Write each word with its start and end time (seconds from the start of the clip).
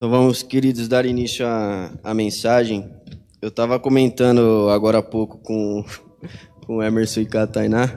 Então 0.00 0.08
vamos, 0.08 0.42
queridos, 0.42 0.88
dar 0.88 1.04
início 1.04 1.46
à, 1.46 1.92
à 2.02 2.14
mensagem. 2.14 2.90
Eu 3.42 3.50
estava 3.50 3.78
comentando 3.78 4.70
agora 4.70 4.96
há 4.96 5.02
pouco 5.02 5.36
com, 5.36 5.84
com 6.64 6.82
Emerson 6.82 7.20
e 7.20 7.26
com 7.26 7.36
a 7.36 7.46
Tainá. 7.46 7.94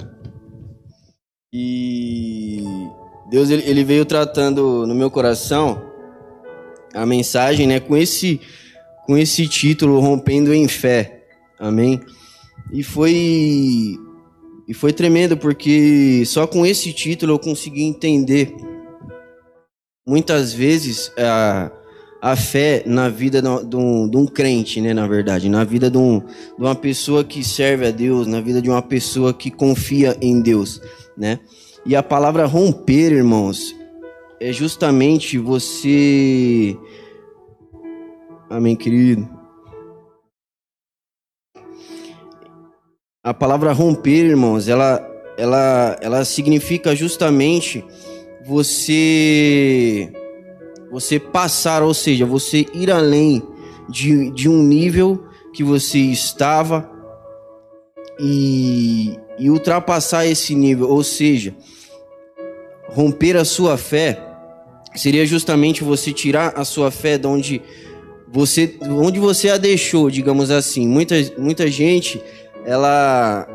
E 1.54 2.62
Deus 3.30 3.50
ele, 3.50 3.64
ele 3.66 3.86
veio 3.86 4.04
tratando 4.04 4.86
no 4.86 4.94
meu 4.94 5.10
coração 5.10 5.82
a 6.94 7.06
mensagem, 7.06 7.68
né, 7.68 7.80
com 7.80 7.96
esse 7.96 8.42
com 9.06 9.18
esse 9.18 9.48
título 9.48 10.02
rompendo 10.02 10.54
em 10.54 10.68
fé. 10.68 11.26
Amém. 11.58 12.02
E 12.74 12.84
foi 12.84 13.98
e 14.68 14.74
foi 14.74 14.92
tremendo 14.92 15.38
porque 15.38 16.26
só 16.26 16.46
com 16.46 16.66
esse 16.66 16.92
título 16.92 17.32
eu 17.32 17.40
consegui 17.40 17.84
entender 17.84 18.54
muitas 20.06 20.52
vezes 20.52 21.10
a, 21.18 21.72
a 22.24 22.38
fé 22.38 22.84
na 22.86 23.10
vida 23.10 23.42
de 23.42 23.76
um, 23.76 24.08
de 24.08 24.16
um 24.16 24.26
crente, 24.26 24.80
né? 24.80 24.94
Na 24.94 25.06
verdade, 25.06 25.50
na 25.50 25.66
vida 25.66 25.92
de, 25.92 25.98
um, 25.98 26.20
de 26.20 26.26
uma 26.58 26.74
pessoa 26.74 27.22
que 27.22 27.44
serve 27.44 27.86
a 27.86 27.92
Deus, 27.92 28.28
na 28.28 28.40
vida 28.40 28.62
de 28.62 28.70
uma 28.70 28.82
pessoa 28.82 29.34
que 29.34 29.52
confia 29.52 30.18
em 30.22 30.42
Deus, 30.42 30.80
né? 31.18 31.42
E 31.86 31.98
a 31.98 32.02
palavra 32.02 32.46
romper, 32.46 33.12
irmãos, 33.12 33.76
é 34.40 34.54
justamente 34.54 35.38
você. 35.38 36.78
Amém, 38.50 38.78
querido. 38.78 39.28
A 43.22 43.34
palavra 43.34 43.74
romper, 43.74 44.28
irmãos, 44.28 44.70
ela, 44.70 45.06
ela, 45.38 45.98
ela 46.02 46.24
significa 46.24 46.96
justamente 46.96 47.84
você 48.46 50.10
você 50.94 51.20
passar, 51.20 51.82
ou 51.82 51.92
seja, 51.92 52.24
você 52.24 52.68
ir 52.72 52.92
além 52.92 53.42
de, 53.90 54.30
de 54.30 54.48
um 54.48 54.62
nível 54.62 55.26
que 55.52 55.64
você 55.64 55.98
estava 55.98 56.88
e, 58.20 59.18
e 59.40 59.50
ultrapassar 59.50 60.28
esse 60.28 60.54
nível, 60.54 60.88
ou 60.88 61.04
seja, 61.04 61.56
romper 62.90 63.36
a 63.36 63.44
sua 63.44 63.76
fé 63.76 64.24
seria 64.96 65.26
justamente 65.26 65.84
você 65.84 66.14
tirar 66.14 66.54
a 66.56 66.64
sua 66.64 66.92
fé 66.92 67.18
de 67.18 67.26
onde 67.26 67.60
você, 68.32 68.78
onde 68.88 69.20
você 69.20 69.50
a 69.50 69.58
deixou, 69.58 70.12
digamos 70.12 70.52
assim. 70.52 70.88
Muita, 70.88 71.16
muita 71.40 71.68
gente, 71.70 72.22
ela 72.68 73.48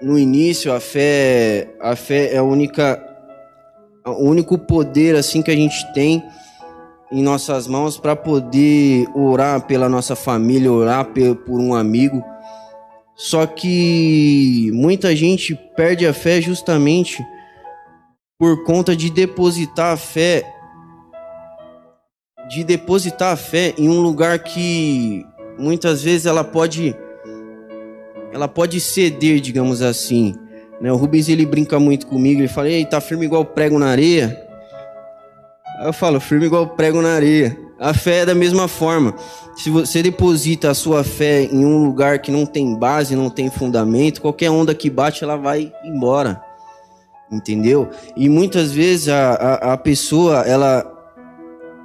no 0.00 0.18
início 0.18 0.72
a 0.72 0.80
fé, 0.80 1.68
a 1.78 1.94
fé 1.94 2.32
é 2.32 2.38
a 2.38 2.42
única 2.42 3.02
o 4.06 4.24
único 4.24 4.56
poder 4.56 5.16
assim 5.16 5.42
que 5.42 5.50
a 5.50 5.56
gente 5.56 5.92
tem 5.92 6.22
em 7.10 7.22
nossas 7.22 7.66
mãos 7.66 7.98
para 7.98 8.16
poder 8.16 9.06
orar 9.14 9.62
pela 9.62 9.88
nossa 9.88 10.16
família, 10.16 10.72
orar 10.72 11.06
por 11.44 11.60
um 11.60 11.74
amigo. 11.74 12.22
Só 13.14 13.46
que 13.46 14.70
muita 14.74 15.14
gente 15.16 15.54
perde 15.76 16.06
a 16.06 16.12
fé 16.12 16.40
justamente 16.40 17.24
por 18.38 18.64
conta 18.64 18.94
de 18.94 19.10
depositar 19.10 19.94
a 19.94 19.96
fé 19.96 20.44
de 22.48 22.62
depositar 22.62 23.32
a 23.32 23.36
fé 23.36 23.74
em 23.76 23.88
um 23.88 24.00
lugar 24.00 24.38
que 24.38 25.24
muitas 25.58 26.02
vezes 26.02 26.26
ela 26.26 26.44
pode 26.44 26.94
ela 28.32 28.46
pode 28.46 28.80
ceder, 28.80 29.40
digamos 29.40 29.80
assim. 29.82 30.34
Né? 30.80 30.92
O 30.92 30.96
Rubens 30.96 31.28
ele 31.28 31.46
brinca 31.46 31.80
muito 31.80 32.06
comigo, 32.06 32.40
ele 32.40 32.48
fala: 32.48 32.68
"Ei, 32.68 32.84
tá 32.84 33.00
firme 33.00 33.24
igual 33.24 33.44
prego 33.44 33.78
na 33.78 33.86
areia". 33.86 34.45
Eu 35.84 35.92
falo: 35.92 36.20
"Firme 36.20 36.46
igual 36.46 36.68
prego 36.68 37.02
na 37.02 37.14
areia". 37.14 37.66
A 37.78 37.92
fé 37.92 38.20
é 38.20 38.26
da 38.26 38.34
mesma 38.34 38.68
forma. 38.68 39.14
Se 39.54 39.68
você 39.68 40.02
deposita 40.02 40.70
a 40.70 40.74
sua 40.74 41.04
fé 41.04 41.42
em 41.42 41.64
um 41.64 41.84
lugar 41.84 42.20
que 42.20 42.30
não 42.30 42.46
tem 42.46 42.74
base, 42.74 43.14
não 43.14 43.28
tem 43.28 43.50
fundamento, 43.50 44.22
qualquer 44.22 44.50
onda 44.50 44.74
que 44.74 44.88
bate, 44.88 45.22
ela 45.22 45.36
vai 45.36 45.72
embora. 45.84 46.42
Entendeu? 47.30 47.88
E 48.16 48.28
muitas 48.28 48.72
vezes 48.72 49.08
a, 49.08 49.32
a, 49.32 49.72
a 49.74 49.76
pessoa, 49.76 50.42
ela, 50.46 50.90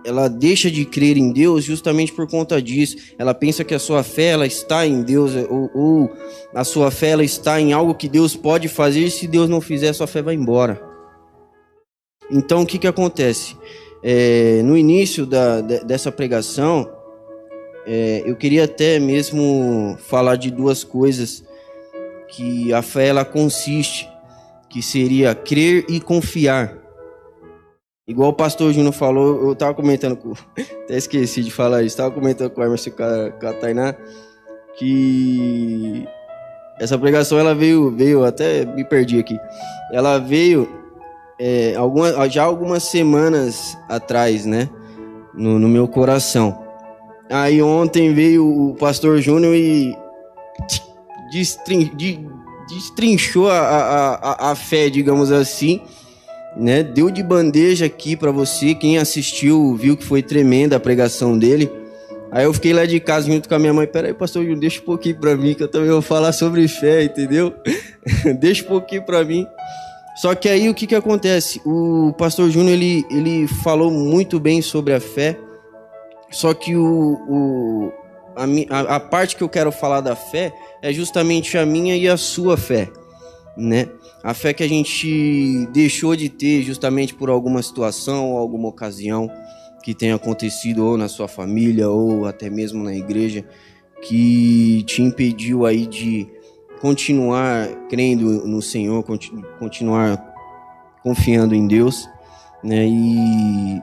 ela 0.06 0.30
deixa 0.30 0.72
de 0.72 0.86
crer 0.86 1.18
em 1.18 1.34
Deus 1.34 1.66
justamente 1.66 2.14
por 2.14 2.26
conta 2.26 2.62
disso. 2.62 2.96
Ela 3.20 3.34
pensa 3.34 3.64
que 3.64 3.74
a 3.74 3.80
sua 3.80 4.02
fé 4.02 4.28
ela 4.28 4.48
está 4.48 4.86
em 4.88 5.02
Deus 5.02 5.32
ou, 5.50 5.70
ou, 5.74 6.12
a 6.56 6.64
sua 6.64 6.90
fé 6.90 7.10
ela 7.10 7.24
está 7.24 7.60
em 7.60 7.74
algo 7.74 7.96
que 7.96 8.08
Deus 8.08 8.34
pode 8.34 8.70
fazer. 8.70 9.02
E 9.02 9.12
se 9.12 9.28
Deus 9.28 9.50
não 9.50 9.60
fizer, 9.60 9.90
a 9.90 9.94
sua 9.94 10.08
fé 10.08 10.22
vai 10.22 10.36
embora. 10.36 10.91
Então 12.32 12.62
o 12.62 12.66
que 12.66 12.80
que 12.80 12.88
acontece? 12.88 13.58
É, 14.04 14.62
no 14.64 14.78
início 14.78 15.26
da, 15.26 15.62
dessa 15.62 16.12
pregação, 16.12 16.90
é, 17.86 18.24
eu 18.26 18.36
queria 18.36 18.64
até 18.64 19.00
mesmo 19.00 19.98
falar 20.00 20.38
de 20.38 20.50
duas 20.50 20.84
coisas 20.84 21.44
que 22.30 22.74
a 22.74 22.82
fé 22.82 23.08
ela 23.08 23.26
consiste, 23.26 24.10
que 24.70 24.82
seria 24.82 25.36
crer 25.36 25.86
e 25.90 26.00
confiar. 26.00 26.78
Igual 28.08 28.30
o 28.30 28.34
pastor 28.34 28.74
Júnior 28.74 28.94
falou, 28.94 29.44
eu 29.44 29.54
estava 29.54 29.74
comentando 29.74 30.16
com. 30.16 30.34
Até 30.84 30.98
esqueci 30.98 31.44
de 31.44 31.52
falar 31.52 31.82
isso, 31.82 31.94
estava 31.94 32.12
comentando 32.12 32.50
com 32.50 32.62
o 32.62 32.64
Emerson 32.64 32.90
a, 32.90 33.32
com 33.32 33.48
a 33.48 33.54
Tainá, 33.54 33.96
que 34.78 36.06
essa 36.80 36.98
pregação 36.98 37.38
ela 37.38 37.54
veio, 37.54 37.92
veio, 37.92 38.24
até 38.24 38.66
me 38.66 38.84
perdi 38.84 39.20
aqui. 39.20 39.38
Ela 39.92 40.18
veio 40.18 40.81
é, 41.44 41.74
alguma, 41.76 42.30
já 42.30 42.44
algumas 42.44 42.84
semanas 42.84 43.76
atrás, 43.90 44.46
né? 44.46 44.70
No, 45.34 45.58
no, 45.58 45.68
meu 45.68 45.88
coração. 45.88 46.62
Aí 47.32 47.60
ontem 47.64 48.14
veio 48.14 48.46
o 48.46 48.76
pastor 48.76 49.20
Júnior 49.20 49.56
e 49.56 49.98
destrin, 51.32 51.90
destrinchou 52.70 53.50
a, 53.50 53.58
a, 53.58 54.52
a, 54.52 54.56
fé, 54.56 54.88
digamos 54.88 55.32
assim, 55.32 55.82
né? 56.56 56.84
Deu 56.84 57.10
de 57.10 57.24
bandeja 57.24 57.88
aqui 57.88 58.16
para 58.16 58.30
você. 58.30 58.76
Quem 58.76 59.00
assistiu 59.00 59.76
viu 59.76 59.98
que 59.98 60.06
foi 60.06 60.22
tremenda 60.22 60.76
a 60.76 60.80
pregação 60.80 61.36
dele. 61.36 61.72
Aí 62.32 62.44
eu 62.44 62.54
fiquei 62.54 62.72
lá 62.72 62.86
de 62.86 63.00
casa 63.00 63.26
junto 63.26 63.50
com 63.50 63.56
a 63.56 63.60
minha 63.60 63.74
mãe. 63.74 63.88
Peraí, 63.88 64.14
pastor 64.14 64.44
Júnior, 64.44 64.60
deixa 64.60 64.80
um 64.80 64.86
pouquinho 64.86 65.20
pra 65.20 65.36
mim, 65.36 65.56
que 65.56 65.64
eu 65.64 65.68
também 65.68 65.90
vou 65.90 66.04
falar 66.04 66.34
sobre 66.34 66.68
fé, 66.68 67.04
entendeu? 67.04 67.52
deixa 68.40 68.64
um 68.64 68.68
pouquinho 68.68 69.02
pra 69.02 69.24
mim. 69.24 69.48
Só 70.22 70.36
que 70.36 70.48
aí 70.48 70.70
o 70.70 70.76
que, 70.76 70.86
que 70.86 70.94
acontece? 70.94 71.60
O 71.66 72.14
pastor 72.14 72.52
Júnior 72.52 72.74
ele, 72.74 73.04
ele 73.10 73.48
falou 73.48 73.90
muito 73.90 74.40
bem 74.40 74.62
sobre 74.62 74.94
a 74.94 75.00
fé, 75.00 75.36
só 76.30 76.54
que 76.54 76.76
o, 76.76 77.14
o, 77.28 77.92
a, 78.70 78.98
a 78.98 79.00
parte 79.00 79.36
que 79.36 79.42
eu 79.42 79.50
quero 79.50 79.72
falar 79.72 80.00
da 80.00 80.16
fé 80.16 80.54
é 80.80 80.94
justamente 80.94 81.58
a 81.58 81.66
minha 81.66 81.98
e 81.98 82.08
a 82.08 82.18
sua 82.18 82.56
fé, 82.56 82.88
né? 83.58 83.90
A 84.24 84.36
fé 84.36 84.54
que 84.54 84.62
a 84.62 84.70
gente 84.70 85.66
deixou 85.74 86.16
de 86.16 86.30
ter 86.30 86.62
justamente 86.62 87.16
por 87.16 87.32
alguma 87.32 87.64
situação 87.64 88.34
ou 88.34 88.38
alguma 88.38 88.70
ocasião 88.70 89.28
que 89.82 89.96
tenha 89.96 90.14
acontecido 90.14 90.86
ou 90.86 90.98
na 90.98 91.08
sua 91.08 91.28
família 91.28 91.90
ou 91.90 92.28
até 92.28 92.48
mesmo 92.48 92.84
na 92.84 92.94
igreja 92.94 93.44
que 94.04 94.84
te 94.84 95.02
impediu 95.02 95.66
aí 95.66 95.88
de 95.88 96.28
continuar 96.82 97.68
crendo 97.88 98.46
no 98.48 98.60
Senhor, 98.60 99.06
continuar 99.60 100.20
confiando 101.04 101.54
em 101.54 101.68
Deus, 101.68 102.10
né? 102.64 102.88
E 102.88 103.82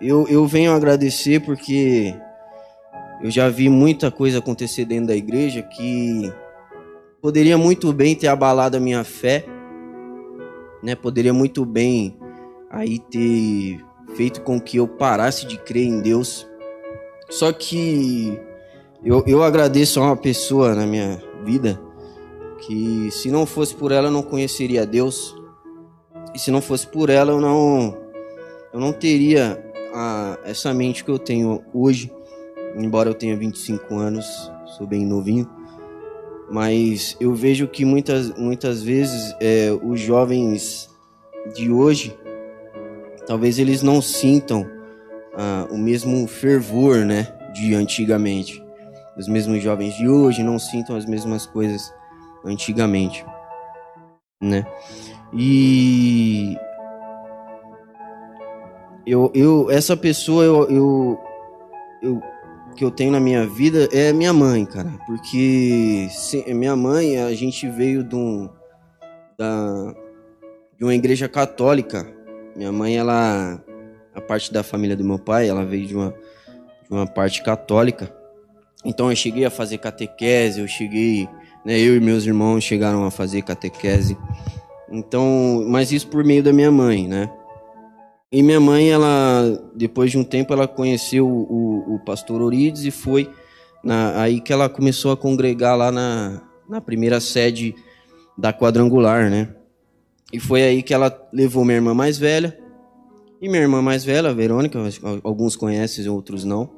eu, 0.00 0.26
eu 0.28 0.46
venho 0.46 0.72
agradecer 0.72 1.40
porque 1.40 2.14
eu 3.20 3.30
já 3.30 3.48
vi 3.48 3.68
muita 3.68 4.08
coisa 4.10 4.38
acontecer 4.38 4.84
dentro 4.84 5.08
da 5.08 5.16
igreja 5.16 5.62
que 5.62 6.32
poderia 7.20 7.58
muito 7.58 7.92
bem 7.92 8.14
ter 8.14 8.28
abalado 8.28 8.76
a 8.76 8.80
minha 8.80 9.02
fé, 9.02 9.44
né? 10.82 10.94
Poderia 10.94 11.32
muito 11.32 11.64
bem 11.64 12.16
aí 12.70 13.00
ter 13.00 13.84
feito 14.14 14.42
com 14.42 14.60
que 14.60 14.76
eu 14.76 14.86
parasse 14.86 15.44
de 15.44 15.58
crer 15.58 15.86
em 15.86 16.00
Deus. 16.00 16.46
Só 17.28 17.52
que 17.52 18.38
eu, 19.04 19.24
eu 19.26 19.42
agradeço 19.42 19.98
a 19.98 20.04
uma 20.04 20.16
pessoa 20.16 20.72
na 20.72 20.86
minha 20.86 21.20
vida 21.44 21.85
que 22.60 23.10
se 23.10 23.30
não 23.30 23.46
fosse 23.46 23.74
por 23.74 23.92
ela 23.92 24.08
eu 24.08 24.12
não 24.12 24.22
conheceria 24.22 24.86
Deus. 24.86 25.34
E 26.34 26.38
se 26.38 26.50
não 26.50 26.60
fosse 26.60 26.86
por 26.86 27.10
ela 27.10 27.32
eu 27.32 27.40
não 27.40 27.96
eu 28.72 28.80
não 28.80 28.92
teria 28.92 29.62
a, 29.94 30.38
essa 30.44 30.72
mente 30.74 31.04
que 31.04 31.10
eu 31.10 31.18
tenho 31.18 31.62
hoje, 31.72 32.12
embora 32.76 33.08
eu 33.08 33.14
tenha 33.14 33.36
25 33.36 33.94
anos, 33.94 34.52
sou 34.76 34.86
bem 34.86 35.06
novinho, 35.06 35.48
mas 36.50 37.16
eu 37.18 37.34
vejo 37.34 37.66
que 37.68 37.84
muitas 37.84 38.30
muitas 38.36 38.82
vezes 38.82 39.34
é, 39.40 39.70
os 39.82 40.00
jovens 40.00 40.90
de 41.54 41.70
hoje 41.70 42.16
talvez 43.26 43.58
eles 43.58 43.82
não 43.82 44.02
sintam 44.02 44.76
o 45.70 45.76
mesmo 45.76 46.26
fervor, 46.26 47.04
né, 47.04 47.28
de 47.52 47.74
antigamente. 47.74 48.62
Os 49.16 49.28
mesmos 49.28 49.62
jovens 49.62 49.94
de 49.94 50.08
hoje 50.08 50.42
não 50.42 50.58
sintam 50.58 50.96
as 50.96 51.06
mesmas 51.06 51.46
coisas 51.46 51.92
antigamente, 52.46 53.24
né? 54.40 54.64
E 55.32 56.56
eu, 59.06 59.30
eu 59.34 59.70
essa 59.70 59.96
pessoa 59.96 60.44
eu, 60.44 60.70
eu, 60.70 61.20
eu 62.02 62.22
que 62.76 62.84
eu 62.84 62.90
tenho 62.90 63.10
na 63.10 63.18
minha 63.18 63.46
vida 63.46 63.88
é 63.90 64.12
minha 64.12 64.32
mãe, 64.32 64.64
cara. 64.64 64.92
Porque 65.06 66.06
se, 66.10 66.44
minha 66.54 66.76
mãe, 66.76 67.16
a 67.16 67.34
gente 67.34 67.68
veio 67.68 68.04
de, 68.04 68.14
um, 68.14 68.48
da, 69.36 69.94
de 70.78 70.84
uma 70.84 70.94
igreja 70.94 71.28
católica. 71.28 72.06
Minha 72.54 72.70
mãe, 72.70 72.96
ela, 72.96 73.60
a 74.14 74.20
parte 74.20 74.52
da 74.52 74.62
família 74.62 74.96
do 74.96 75.02
meu 75.02 75.18
pai, 75.18 75.48
ela 75.48 75.64
veio 75.64 75.86
de 75.86 75.96
uma, 75.96 76.10
de 76.10 76.90
uma 76.90 77.06
parte 77.06 77.42
católica. 77.42 78.14
Então 78.84 79.10
eu 79.10 79.16
cheguei 79.16 79.44
a 79.44 79.50
fazer 79.50 79.78
catequese, 79.78 80.60
eu 80.60 80.68
cheguei, 80.68 81.28
né, 81.66 81.76
eu 81.80 81.96
e 81.96 82.00
meus 82.00 82.24
irmãos 82.24 82.62
chegaram 82.62 83.04
a 83.04 83.10
fazer 83.10 83.42
catequese. 83.42 84.16
Então, 84.88 85.64
mas 85.66 85.90
isso 85.90 86.06
por 86.06 86.22
meio 86.22 86.40
da 86.40 86.52
minha 86.52 86.70
mãe, 86.70 87.08
né? 87.08 87.28
E 88.30 88.40
minha 88.40 88.60
mãe, 88.60 88.88
ela, 88.88 89.42
depois 89.74 90.12
de 90.12 90.16
um 90.16 90.22
tempo, 90.22 90.52
ela 90.52 90.68
conheceu 90.68 91.26
o, 91.26 91.94
o, 91.94 91.98
pastor 91.98 92.40
Orides 92.40 92.84
e 92.84 92.92
foi 92.92 93.28
na, 93.82 94.20
aí 94.22 94.40
que 94.40 94.52
ela 94.52 94.68
começou 94.68 95.10
a 95.10 95.16
congregar 95.16 95.76
lá 95.76 95.90
na, 95.90 96.40
na 96.68 96.80
primeira 96.80 97.18
sede 97.18 97.74
da 98.38 98.52
quadrangular, 98.52 99.28
né? 99.28 99.48
E 100.32 100.38
foi 100.38 100.62
aí 100.62 100.84
que 100.84 100.94
ela 100.94 101.28
levou 101.32 101.64
minha 101.64 101.78
irmã 101.78 101.94
mais 101.94 102.16
velha. 102.16 102.56
E 103.42 103.48
minha 103.48 103.62
irmã 103.62 103.82
mais 103.82 104.04
velha, 104.04 104.32
Verônica, 104.32 104.78
alguns 105.24 105.56
conhecem, 105.56 106.08
outros 106.08 106.44
não. 106.44 106.70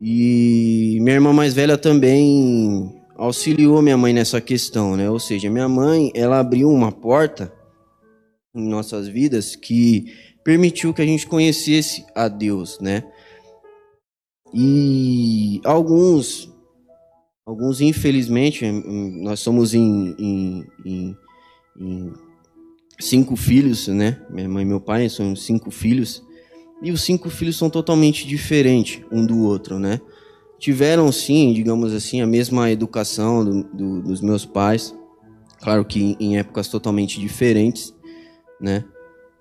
E 0.00 0.98
minha 1.02 1.16
irmã 1.16 1.32
mais 1.32 1.52
velha 1.52 1.76
também 1.76 3.01
auxiliou 3.22 3.80
minha 3.80 3.96
mãe 3.96 4.12
nessa 4.12 4.40
questão, 4.40 4.96
né? 4.96 5.08
Ou 5.08 5.20
seja, 5.20 5.48
minha 5.48 5.68
mãe, 5.68 6.10
ela 6.14 6.40
abriu 6.40 6.68
uma 6.68 6.90
porta 6.90 7.52
em 8.54 8.68
nossas 8.68 9.06
vidas 9.06 9.54
que 9.54 10.12
permitiu 10.42 10.92
que 10.92 11.02
a 11.02 11.06
gente 11.06 11.26
conhecesse 11.26 12.04
a 12.16 12.26
Deus, 12.26 12.80
né? 12.80 13.04
E 14.52 15.60
alguns, 15.64 16.52
alguns 17.46 17.80
infelizmente, 17.80 18.66
nós 19.22 19.38
somos 19.38 19.72
em, 19.72 20.14
em, 20.18 20.66
em, 20.84 21.16
em 21.78 22.12
cinco 22.98 23.36
filhos, 23.36 23.86
né? 23.86 24.20
Minha 24.30 24.48
mãe 24.48 24.64
e 24.64 24.66
meu 24.66 24.80
pai 24.80 25.08
são 25.08 25.36
cinco 25.36 25.70
filhos. 25.70 26.22
E 26.82 26.90
os 26.90 27.02
cinco 27.02 27.30
filhos 27.30 27.56
são 27.56 27.70
totalmente 27.70 28.26
diferentes 28.26 29.00
um 29.12 29.24
do 29.24 29.44
outro, 29.44 29.78
né? 29.78 30.00
Tiveram 30.62 31.10
sim, 31.10 31.52
digamos 31.52 31.92
assim, 31.92 32.20
a 32.20 32.26
mesma 32.26 32.70
educação 32.70 33.44
do, 33.44 33.64
do, 33.64 34.00
dos 34.00 34.20
meus 34.20 34.44
pais, 34.46 34.94
claro 35.60 35.84
que 35.84 36.16
em 36.20 36.38
épocas 36.38 36.68
totalmente 36.68 37.18
diferentes, 37.18 37.92
né? 38.60 38.84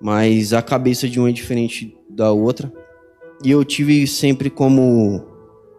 mas 0.02 0.52
a 0.52 0.64
cabeça 0.64 1.08
de 1.08 1.20
um 1.20 1.28
é 1.28 1.32
diferente 1.32 1.96
da 2.10 2.32
outra. 2.32 2.74
E 3.44 3.52
eu 3.52 3.64
tive 3.64 4.08
sempre 4.08 4.50
como 4.50 5.24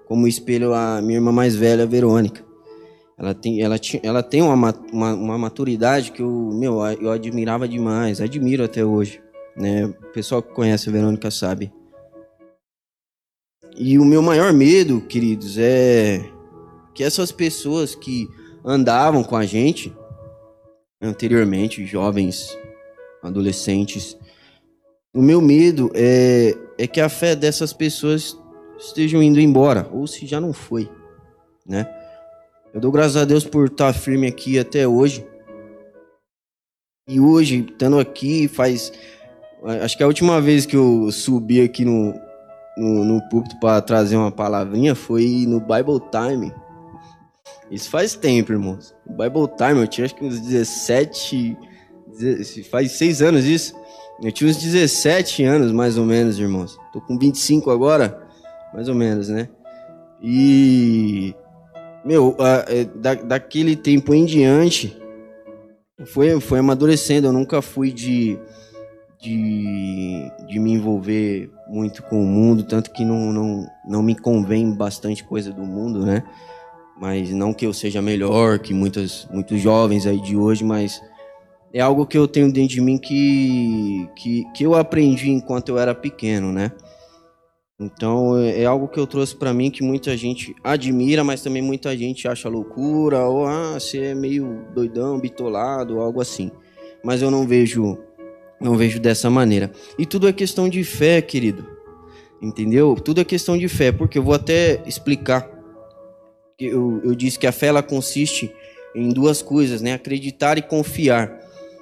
como 0.06 0.28
espelho 0.28 0.74
a 0.74 1.02
minha 1.02 1.16
irmã 1.16 1.32
mais 1.32 1.56
velha, 1.56 1.82
a 1.82 1.86
Verônica. 1.86 2.44
Ela 3.18 3.34
tem, 3.34 3.60
ela, 3.60 3.76
ela 4.04 4.22
tem 4.22 4.42
uma, 4.42 4.72
uma, 4.92 5.14
uma 5.14 5.38
maturidade 5.38 6.12
que 6.12 6.22
eu, 6.22 6.50
meu, 6.52 6.84
eu 7.00 7.10
admirava 7.10 7.66
demais, 7.66 8.20
admiro 8.20 8.62
até 8.62 8.84
hoje. 8.84 9.20
Né? 9.56 9.86
O 9.86 10.12
pessoal 10.12 10.40
que 10.40 10.54
conhece 10.54 10.88
a 10.88 10.92
Verônica 10.92 11.28
sabe. 11.32 11.72
E 13.76 13.98
o 13.98 14.04
meu 14.04 14.22
maior 14.22 14.52
medo, 14.52 15.00
queridos, 15.00 15.56
é 15.58 16.20
que 16.94 17.02
essas 17.02 17.32
pessoas 17.32 17.94
que 17.94 18.28
andavam 18.64 19.24
com 19.24 19.36
a 19.36 19.44
gente 19.44 19.92
anteriormente, 21.02 21.84
jovens 21.84 22.56
adolescentes. 23.22 24.16
O 25.14 25.20
meu 25.20 25.40
medo 25.40 25.90
é, 25.94 26.56
é 26.78 26.86
que 26.86 27.00
a 27.00 27.08
fé 27.08 27.34
dessas 27.34 27.72
pessoas 27.72 28.38
estejam 28.78 29.22
indo 29.22 29.40
embora, 29.40 29.88
ou 29.92 30.06
se 30.06 30.26
já 30.26 30.40
não 30.40 30.52
foi, 30.52 30.88
né? 31.66 31.86
Eu 32.72 32.80
dou 32.80 32.90
graças 32.90 33.16
a 33.16 33.24
Deus 33.24 33.44
por 33.44 33.66
estar 33.66 33.92
firme 33.92 34.26
aqui 34.26 34.58
até 34.58 34.88
hoje. 34.88 35.26
E 37.06 37.20
hoje, 37.20 37.66
estando 37.68 37.98
aqui, 37.98 38.48
faz. 38.48 38.92
Acho 39.82 39.96
que 39.96 40.02
a 40.02 40.06
última 40.06 40.40
vez 40.40 40.64
que 40.64 40.76
eu 40.76 41.12
subi 41.12 41.60
aqui 41.60 41.84
no, 41.84 42.14
no, 42.76 43.04
no 43.04 43.28
púlpito 43.28 43.58
para 43.60 43.80
trazer 43.80 44.16
uma 44.16 44.30
palavrinha 44.30 44.94
foi 44.94 45.44
no 45.46 45.60
Bible 45.60 46.00
Time. 46.10 46.52
Isso 47.70 47.90
faz 47.90 48.14
tempo, 48.14 48.52
irmãos. 48.52 48.94
Bible 49.06 49.48
Time, 49.56 49.80
eu 49.80 49.86
tinha 49.86 50.04
acho 50.04 50.14
que 50.14 50.24
uns 50.24 50.40
17 50.40 51.56
Faz 52.70 52.92
seis 52.92 53.22
anos 53.22 53.44
isso. 53.44 53.74
Eu 54.22 54.30
tinha 54.30 54.48
uns 54.48 54.56
17 54.56 55.42
anos, 55.44 55.72
mais 55.72 55.96
ou 55.98 56.04
menos, 56.04 56.38
irmãos. 56.38 56.78
Tô 56.92 57.00
com 57.00 57.18
25 57.18 57.70
agora, 57.70 58.22
mais 58.72 58.88
ou 58.88 58.94
menos, 58.94 59.28
né? 59.28 59.48
E. 60.22 61.34
Meu, 62.04 62.36
é, 62.68 62.84
da, 62.84 63.14
daquele 63.14 63.76
tempo 63.76 64.12
em 64.12 64.24
diante, 64.24 64.96
foi, 66.06 66.38
foi 66.40 66.58
amadurecendo. 66.58 67.28
Eu 67.28 67.32
nunca 67.32 67.62
fui 67.62 67.92
de, 67.92 68.38
de, 69.22 70.32
de 70.48 70.58
me 70.58 70.72
envolver 70.72 71.48
muito 71.68 72.02
com 72.02 72.20
o 72.20 72.26
mundo, 72.26 72.64
tanto 72.64 72.90
que 72.90 73.04
não, 73.04 73.32
não, 73.32 73.66
não 73.86 74.02
me 74.02 74.16
convém 74.16 74.74
bastante 74.74 75.22
coisa 75.22 75.52
do 75.52 75.62
mundo, 75.62 76.04
né? 76.04 76.24
Mas 77.00 77.30
não 77.30 77.54
que 77.54 77.64
eu 77.64 77.72
seja 77.72 78.02
melhor 78.02 78.58
que 78.58 78.74
muitos, 78.74 79.28
muitos 79.30 79.60
jovens 79.60 80.06
aí 80.06 80.20
de 80.20 80.36
hoje, 80.36 80.64
mas 80.64 81.00
é 81.72 81.80
algo 81.80 82.04
que 82.04 82.18
eu 82.18 82.26
tenho 82.26 82.52
dentro 82.52 82.74
de 82.74 82.80
mim 82.80 82.98
que, 82.98 84.08
que, 84.16 84.44
que 84.52 84.64
eu 84.64 84.74
aprendi 84.74 85.30
enquanto 85.30 85.68
eu 85.68 85.78
era 85.78 85.94
pequeno, 85.94 86.52
né? 86.52 86.72
Então 87.78 88.36
é, 88.36 88.62
é 88.62 88.66
algo 88.66 88.88
que 88.88 88.98
eu 88.98 89.06
trouxe 89.06 89.36
para 89.36 89.54
mim 89.54 89.70
que 89.70 89.84
muita 89.84 90.16
gente 90.16 90.54
admira, 90.64 91.22
mas 91.22 91.42
também 91.42 91.62
muita 91.62 91.96
gente 91.96 92.26
acha 92.26 92.48
loucura 92.48 93.20
ou 93.20 93.46
ah, 93.46 93.74
você 93.74 94.06
é 94.06 94.14
meio 94.16 94.66
doidão, 94.74 95.18
bitolado, 95.20 96.00
algo 96.00 96.20
assim. 96.20 96.50
Mas 97.04 97.22
eu 97.22 97.30
não 97.30 97.46
vejo 97.46 97.98
não 98.62 98.76
vejo 98.76 99.00
dessa 99.00 99.28
maneira. 99.28 99.72
E 99.98 100.06
tudo 100.06 100.28
é 100.28 100.32
questão 100.32 100.68
de 100.68 100.84
fé, 100.84 101.20
querido. 101.20 101.66
Entendeu? 102.40 102.94
Tudo 102.94 103.20
é 103.20 103.24
questão 103.24 103.58
de 103.58 103.68
fé, 103.68 103.92
porque 103.92 104.18
eu 104.18 104.22
vou 104.22 104.34
até 104.34 104.82
explicar. 104.86 105.48
Eu, 106.58 107.00
eu 107.04 107.14
disse 107.14 107.38
que 107.38 107.46
a 107.46 107.52
fé 107.52 107.66
ela 107.66 107.82
consiste 107.82 108.52
em 108.94 109.08
duas 109.08 109.42
coisas, 109.42 109.80
né? 109.80 109.94
Acreditar 109.94 110.58
e 110.58 110.62
confiar. 110.62 111.40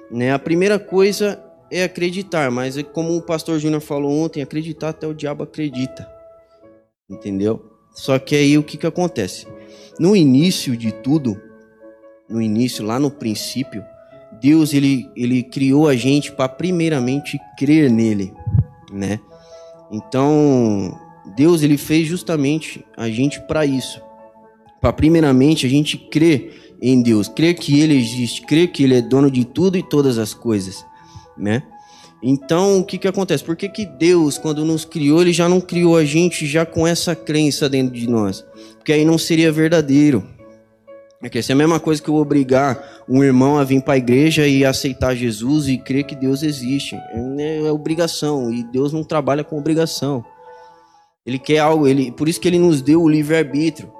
Né? 0.09 0.33
A 0.33 0.39
primeira 0.39 0.79
coisa 0.79 1.41
é 1.71 1.83
acreditar, 1.83 2.51
mas 2.51 2.77
é 2.77 2.83
como 2.83 3.15
o 3.15 3.21
pastor 3.21 3.59
Júnior 3.59 3.81
falou 3.81 4.11
ontem, 4.11 4.41
acreditar 4.41 4.89
até 4.89 5.07
o 5.07 5.13
diabo 5.13 5.43
acredita. 5.43 6.07
Entendeu? 7.09 7.63
Só 7.93 8.17
que 8.19 8.35
aí 8.35 8.57
o 8.57 8.63
que, 8.63 8.77
que 8.77 8.87
acontece? 8.87 9.47
No 9.99 10.15
início 10.15 10.75
de 10.75 10.91
tudo, 10.91 11.39
no 12.29 12.41
início, 12.41 12.85
lá 12.85 12.99
no 12.99 13.11
princípio, 13.11 13.83
Deus 14.41 14.73
ele, 14.73 15.09
ele 15.15 15.43
criou 15.43 15.87
a 15.87 15.95
gente 15.95 16.31
para 16.31 16.49
primeiramente 16.49 17.39
crer 17.57 17.91
nele, 17.91 18.33
né? 18.91 19.19
Então, 19.91 20.97
Deus 21.35 21.61
ele 21.61 21.77
fez 21.77 22.07
justamente 22.07 22.83
a 22.97 23.09
gente 23.09 23.39
para 23.41 23.65
isso. 23.65 24.01
Para 24.79 24.91
primeiramente 24.91 25.65
a 25.65 25.69
gente 25.69 25.97
crer 25.97 26.75
em 26.81 27.01
Deus, 27.01 27.27
crer 27.27 27.53
que 27.53 27.79
Ele 27.79 27.95
existe, 27.95 28.41
crer 28.41 28.71
que 28.71 28.83
Ele 28.83 28.95
é 28.95 29.01
dono 29.01 29.29
de 29.29 29.45
tudo 29.45 29.77
e 29.77 29.83
todas 29.83 30.17
as 30.17 30.33
coisas, 30.33 30.83
né? 31.37 31.61
Então, 32.23 32.79
o 32.79 32.83
que 32.83 32.97
que 32.97 33.07
acontece? 33.07 33.43
Por 33.43 33.55
que, 33.55 33.67
que 33.67 33.85
Deus, 33.85 34.37
quando 34.37 34.65
nos 34.65 34.85
criou, 34.85 35.21
Ele 35.21 35.33
já 35.33 35.49
não 35.49 35.59
criou 35.59 35.97
a 35.97 36.05
gente 36.05 36.45
já 36.45 36.65
com 36.65 36.85
essa 36.85 37.15
crença 37.15 37.67
dentro 37.67 37.95
de 37.95 38.07
nós? 38.07 38.45
Porque 38.77 38.93
aí 38.93 39.03
não 39.03 39.17
seria 39.17 39.51
verdadeiro. 39.51 40.23
É 41.21 41.29
que 41.29 41.37
essa 41.37 41.51
é 41.51 41.53
a 41.53 41.57
mesma 41.57 41.79
coisa 41.79 42.01
que 42.01 42.09
eu 42.09 42.15
obrigar 42.15 43.03
um 43.07 43.23
irmão 43.23 43.57
a 43.57 43.63
vir 43.63 43.81
para 43.83 43.93
a 43.93 43.97
igreja 43.97 44.47
e 44.47 44.65
aceitar 44.65 45.15
Jesus 45.15 45.67
e 45.67 45.77
crer 45.77 46.03
que 46.03 46.15
Deus 46.15 46.41
existe. 46.41 46.95
É, 46.95 47.57
é 47.65 47.71
obrigação 47.71 48.51
e 48.51 48.63
Deus 48.63 48.91
não 48.91 49.03
trabalha 49.03 49.43
com 49.43 49.57
obrigação. 49.57 50.25
Ele 51.25 51.37
quer 51.37 51.59
algo, 51.59 51.87
ele, 51.87 52.11
por 52.11 52.27
isso 52.27 52.41
que 52.41 52.47
ele 52.47 52.57
nos 52.57 52.81
deu 52.81 53.01
o 53.03 53.09
livre-arbítrio 53.09 53.91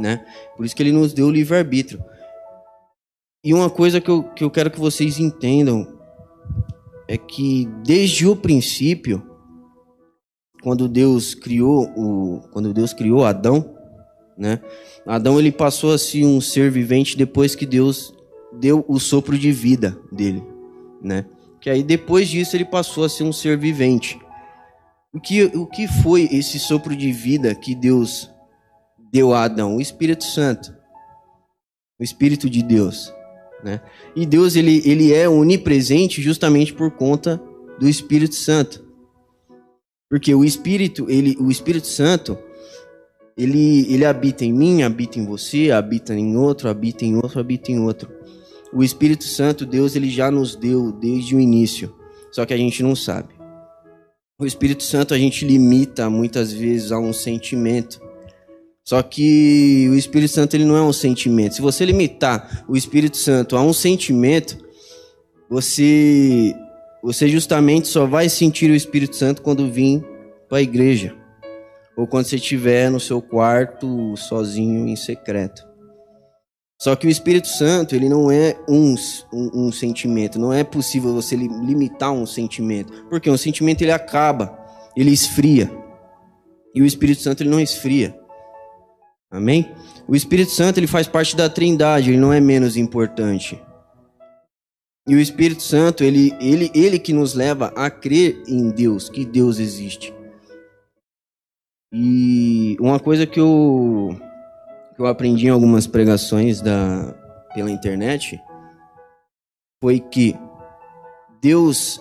né? 0.00 0.24
Por 0.56 0.64
isso 0.64 0.74
que 0.74 0.82
ele 0.82 0.92
nos 0.92 1.12
deu 1.12 1.26
o 1.26 1.30
livre-arbítrio. 1.30 2.02
E 3.44 3.54
uma 3.54 3.70
coisa 3.70 4.00
que 4.00 4.10
eu, 4.10 4.22
que 4.22 4.42
eu 4.42 4.50
quero 4.50 4.70
que 4.70 4.80
vocês 4.80 5.18
entendam 5.18 5.86
é 7.06 7.16
que 7.16 7.66
desde 7.84 8.26
o 8.26 8.34
princípio, 8.34 9.22
quando 10.62 10.88
Deus 10.88 11.34
criou 11.34 11.84
o, 11.96 12.40
quando 12.52 12.72
Deus 12.72 12.92
criou 12.92 13.24
Adão, 13.24 13.76
né? 14.40 14.58
Adão 15.06 15.38
ele 15.38 15.52
passou 15.52 15.92
a 15.92 15.98
ser 15.98 16.24
um 16.24 16.40
ser 16.40 16.70
vivente 16.70 17.16
depois 17.16 17.54
que 17.54 17.66
Deus 17.66 18.14
deu 18.58 18.82
o 18.88 18.98
sopro 18.98 19.38
de 19.38 19.52
vida 19.52 19.98
dele, 20.10 20.42
né? 21.02 21.26
Que 21.60 21.68
aí 21.68 21.82
depois 21.82 22.26
disso 22.26 22.56
ele 22.56 22.64
passou 22.64 23.04
a 23.04 23.08
ser 23.08 23.22
um 23.22 23.32
ser 23.32 23.58
vivente. 23.58 24.18
O 25.12 25.20
que, 25.20 25.44
o 25.44 25.66
que 25.66 25.86
foi 25.86 26.26
esse 26.32 26.58
sopro 26.58 26.96
de 26.96 27.12
vida 27.12 27.54
que 27.54 27.74
Deus 27.74 28.30
deu 29.12 29.34
a 29.34 29.44
Adão? 29.44 29.76
O 29.76 29.80
Espírito 29.80 30.24
Santo. 30.24 30.74
O 31.98 32.02
Espírito 32.02 32.48
de 32.48 32.62
Deus. 32.62 33.12
Né? 33.62 33.80
E 34.16 34.24
Deus 34.24 34.56
ele, 34.56 34.80
ele 34.86 35.12
é 35.12 35.28
onipresente 35.28 36.22
justamente 36.22 36.72
por 36.72 36.92
conta 36.92 37.42
do 37.78 37.86
Espírito 37.88 38.36
Santo. 38.36 38.88
Porque 40.08 40.34
o 40.34 40.44
Espírito, 40.44 41.10
ele, 41.10 41.36
o 41.38 41.50
Espírito 41.50 41.88
Santo, 41.88 42.38
ele, 43.40 43.92
ele 43.92 44.04
habita 44.04 44.44
em 44.44 44.52
mim, 44.52 44.82
habita 44.82 45.18
em 45.18 45.24
você, 45.24 45.70
habita 45.70 46.14
em 46.14 46.36
outro, 46.36 46.68
habita 46.68 47.06
em 47.06 47.16
outro, 47.16 47.40
habita 47.40 47.72
em 47.72 47.78
outro. 47.80 48.10
O 48.70 48.84
Espírito 48.84 49.24
Santo, 49.24 49.64
Deus, 49.64 49.96
ele 49.96 50.10
já 50.10 50.30
nos 50.30 50.54
deu 50.54 50.92
desde 50.92 51.34
o 51.34 51.40
início, 51.40 51.94
só 52.30 52.44
que 52.44 52.52
a 52.52 52.56
gente 52.56 52.82
não 52.82 52.94
sabe. 52.94 53.30
O 54.38 54.44
Espírito 54.44 54.82
Santo 54.82 55.14
a 55.14 55.18
gente 55.18 55.44
limita 55.44 56.10
muitas 56.10 56.52
vezes 56.52 56.92
a 56.92 56.98
um 56.98 57.14
sentimento. 57.14 58.00
Só 58.84 59.02
que 59.02 59.88
o 59.90 59.94
Espírito 59.94 60.32
Santo 60.32 60.54
ele 60.54 60.64
não 60.64 60.76
é 60.76 60.82
um 60.82 60.92
sentimento. 60.92 61.54
Se 61.54 61.62
você 61.62 61.84
limitar 61.84 62.64
o 62.68 62.76
Espírito 62.76 63.16
Santo 63.16 63.56
a 63.56 63.62
um 63.62 63.72
sentimento, 63.72 64.58
você 65.48 66.54
você 67.02 67.28
justamente 67.28 67.88
só 67.88 68.04
vai 68.06 68.28
sentir 68.28 68.70
o 68.70 68.74
Espírito 68.74 69.16
Santo 69.16 69.40
quando 69.40 69.70
vir 69.70 70.04
para 70.48 70.58
a 70.58 70.62
igreja 70.62 71.19
ou 72.00 72.06
quando 72.06 72.24
você 72.24 72.36
estiver 72.36 72.90
no 72.90 72.98
seu 72.98 73.20
quarto 73.20 74.16
sozinho 74.16 74.88
em 74.88 74.96
secreto. 74.96 75.68
Só 76.80 76.96
que 76.96 77.06
o 77.06 77.10
Espírito 77.10 77.46
Santo 77.46 77.94
ele 77.94 78.08
não 78.08 78.30
é 78.30 78.56
um, 78.66 78.94
um, 79.30 79.66
um 79.66 79.72
sentimento. 79.72 80.38
Não 80.38 80.50
é 80.50 80.64
possível 80.64 81.12
você 81.12 81.36
limitar 81.36 82.10
um 82.10 82.24
sentimento, 82.24 83.04
porque 83.10 83.28
um 83.28 83.36
sentimento 83.36 83.82
ele 83.82 83.92
acaba, 83.92 84.58
ele 84.96 85.10
esfria. 85.10 85.70
E 86.74 86.80
o 86.80 86.86
Espírito 86.86 87.20
Santo 87.20 87.42
ele 87.42 87.50
não 87.50 87.60
esfria. 87.60 88.18
Amém? 89.30 89.70
O 90.08 90.16
Espírito 90.16 90.52
Santo 90.52 90.78
ele 90.78 90.86
faz 90.86 91.06
parte 91.06 91.36
da 91.36 91.50
Trindade, 91.50 92.10
ele 92.10 92.18
não 92.18 92.32
é 92.32 92.40
menos 92.40 92.78
importante. 92.78 93.60
E 95.06 95.14
o 95.14 95.20
Espírito 95.20 95.62
Santo, 95.62 96.02
ele, 96.02 96.34
ele, 96.40 96.70
ele 96.74 96.98
que 96.98 97.12
nos 97.12 97.34
leva 97.34 97.74
a 97.76 97.90
crer 97.90 98.42
em 98.48 98.70
Deus, 98.70 99.10
que 99.10 99.26
Deus 99.26 99.58
existe. 99.58 100.14
E 101.92 102.76
uma 102.80 103.00
coisa 103.00 103.26
que 103.26 103.40
eu, 103.40 104.16
que 104.94 105.02
eu 105.02 105.06
aprendi 105.06 105.46
em 105.46 105.50
algumas 105.50 105.86
pregações 105.86 106.60
da, 106.60 107.14
pela 107.54 107.70
internet 107.70 108.40
foi 109.82 109.98
que 109.98 110.36
Deus, 111.42 112.00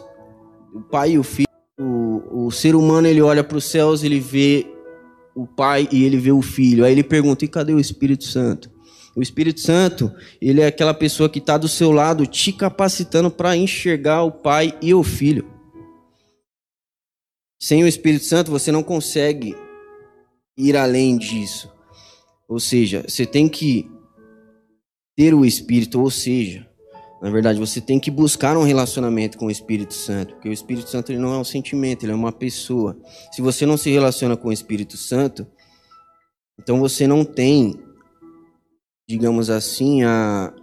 o 0.73 0.81
Pai 0.81 1.11
e 1.11 1.19
o 1.19 1.23
Filho, 1.23 1.47
o, 1.79 2.45
o 2.45 2.51
ser 2.51 2.75
humano 2.75 3.07
ele 3.07 3.21
olha 3.21 3.43
para 3.43 3.57
os 3.57 3.65
céus, 3.65 4.03
ele 4.03 4.19
vê 4.19 4.67
o 5.33 5.47
pai 5.47 5.87
e 5.91 6.03
ele 6.03 6.17
vê 6.17 6.31
o 6.31 6.41
filho. 6.41 6.83
Aí 6.83 6.91
ele 6.91 7.03
pergunta: 7.03 7.45
e 7.45 7.47
cadê 7.47 7.73
o 7.73 7.79
Espírito 7.79 8.25
Santo? 8.25 8.69
O 9.15 9.21
Espírito 9.21 9.59
Santo, 9.59 10.13
ele 10.41 10.61
é 10.61 10.67
aquela 10.67 10.93
pessoa 10.93 11.29
que 11.29 11.39
está 11.39 11.57
do 11.57 11.67
seu 11.67 11.91
lado, 11.91 12.27
te 12.27 12.51
capacitando 12.53 13.31
para 13.31 13.55
enxergar 13.55 14.23
o 14.23 14.31
pai 14.31 14.77
e 14.81 14.93
o 14.93 15.03
filho. 15.03 15.49
Sem 17.61 17.83
o 17.83 17.87
Espírito 17.87 18.25
Santo, 18.25 18.51
você 18.51 18.71
não 18.71 18.83
consegue 18.83 19.55
ir 20.59 20.75
além 20.75 21.17
disso. 21.17 21.71
Ou 22.47 22.59
seja, 22.59 23.03
você 23.07 23.25
tem 23.25 23.47
que 23.47 23.89
ter 25.15 25.33
o 25.33 25.45
Espírito, 25.45 26.01
ou 26.01 26.11
seja, 26.11 26.67
na 27.21 27.29
verdade, 27.29 27.59
você 27.59 27.79
tem 27.79 27.99
que 27.99 28.11
buscar 28.11 28.57
um 28.57 28.63
relacionamento 28.63 29.37
com 29.37 29.47
o 29.47 29.51
Espírito 29.51 29.93
Santo, 29.93 30.33
porque 30.33 30.49
o 30.49 30.53
Espírito 30.53 30.89
Santo 30.89 31.11
ele 31.11 31.19
não 31.19 31.33
é 31.33 31.37
um 31.37 31.43
sentimento, 31.43 32.03
ele 32.03 32.11
é 32.11 32.15
uma 32.15 32.31
pessoa. 32.31 32.97
Se 33.31 33.41
você 33.41 33.65
não 33.65 33.77
se 33.77 33.89
relaciona 33.89 34.35
com 34.35 34.49
o 34.49 34.53
Espírito 34.53 34.97
Santo, 34.97 35.47
então 36.59 36.79
você 36.79 37.07
não 37.07 37.23
tem, 37.23 37.79
digamos 39.07 39.49
assim, 39.49 40.03
a 40.03 40.53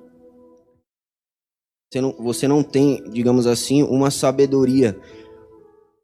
você 1.91 2.01
não, 2.01 2.13
você 2.19 2.49
não 2.49 2.63
tem, 2.63 3.03
digamos 3.11 3.47
assim, 3.47 3.83
uma 3.83 4.11
sabedoria 4.11 4.99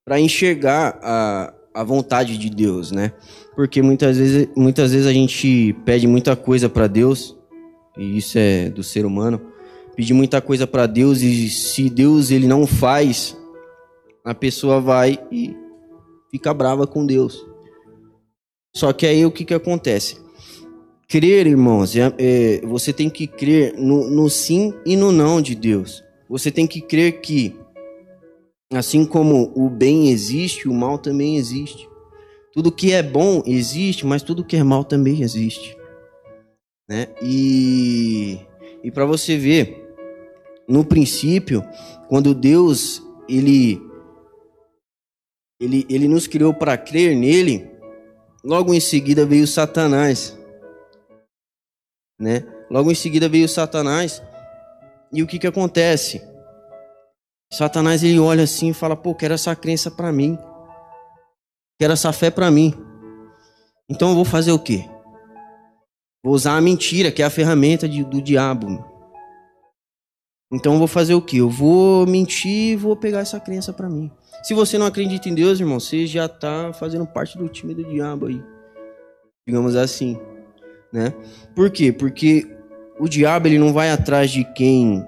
para 0.04 0.20
enxergar 0.20 0.98
a, 1.02 1.54
a 1.74 1.82
vontade 1.82 2.36
de 2.38 2.50
Deus, 2.50 2.90
né? 2.90 3.12
Porque 3.54 3.82
muitas 3.82 4.16
vezes, 4.16 4.48
muitas 4.56 4.92
vezes 4.92 5.06
a 5.06 5.12
gente 5.12 5.74
pede 5.84 6.06
muita 6.06 6.36
coisa 6.36 6.68
para 6.68 6.86
Deus, 6.86 7.36
e 7.96 8.16
isso 8.16 8.38
é 8.38 8.70
do 8.70 8.82
ser 8.82 9.04
humano 9.04 9.52
pedir 9.96 10.14
muita 10.14 10.40
coisa 10.40 10.66
para 10.66 10.86
Deus 10.86 11.20
e 11.22 11.48
se 11.48 11.90
Deus 11.90 12.30
ele 12.30 12.46
não 12.46 12.66
faz, 12.66 13.36
a 14.24 14.34
pessoa 14.34 14.80
vai 14.80 15.18
e 15.30 15.54
fica 16.30 16.52
brava 16.54 16.86
com 16.86 17.04
Deus. 17.04 17.44
Só 18.74 18.92
que 18.92 19.06
aí 19.06 19.24
o 19.26 19.30
que, 19.30 19.44
que 19.44 19.54
acontece? 19.54 20.16
Crer, 21.06 21.46
irmãos, 21.46 21.94
é, 21.94 22.12
é, 22.18 22.60
você 22.66 22.92
tem 22.92 23.10
que 23.10 23.26
crer 23.26 23.74
no, 23.76 24.08
no 24.08 24.30
sim 24.30 24.72
e 24.86 24.96
no 24.96 25.12
não 25.12 25.42
de 25.42 25.54
Deus. 25.54 26.02
Você 26.28 26.50
tem 26.50 26.66
que 26.66 26.80
crer 26.80 27.20
que, 27.20 27.54
assim 28.72 29.04
como 29.04 29.52
o 29.54 29.68
bem 29.68 30.10
existe, 30.10 30.68
o 30.68 30.74
mal 30.74 30.98
também 30.98 31.36
existe. 31.36 31.88
Tudo 32.52 32.72
que 32.72 32.92
é 32.92 33.02
bom 33.02 33.42
existe, 33.46 34.06
mas 34.06 34.22
tudo 34.22 34.44
que 34.44 34.56
é 34.56 34.62
mal 34.62 34.84
também 34.84 35.22
existe. 35.22 35.76
Né? 36.88 37.08
E, 37.22 38.38
e 38.82 38.90
para 38.90 39.06
você 39.06 39.36
ver, 39.36 39.94
no 40.68 40.84
princípio, 40.84 41.62
quando 42.08 42.34
Deus 42.34 43.02
ele 43.28 43.80
ele, 45.60 45.86
ele 45.88 46.08
nos 46.08 46.26
criou 46.26 46.52
para 46.52 46.76
crer 46.76 47.16
nele, 47.16 47.70
logo 48.44 48.74
em 48.74 48.80
seguida 48.80 49.24
veio 49.24 49.46
Satanás, 49.46 50.36
né? 52.18 52.44
Logo 52.68 52.90
em 52.90 52.94
seguida 52.94 53.28
veio 53.28 53.48
Satanás. 53.48 54.22
E 55.12 55.22
o 55.22 55.26
que 55.26 55.38
que 55.38 55.46
acontece? 55.46 56.22
Satanás 57.52 58.02
ele 58.02 58.18
olha 58.18 58.44
assim 58.44 58.70
e 58.70 58.74
fala: 58.74 58.96
"Pô, 58.96 59.14
quero 59.14 59.34
essa 59.34 59.54
crença 59.54 59.90
para 59.90 60.10
mim. 60.10 60.38
Quero 61.78 61.92
essa 61.92 62.12
fé 62.12 62.30
para 62.30 62.50
mim. 62.50 62.74
Então 63.88 64.10
eu 64.10 64.14
vou 64.14 64.24
fazer 64.24 64.52
o 64.52 64.58
quê? 64.58 64.88
Vou 66.24 66.34
usar 66.34 66.56
a 66.56 66.60
mentira, 66.60 67.10
que 67.10 67.20
é 67.20 67.24
a 67.24 67.30
ferramenta 67.30 67.88
de, 67.88 68.04
do 68.04 68.22
diabo. 68.22 68.82
Então 70.52 70.74
eu 70.74 70.78
vou 70.78 70.86
fazer 70.86 71.14
o 71.14 71.20
que? 71.20 71.38
Eu 71.38 71.50
vou 71.50 72.06
mentir 72.06 72.72
e 72.72 72.76
vou 72.76 72.94
pegar 72.94 73.20
essa 73.20 73.40
crença 73.40 73.72
para 73.72 73.88
mim. 73.88 74.10
Se 74.42 74.54
você 74.54 74.78
não 74.78 74.86
acredita 74.86 75.28
em 75.28 75.34
Deus, 75.34 75.60
irmão, 75.60 75.80
você 75.80 76.06
já 76.06 76.28
tá 76.28 76.72
fazendo 76.72 77.06
parte 77.06 77.36
do 77.36 77.48
time 77.48 77.74
do 77.74 77.84
diabo 77.84 78.26
aí. 78.26 78.42
Digamos 79.46 79.74
assim, 79.76 80.18
né? 80.92 81.12
Por 81.54 81.70
quê? 81.70 81.92
Porque 81.92 82.46
o 82.98 83.08
diabo 83.08 83.48
ele 83.48 83.58
não 83.58 83.72
vai 83.72 83.90
atrás 83.90 84.30
de 84.30 84.44
quem 84.54 85.04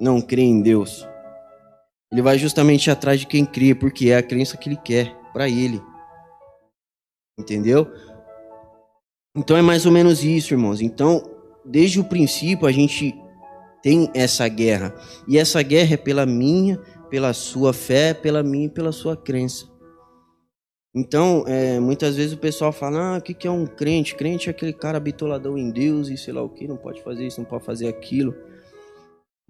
não 0.00 0.20
crê 0.20 0.42
em 0.42 0.60
Deus. 0.60 1.08
Ele 2.12 2.20
vai 2.20 2.38
justamente 2.38 2.90
atrás 2.90 3.18
de 3.18 3.26
quem 3.26 3.46
crê, 3.46 3.74
porque 3.74 4.10
é 4.10 4.16
a 4.18 4.22
crença 4.22 4.58
que 4.58 4.68
ele 4.68 4.76
quer 4.76 5.16
para 5.32 5.48
ele. 5.48 5.82
Entendeu? 7.40 7.90
Então 9.34 9.56
é 9.56 9.62
mais 9.62 9.86
ou 9.86 9.92
menos 9.92 10.22
isso, 10.22 10.52
irmãos. 10.52 10.82
Então, 10.82 11.22
desde 11.64 11.98
o 11.98 12.04
princípio 12.04 12.66
a 12.66 12.72
gente 12.72 13.14
tem 13.82 14.10
essa 14.14 14.46
guerra. 14.46 14.94
E 15.26 15.38
essa 15.38 15.62
guerra 15.62 15.94
é 15.94 15.96
pela 15.96 16.26
minha, 16.26 16.78
pela 17.08 17.32
sua 17.32 17.72
fé, 17.72 18.12
pela 18.12 18.42
minha 18.42 18.66
e 18.66 18.70
pela 18.70 18.92
sua 18.92 19.16
crença. 19.16 19.72
Então, 20.94 21.44
é, 21.46 21.80
muitas 21.80 22.16
vezes 22.16 22.34
o 22.34 22.38
pessoal 22.38 22.70
fala: 22.72 23.14
ah, 23.14 23.18
o 23.18 23.22
que, 23.22 23.32
que 23.32 23.46
é 23.46 23.50
um 23.50 23.66
crente? 23.66 24.14
Crente 24.14 24.48
é 24.48 24.50
aquele 24.50 24.74
cara 24.74 25.00
bitoladão 25.00 25.56
em 25.56 25.70
Deus 25.70 26.08
e 26.08 26.18
sei 26.18 26.34
lá 26.34 26.42
o 26.42 26.50
que, 26.50 26.68
não 26.68 26.76
pode 26.76 27.02
fazer 27.02 27.26
isso, 27.26 27.40
não 27.40 27.48
pode 27.48 27.64
fazer 27.64 27.88
aquilo. 27.88 28.34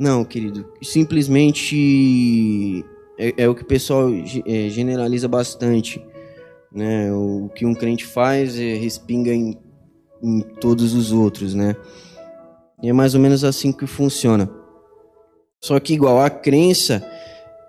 Não, 0.03 0.25
querido, 0.25 0.69
simplesmente 0.83 2.85
é, 3.17 3.45
é 3.45 3.49
o 3.49 3.55
que 3.55 3.63
o 3.63 3.65
pessoal 3.65 4.09
é, 4.45 4.69
generaliza 4.69 5.29
bastante. 5.29 6.05
Né? 6.73 7.13
O, 7.13 7.45
o 7.45 7.49
que 7.51 7.65
um 7.65 7.73
crente 7.73 8.05
faz 8.05 8.59
é 8.59 8.75
respinga 8.75 9.33
em, 9.33 9.57
em 10.21 10.41
todos 10.61 10.93
os 10.93 11.13
outros, 11.13 11.55
né? 11.55 11.77
E 12.83 12.89
é 12.89 12.93
mais 12.93 13.15
ou 13.15 13.21
menos 13.21 13.45
assim 13.45 13.71
que 13.71 13.87
funciona. 13.87 14.51
Só 15.61 15.79
que 15.79 15.95
igual 15.95 16.21
a 16.21 16.29
crença, 16.29 17.09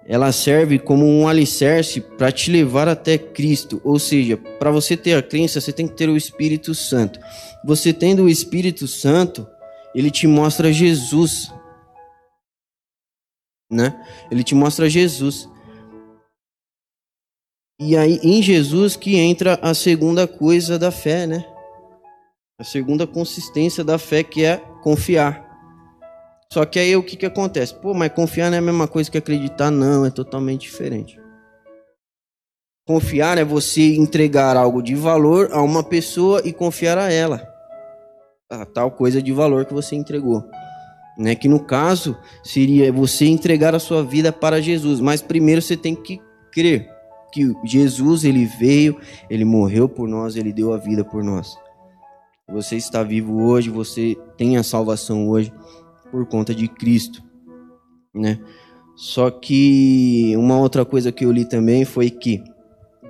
ela 0.07 0.31
serve 0.31 0.79
como 0.79 1.05
um 1.05 1.27
alicerce 1.27 2.01
para 2.01 2.31
te 2.31 2.49
levar 2.49 2.87
até 2.87 3.15
Cristo. 3.15 3.79
Ou 3.83 3.99
seja, 3.99 4.37
para 4.37 4.71
você 4.71 4.97
ter 4.97 5.13
a 5.13 5.21
crença, 5.21 5.61
você 5.61 5.71
tem 5.71 5.87
que 5.87 5.95
ter 5.95 6.09
o 6.09 6.17
Espírito 6.17 6.73
Santo. 6.73 7.19
Você 7.63 7.93
tendo 7.93 8.23
o 8.23 8.29
Espírito 8.29 8.87
Santo, 8.87 9.45
ele 9.93 10.09
te 10.09 10.25
mostra 10.25 10.73
Jesus. 10.73 11.53
Né? 13.72 13.93
Ele 14.29 14.43
te 14.43 14.53
mostra 14.55 14.89
Jesus. 14.89 15.50
E 17.79 17.98
aí 17.98 18.20
em 18.24 18.41
Jesus 18.41 18.96
que 18.96 19.17
entra 19.17 19.60
a 19.62 19.74
segunda 19.74 20.27
coisa 20.27 20.77
da 20.77 20.91
fé, 20.91 21.25
né? 21.25 21.46
A 22.60 22.63
segunda 22.63 23.05
consistência 23.08 23.84
da 23.84 23.98
fé 23.98 24.24
que 24.24 24.46
é 24.46 24.58
confiar. 24.82 25.43
Só 26.53 26.65
que 26.65 26.77
aí 26.77 26.96
o 26.96 27.03
que, 27.03 27.17
que 27.17 27.25
acontece? 27.25 27.74
Pô, 27.74 27.96
mas 27.96 28.13
confiar 28.13 28.51
não 28.51 28.55
é 28.55 28.60
a 28.60 28.62
mesma 28.62 28.88
coisa 28.88 29.10
que 29.10 29.17
acreditar? 29.17 29.72
Não, 29.72 30.05
é 30.05 30.12
totalmente 30.12 30.62
diferente. 30.62 31.20
Confiar 32.86 33.38
é 33.38 33.43
você 33.43 33.96
entregar 33.96 34.55
algo 34.55 34.82
de 34.82 34.93
valor 34.93 35.50
a 35.51 35.62
uma 35.62 35.84
pessoa 35.84 36.41
e 36.46 36.53
confiar 36.53 36.98
a 36.98 37.12
ela. 37.12 37.41
A 38.51 38.65
tal 38.65 38.91
coisa 38.91 39.22
de 39.22 39.32
valor 39.32 39.65
que 39.65 39.74
você 39.74 39.96
entregou. 39.96 40.43
Né? 41.17 41.36
Que 41.36 41.48
no 41.48 41.60
caso 41.60 42.17
seria 42.43 42.91
você 42.91 43.25
entregar 43.25 43.75
a 43.75 43.79
sua 43.79 44.03
vida 44.03 44.32
para 44.32 44.62
Jesus. 44.62 45.00
Mas 45.00 45.22
primeiro 45.22 45.62
você 45.62 45.77
tem 45.77 45.96
que 45.96 46.22
crer 46.51 46.93
que 47.34 47.51
Jesus 47.63 48.24
ele 48.24 48.46
veio, 48.46 49.00
ele 49.27 49.43
morreu 49.43 49.89
por 49.89 50.08
nós, 50.08 50.36
ele 50.36 50.53
deu 50.53 50.72
a 50.72 50.77
vida 50.77 51.03
por 51.03 51.24
nós. 51.24 51.58
Você 52.48 52.75
está 52.75 53.01
vivo 53.01 53.41
hoje, 53.41 53.72
você 53.72 54.15
tem 54.38 54.55
a 54.58 54.63
salvação 54.63 55.27
hoje 55.27 55.51
por 56.12 56.27
conta 56.27 56.53
de 56.53 56.67
Cristo, 56.67 57.24
né? 58.13 58.39
Só 58.96 59.32
que 59.32 60.36
uma 60.38 60.60
outra 60.60 60.86
coisa 60.86 61.12
que 61.12 61.25
eu 61.25 61.32
li 61.32 61.46
também 61.46 61.84
foi 61.84 62.12
que 62.12 62.43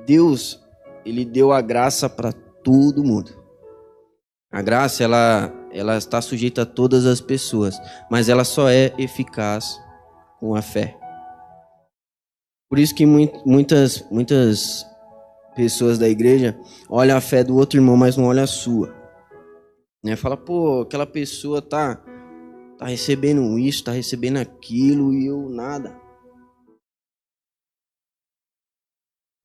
Deus, 0.06 0.62
ele 1.06 1.26
deu 1.26 1.52
a 1.52 1.60
graça 1.60 2.10
para 2.10 2.32
todo 2.32 3.04
mundo. 3.04 3.32
A 4.50 4.62
graça 4.62 5.04
ela 5.04 5.52
ela 5.74 5.98
está 5.98 6.22
sujeita 6.22 6.62
a 6.62 6.66
todas 6.66 7.06
as 7.06 7.20
pessoas, 7.20 7.76
mas 8.10 8.30
ela 8.30 8.44
só 8.44 8.70
é 8.70 8.94
eficaz 8.98 9.82
com 10.40 10.56
a 10.56 10.62
fé. 10.62 10.98
Por 12.70 12.80
isso 12.80 12.96
que 12.96 13.06
muitas 13.06 14.04
muitas 14.10 14.86
pessoas 15.56 16.00
da 16.00 16.10
igreja 16.10 16.58
olham 16.90 17.16
a 17.16 17.22
fé 17.22 17.44
do 17.44 17.56
outro 17.56 17.78
irmão, 17.78 17.96
mas 17.96 18.18
não 18.18 18.26
olham 18.26 18.44
a 18.44 18.48
sua. 18.48 18.94
Né? 20.04 20.16
Fala, 20.16 20.36
pô, 20.36 20.82
aquela 20.82 21.06
pessoa 21.06 21.62
tá 21.62 22.02
tá 22.78 22.86
recebendo 22.88 23.58
isso, 23.58 23.84
tá 23.84 23.92
recebendo 23.92 24.38
aquilo 24.38 25.14
e 25.14 25.28
eu 25.28 25.50
nada. 25.50 26.03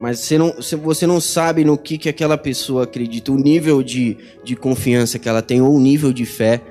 Mas 0.01 0.21
você 0.21 0.39
não, 0.39 0.55
você 0.83 1.07
não 1.07 1.21
sabe 1.21 1.65
no 1.65 1.77
que, 1.77 1.99
que 1.99 2.09
aquela 2.09 2.39
pessoa 2.39 2.85
acredita, 2.85 3.33
o 3.33 3.37
nível 3.37 3.83
de, 3.83 4.17
de 4.45 4.55
confiança 4.55 5.19
que 5.19 5.29
ela 5.29 5.43
tem, 5.43 5.61
ou 5.61 5.75
o 5.75 5.81
nível 5.81 6.13
de 6.13 6.25
fé 6.25 6.63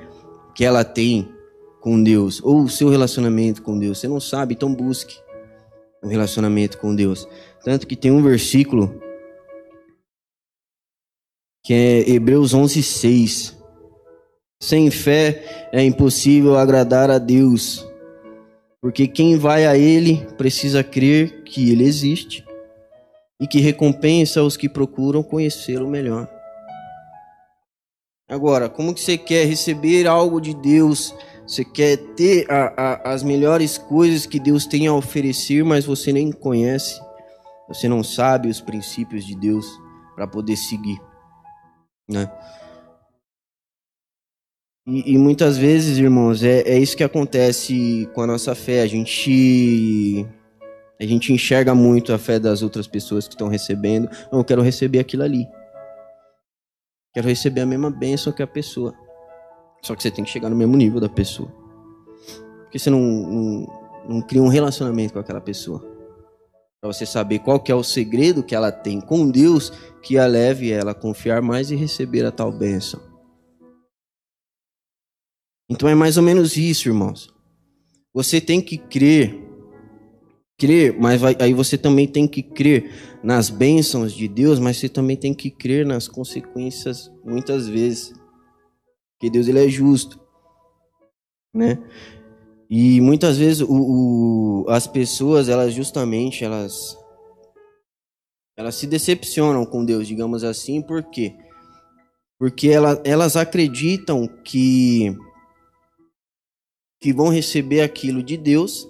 que 0.54 0.64
ela 0.64 0.82
tem 0.82 1.28
com 1.80 2.02
Deus, 2.02 2.42
ou 2.42 2.62
o 2.62 2.70
seu 2.70 2.88
relacionamento 2.88 3.62
com 3.62 3.78
Deus. 3.78 3.98
Você 3.98 4.08
não 4.08 4.18
sabe, 4.18 4.54
então 4.54 4.74
busque 4.74 5.18
um 6.02 6.08
relacionamento 6.08 6.78
com 6.78 6.94
Deus. 6.94 7.28
Tanto 7.62 7.86
que 7.86 7.96
tem 7.96 8.10
um 8.10 8.22
versículo 8.22 8.98
que 11.62 11.74
é 11.74 12.10
Hebreus 12.10 12.54
11, 12.54 12.82
6. 12.82 13.58
Sem 14.60 14.90
fé 14.90 15.68
é 15.70 15.84
impossível 15.84 16.56
agradar 16.56 17.10
a 17.10 17.18
Deus, 17.18 17.86
porque 18.80 19.06
quem 19.06 19.36
vai 19.36 19.66
a 19.66 19.76
Ele 19.76 20.26
precisa 20.38 20.82
crer 20.82 21.42
que 21.44 21.70
Ele 21.70 21.84
existe 21.84 22.47
e 23.40 23.46
que 23.46 23.60
recompensa 23.60 24.42
os 24.42 24.56
que 24.56 24.68
procuram 24.68 25.22
conhecê-lo 25.22 25.88
melhor. 25.88 26.28
Agora, 28.28 28.68
como 28.68 28.92
que 28.92 29.00
você 29.00 29.16
quer 29.16 29.46
receber 29.46 30.06
algo 30.06 30.40
de 30.40 30.54
Deus? 30.54 31.14
Você 31.46 31.64
quer 31.64 31.96
ter 32.14 32.50
a, 32.50 32.74
a, 32.76 33.12
as 33.14 33.22
melhores 33.22 33.78
coisas 33.78 34.26
que 34.26 34.38
Deus 34.38 34.66
tem 34.66 34.86
a 34.86 34.92
oferecer, 34.92 35.64
mas 35.64 35.86
você 35.86 36.12
nem 36.12 36.30
conhece, 36.30 37.00
você 37.66 37.88
não 37.88 38.04
sabe 38.04 38.48
os 38.48 38.60
princípios 38.60 39.24
de 39.24 39.34
Deus 39.34 39.66
para 40.14 40.26
poder 40.26 40.56
seguir, 40.56 41.00
né? 42.06 42.30
E, 44.86 45.12
e, 45.12 45.18
muitas 45.18 45.58
vezes, 45.58 45.98
irmãos, 45.98 46.42
é, 46.42 46.60
é 46.60 46.78
isso 46.78 46.96
que 46.96 47.04
acontece 47.04 48.08
com 48.14 48.22
a 48.22 48.26
nossa 48.26 48.54
fé. 48.54 48.80
A 48.80 48.86
gente 48.86 50.26
a 51.00 51.06
gente 51.06 51.32
enxerga 51.32 51.74
muito 51.74 52.12
a 52.12 52.18
fé 52.18 52.38
das 52.40 52.62
outras 52.62 52.86
pessoas 52.86 53.28
que 53.28 53.34
estão 53.34 53.48
recebendo. 53.48 54.08
Não, 54.32 54.40
eu 54.40 54.44
quero 54.44 54.62
receber 54.62 54.98
aquilo 54.98 55.22
ali. 55.22 55.46
Quero 57.14 57.28
receber 57.28 57.60
a 57.60 57.66
mesma 57.66 57.90
bênção 57.90 58.32
que 58.32 58.42
a 58.42 58.46
pessoa. 58.46 58.94
Só 59.82 59.94
que 59.94 60.02
você 60.02 60.10
tem 60.10 60.24
que 60.24 60.30
chegar 60.30 60.50
no 60.50 60.56
mesmo 60.56 60.76
nível 60.76 61.00
da 61.00 61.08
pessoa. 61.08 61.52
Porque 62.62 62.78
você 62.78 62.90
não, 62.90 63.00
não, 63.00 63.66
não 64.08 64.22
cria 64.22 64.42
um 64.42 64.48
relacionamento 64.48 65.12
com 65.12 65.20
aquela 65.20 65.40
pessoa. 65.40 65.80
Para 66.80 66.92
você 66.92 67.06
saber 67.06 67.40
qual 67.40 67.60
que 67.60 67.72
é 67.72 67.74
o 67.74 67.82
segredo 67.82 68.42
que 68.42 68.54
ela 68.54 68.70
tem 68.70 69.00
com 69.00 69.28
Deus 69.28 69.72
que 70.02 70.18
a 70.18 70.26
leve 70.26 70.70
ela 70.70 70.92
a 70.92 70.94
confiar 70.94 71.42
mais 71.42 71.70
e 71.70 71.76
receber 71.76 72.24
a 72.24 72.32
tal 72.32 72.52
bênção. 72.52 73.00
Então 75.68 75.88
é 75.88 75.94
mais 75.94 76.16
ou 76.16 76.22
menos 76.22 76.56
isso, 76.56 76.88
irmãos. 76.88 77.34
Você 78.14 78.40
tem 78.40 78.60
que 78.60 78.78
crer, 78.78 79.47
crer, 80.58 80.98
mas 80.98 81.20
vai, 81.20 81.36
aí 81.38 81.54
você 81.54 81.78
também 81.78 82.06
tem 82.06 82.26
que 82.26 82.42
crer 82.42 82.90
nas 83.22 83.48
bênçãos 83.48 84.12
de 84.12 84.26
Deus, 84.26 84.58
mas 84.58 84.76
você 84.76 84.88
também 84.88 85.16
tem 85.16 85.32
que 85.32 85.50
crer 85.50 85.86
nas 85.86 86.08
consequências 86.08 87.10
muitas 87.24 87.68
vezes. 87.68 88.12
Porque 89.12 89.30
Deus 89.30 89.46
ele 89.46 89.64
é 89.64 89.68
justo, 89.68 90.20
né? 91.54 91.78
E 92.68 93.00
muitas 93.00 93.38
vezes 93.38 93.62
o, 93.62 93.68
o, 93.70 94.66
as 94.68 94.86
pessoas, 94.86 95.48
elas 95.48 95.72
justamente, 95.72 96.44
elas 96.44 96.98
elas 98.56 98.74
se 98.74 98.88
decepcionam 98.88 99.64
com 99.64 99.84
Deus, 99.84 100.08
digamos 100.08 100.42
assim, 100.42 100.82
por 100.82 101.04
quê? 101.04 101.32
Porque 102.36 102.68
ela, 102.68 103.00
elas 103.04 103.36
acreditam 103.36 104.26
que 104.44 105.16
que 107.00 107.12
vão 107.12 107.28
receber 107.28 107.80
aquilo 107.80 108.24
de 108.24 108.36
Deus, 108.36 108.88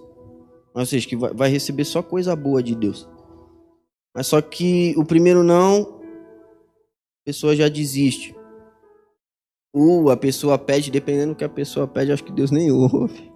ou 0.75 0.87
seja, 0.87 1.09
que 1.09 1.17
vai 1.17 1.51
receber 1.51 1.85
só 1.85 2.03
coisa 2.03 2.37
boa 2.37 2.63
de 2.63 2.75
Deus. 2.75 3.09
Mas 4.15 4.27
só 4.27 4.41
que 4.41 4.95
o 4.97 5.05
primeiro 5.05 5.43
não, 5.43 6.01
a 7.23 7.25
pessoa 7.25 7.55
já 7.55 7.69
desiste. 7.69 8.35
Ou 9.73 10.11
a 10.11 10.17
pessoa 10.17 10.59
pede, 10.59 10.91
dependendo 10.91 11.35
do 11.35 11.37
que 11.37 11.45
a 11.45 11.49
pessoa 11.49 11.87
pede, 11.87 12.13
acho 12.13 12.25
que 12.25 12.33
Deus 12.33 12.51
nem 12.51 12.71
ouve. 12.71 13.31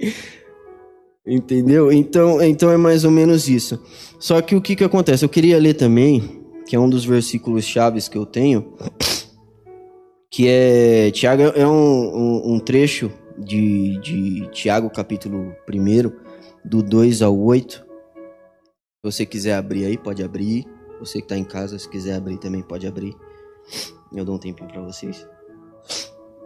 Entendeu? 1.24 1.92
Então, 1.92 2.42
então 2.42 2.70
é 2.70 2.76
mais 2.76 3.04
ou 3.04 3.10
menos 3.10 3.48
isso. 3.48 3.80
Só 4.18 4.42
que 4.42 4.56
o 4.56 4.60
que, 4.60 4.74
que 4.74 4.84
acontece? 4.84 5.24
Eu 5.24 5.28
queria 5.28 5.58
ler 5.58 5.74
também, 5.74 6.44
que 6.66 6.74
é 6.74 6.78
um 6.78 6.90
dos 6.90 7.04
versículos 7.04 7.64
chaves 7.64 8.08
que 8.08 8.18
eu 8.18 8.26
tenho, 8.26 8.74
que 10.30 10.48
é. 10.48 11.10
Tiago 11.12 11.42
é 11.42 11.66
um, 11.66 11.70
um, 11.72 12.54
um 12.54 12.58
trecho 12.58 13.12
de, 13.38 13.98
de 13.98 14.48
Tiago, 14.50 14.90
capítulo 14.90 15.54
1, 15.68 16.12
do 16.64 16.82
2 16.82 17.22
ao 17.22 17.38
8. 17.38 17.74
Se 17.74 17.82
você 19.02 19.26
quiser 19.26 19.54
abrir 19.54 19.84
aí, 19.84 19.98
pode 19.98 20.22
abrir. 20.22 20.66
Você 21.00 21.18
que 21.18 21.24
está 21.24 21.36
em 21.36 21.44
casa, 21.44 21.78
se 21.78 21.88
quiser 21.88 22.14
abrir 22.14 22.38
também, 22.38 22.62
pode 22.62 22.86
abrir. 22.86 23.14
Eu 24.14 24.24
dou 24.24 24.36
um 24.36 24.38
tempinho 24.38 24.68
para 24.68 24.80
vocês. 24.80 25.26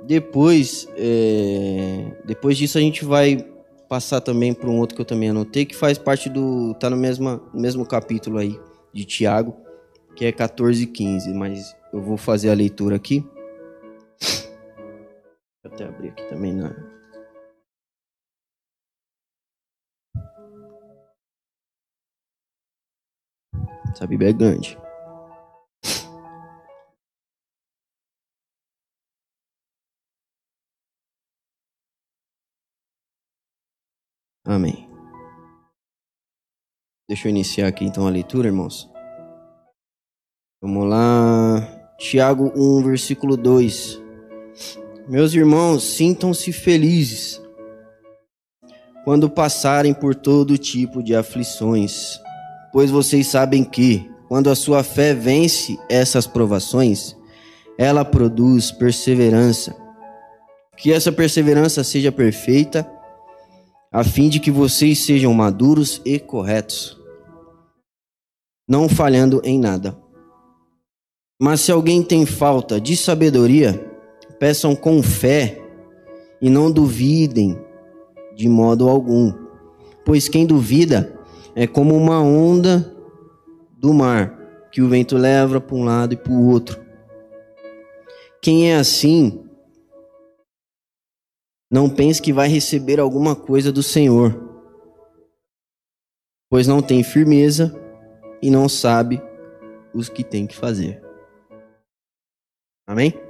Depois, 0.04 0.88
é... 0.96 2.16
depois 2.24 2.56
disso, 2.56 2.78
a 2.78 2.80
gente 2.80 3.04
vai 3.04 3.44
passar 3.88 4.20
também 4.20 4.54
para 4.54 4.70
um 4.70 4.78
outro 4.78 4.94
que 4.94 5.02
eu 5.02 5.06
também 5.06 5.30
anotei, 5.30 5.64
que 5.64 5.76
faz 5.76 5.98
parte 5.98 6.28
do. 6.28 6.74
tá 6.74 6.88
no 6.88 6.96
mesmo, 6.96 7.40
mesmo 7.52 7.84
capítulo 7.84 8.38
aí 8.38 8.58
de 8.92 9.04
Tiago, 9.04 9.54
que 10.14 10.24
é 10.24 10.32
14 10.32 10.82
e 10.82 10.86
15. 10.86 11.34
Mas 11.34 11.76
eu 11.92 12.00
vou 12.00 12.16
fazer 12.16 12.50
a 12.50 12.54
leitura 12.54 12.96
aqui 12.96 13.24
até 15.76 15.84
abrir 15.84 16.08
aqui 16.08 16.26
também 16.28 16.54
na. 16.54 16.70
Essa 23.92 24.06
Bíblia 24.06 24.30
é 24.30 24.32
grande. 24.32 24.78
Amém. 34.44 34.88
Deixa 37.08 37.28
eu 37.28 37.30
iniciar 37.30 37.68
aqui 37.68 37.84
então 37.84 38.06
a 38.06 38.10
leitura, 38.10 38.48
irmãos. 38.48 38.88
Vamos 40.62 40.88
lá. 40.88 41.96
Tiago 41.98 42.52
1, 42.54 42.84
versículo 42.84 43.36
2. 43.36 44.06
Meus 45.08 45.34
irmãos, 45.34 45.84
sintam-se 45.84 46.50
felizes 46.50 47.40
quando 49.04 49.30
passarem 49.30 49.94
por 49.94 50.16
todo 50.16 50.58
tipo 50.58 51.00
de 51.00 51.14
aflições, 51.14 52.18
pois 52.72 52.90
vocês 52.90 53.28
sabem 53.28 53.62
que, 53.62 54.10
quando 54.26 54.50
a 54.50 54.56
sua 54.56 54.82
fé 54.82 55.14
vence 55.14 55.78
essas 55.88 56.26
provações, 56.26 57.16
ela 57.78 58.04
produz 58.04 58.72
perseverança. 58.72 59.76
Que 60.76 60.92
essa 60.92 61.12
perseverança 61.12 61.84
seja 61.84 62.10
perfeita, 62.10 62.84
a 63.92 64.02
fim 64.02 64.28
de 64.28 64.40
que 64.40 64.50
vocês 64.50 64.98
sejam 64.98 65.32
maduros 65.32 66.02
e 66.04 66.18
corretos, 66.18 66.98
não 68.68 68.88
falhando 68.88 69.40
em 69.44 69.56
nada. 69.56 69.96
Mas 71.40 71.60
se 71.60 71.70
alguém 71.70 72.02
tem 72.02 72.26
falta 72.26 72.80
de 72.80 72.96
sabedoria, 72.96 73.95
peçam 74.38 74.74
com 74.76 75.02
fé 75.02 75.62
e 76.40 76.50
não 76.50 76.70
duvidem 76.70 77.58
de 78.34 78.48
modo 78.48 78.88
algum, 78.88 79.32
pois 80.04 80.28
quem 80.28 80.46
duvida 80.46 81.18
é 81.54 81.66
como 81.66 81.96
uma 81.96 82.20
onda 82.20 82.94
do 83.78 83.94
mar 83.94 84.68
que 84.70 84.82
o 84.82 84.88
vento 84.88 85.16
leva 85.16 85.60
para 85.60 85.76
um 85.76 85.84
lado 85.84 86.12
e 86.12 86.16
para 86.16 86.32
o 86.32 86.48
outro. 86.48 86.84
Quem 88.42 88.70
é 88.70 88.76
assim, 88.76 89.42
não 91.70 91.88
pense 91.88 92.20
que 92.20 92.32
vai 92.32 92.48
receber 92.48 93.00
alguma 93.00 93.34
coisa 93.34 93.72
do 93.72 93.82
Senhor, 93.82 94.38
pois 96.50 96.66
não 96.66 96.82
tem 96.82 97.02
firmeza 97.02 97.74
e 98.42 98.50
não 98.50 98.68
sabe 98.68 99.20
os 99.94 100.08
que 100.08 100.22
tem 100.22 100.46
que 100.46 100.54
fazer. 100.54 101.02
Amém? 102.86 103.25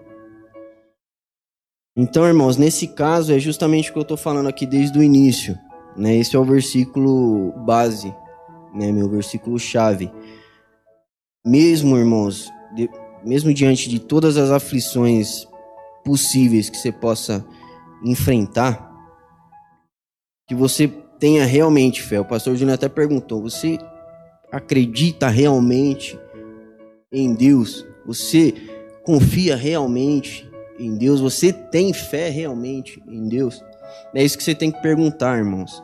Então, 1.96 2.26
irmãos, 2.26 2.58
nesse 2.58 2.88
caso 2.88 3.32
é 3.32 3.38
justamente 3.38 3.88
o 3.88 3.92
que 3.94 3.98
eu 3.98 4.02
estou 4.02 4.18
falando 4.18 4.48
aqui 4.48 4.66
desde 4.66 4.98
o 4.98 5.02
início. 5.02 5.58
Né? 5.96 6.16
Esse 6.16 6.36
é 6.36 6.38
o 6.38 6.44
versículo 6.44 7.52
base, 7.64 8.14
né? 8.74 8.92
meu 8.92 9.08
versículo 9.08 9.58
chave. 9.58 10.12
Mesmo, 11.44 11.96
irmãos, 11.96 12.52
de, 12.74 12.90
mesmo 13.24 13.54
diante 13.54 13.88
de 13.88 13.98
todas 13.98 14.36
as 14.36 14.50
aflições 14.50 15.48
possíveis 16.04 16.68
que 16.68 16.76
você 16.76 16.92
possa 16.92 17.42
enfrentar, 18.04 18.92
que 20.46 20.54
você 20.54 20.86
tenha 21.18 21.46
realmente 21.46 22.02
fé. 22.02 22.20
O 22.20 22.24
pastor 22.26 22.56
Júnior 22.56 22.74
até 22.74 22.88
perguntou: 22.90 23.40
você 23.40 23.78
acredita 24.52 25.28
realmente 25.28 26.18
em 27.10 27.34
Deus? 27.34 27.86
Você 28.06 28.52
confia 29.02 29.56
realmente 29.56 30.45
em 30.78 30.96
Deus? 30.96 31.20
Você 31.20 31.52
tem 31.52 31.92
fé 31.92 32.28
realmente 32.28 33.02
em 33.08 33.28
Deus? 33.28 33.62
É 34.14 34.22
isso 34.22 34.36
que 34.36 34.44
você 34.44 34.54
tem 34.54 34.70
que 34.70 34.80
perguntar, 34.80 35.38
irmãos. 35.38 35.82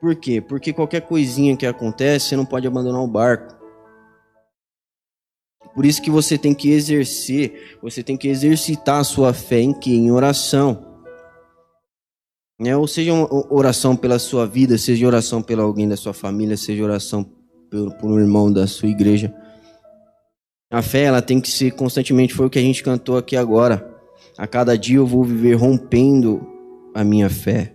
Por 0.00 0.16
quê? 0.16 0.40
Porque 0.40 0.72
qualquer 0.72 1.02
coisinha 1.02 1.56
que 1.56 1.66
acontece, 1.66 2.28
você 2.28 2.36
não 2.36 2.44
pode 2.44 2.66
abandonar 2.66 3.00
o 3.00 3.06
barco. 3.06 3.54
Por 5.74 5.86
isso 5.86 6.02
que 6.02 6.10
você 6.10 6.36
tem 6.36 6.52
que 6.52 6.70
exercer, 6.70 7.78
você 7.80 8.02
tem 8.02 8.16
que 8.16 8.28
exercitar 8.28 9.00
a 9.00 9.04
sua 9.04 9.32
fé 9.32 9.60
em 9.60 9.72
que? 9.72 9.94
Em 9.94 10.10
oração. 10.10 10.92
Né? 12.60 12.76
Ou 12.76 12.86
seja, 12.86 13.12
oração 13.48 13.96
pela 13.96 14.18
sua 14.18 14.46
vida, 14.46 14.76
seja 14.76 15.06
oração 15.06 15.42
pelo 15.42 15.62
alguém 15.62 15.88
da 15.88 15.96
sua 15.96 16.12
família, 16.12 16.56
seja 16.56 16.82
oração 16.84 17.24
por, 17.70 17.94
por 17.94 18.10
um 18.10 18.20
irmão 18.20 18.52
da 18.52 18.66
sua 18.66 18.88
igreja. 18.88 19.34
A 20.70 20.82
fé, 20.82 21.04
ela 21.04 21.22
tem 21.22 21.40
que 21.40 21.50
ser 21.50 21.72
constantemente, 21.72 22.34
foi 22.34 22.46
o 22.46 22.50
que 22.50 22.58
a 22.58 22.62
gente 22.62 22.82
cantou 22.82 23.16
aqui 23.16 23.36
agora. 23.36 23.91
A 24.38 24.46
cada 24.46 24.76
dia 24.76 24.96
eu 24.96 25.06
vou 25.06 25.24
viver 25.24 25.54
rompendo 25.54 26.46
a 26.94 27.04
minha 27.04 27.28
fé. 27.28 27.74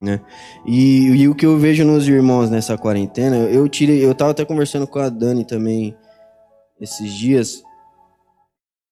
Né? 0.00 0.20
E, 0.66 1.06
e, 1.06 1.28
o 1.28 1.34
que 1.34 1.46
eu 1.46 1.56
vejo 1.56 1.84
nos 1.84 2.06
irmãos 2.06 2.50
nessa 2.50 2.76
quarentena, 2.76 3.36
eu 3.36 3.66
tirei, 3.68 4.04
eu 4.04 4.14
tava 4.14 4.32
até 4.32 4.44
conversando 4.44 4.86
com 4.86 4.98
a 4.98 5.08
Dani 5.08 5.46
também 5.46 5.96
esses 6.78 7.12
dias, 7.14 7.62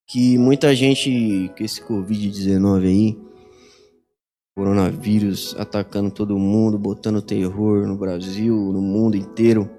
que 0.06 0.38
muita 0.38 0.74
gente 0.74 1.52
com 1.56 1.62
esse 1.62 1.82
Covid-19 1.82 2.84
aí, 2.86 3.18
coronavírus 4.54 5.54
atacando 5.58 6.10
todo 6.10 6.38
mundo, 6.38 6.78
botando 6.78 7.20
terror 7.20 7.86
no 7.86 7.96
Brasil, 7.96 8.54
no 8.72 8.80
mundo 8.80 9.16
inteiro. 9.16 9.70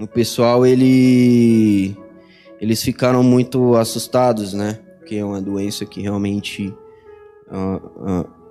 O 0.00 0.06
pessoal 0.06 0.66
ele 0.66 1.96
eles 2.60 2.82
ficaram 2.82 3.22
muito 3.22 3.76
assustados, 3.76 4.52
né? 4.52 4.80
Porque 5.06 5.18
é 5.18 5.24
uma 5.24 5.40
doença 5.40 5.86
que 5.86 6.00
realmente 6.00 6.74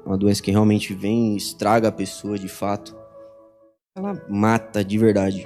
uma 0.06 0.18
doença 0.18 0.42
que 0.42 0.52
realmente 0.52 0.94
vem 0.94 1.34
e 1.34 1.36
estraga 1.36 1.90
a 1.90 1.92
pessoa 1.92 2.40
de 2.40 2.48
fato. 2.48 2.96
Ela 3.94 4.26
mata 4.30 4.82
de 4.82 4.98
verdade. 4.98 5.46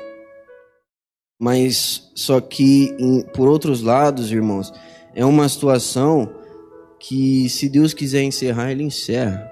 Mas 1.41 2.11
só 2.13 2.39
que 2.39 2.95
em, 2.99 3.23
por 3.23 3.47
outros 3.47 3.81
lados, 3.81 4.31
irmãos, 4.31 4.71
é 5.15 5.25
uma 5.25 5.49
situação 5.49 6.31
que 6.99 7.49
se 7.49 7.67
Deus 7.67 7.91
quiser 7.91 8.21
encerrar, 8.21 8.71
ele 8.71 8.83
encerra. 8.83 9.51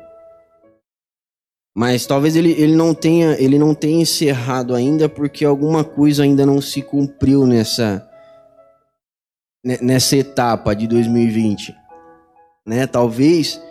Mas 1.75 2.05
talvez 2.05 2.35
ele, 2.35 2.51
ele, 2.51 2.75
não 2.75 2.93
tenha, 2.93 3.35
ele 3.41 3.57
não 3.57 3.73
tenha 3.73 4.03
encerrado 4.03 4.75
ainda 4.75 5.09
porque 5.09 5.43
alguma 5.43 5.83
coisa 5.83 6.21
ainda 6.21 6.45
não 6.45 6.61
se 6.61 6.83
cumpriu 6.83 7.47
nessa, 7.47 8.06
nessa 9.63 10.15
etapa 10.15 10.75
de 10.75 10.87
2020. 10.87 11.75
Né? 12.65 12.85
Talvez 12.87 13.61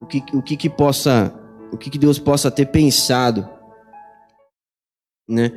o 0.00 0.06
que, 0.06 0.22
o 0.36 0.42
que, 0.42 0.56
que 0.56 0.68
possa, 0.68 1.32
o 1.72 1.78
que, 1.78 1.90
que 1.90 1.98
Deus 1.98 2.18
possa 2.18 2.50
ter 2.50 2.66
pensado, 2.66 3.48
né? 5.28 5.50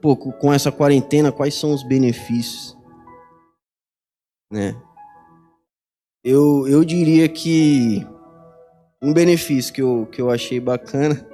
Pô, 0.00 0.16
com 0.16 0.52
essa 0.52 0.72
quarentena, 0.72 1.30
quais 1.30 1.54
são 1.54 1.72
os 1.72 1.84
benefícios, 1.84 2.76
né? 4.50 4.74
Eu, 6.24 6.66
eu 6.66 6.84
diria 6.84 7.28
que 7.28 8.04
um 9.00 9.12
benefício 9.12 9.72
que 9.72 9.82
eu, 9.82 10.08
que 10.10 10.20
eu 10.20 10.30
achei 10.30 10.60
bacana 10.60 11.26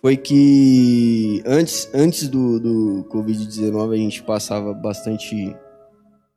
foi 0.00 0.16
que 0.16 1.42
antes, 1.46 1.88
antes 1.94 2.28
do, 2.28 2.58
do 2.58 3.08
Covid-19 3.08 3.92
a 3.92 3.96
gente 3.96 4.22
passava 4.22 4.74
bastante 4.74 5.56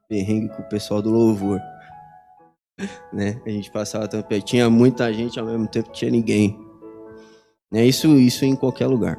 perrengue 0.08 0.50
com 0.50 0.62
o 0.62 0.70
pessoal 0.70 1.02
do 1.02 1.10
louvor. 1.10 1.60
Né? 3.12 3.42
A 3.46 3.50
gente 3.50 3.72
passava 3.72 4.08
também, 4.08 4.42
tinha 4.42 4.70
muita 4.70 5.12
gente 5.14 5.40
ao 5.40 5.46
mesmo 5.46 5.68
tempo 5.68 5.92
tinha 5.92 6.12
ninguém. 6.12 6.60
Né? 7.72 7.86
Isso, 7.86 8.08
isso 8.18 8.46
em 8.46 8.56
qualquer 8.56 8.88
lugar. 8.88 9.18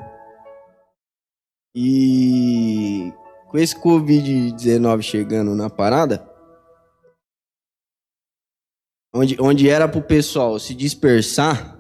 E 1.74 3.12
com 3.48 3.58
esse 3.58 3.78
Covid-19 3.80 5.02
chegando 5.02 5.54
na 5.54 5.70
parada, 5.70 6.26
onde, 9.14 9.36
onde 9.40 9.68
era 9.68 9.88
para 9.88 9.98
o 9.98 10.02
pessoal 10.02 10.58
se 10.58 10.74
dispersar, 10.74 11.78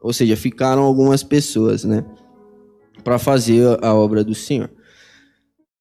ou 0.00 0.12
seja, 0.12 0.36
ficaram 0.36 0.82
algumas 0.82 1.22
pessoas, 1.22 1.84
né, 1.84 2.04
para 3.02 3.18
fazer 3.18 3.82
a 3.82 3.94
obra 3.94 4.22
do 4.22 4.34
Senhor. 4.34 4.70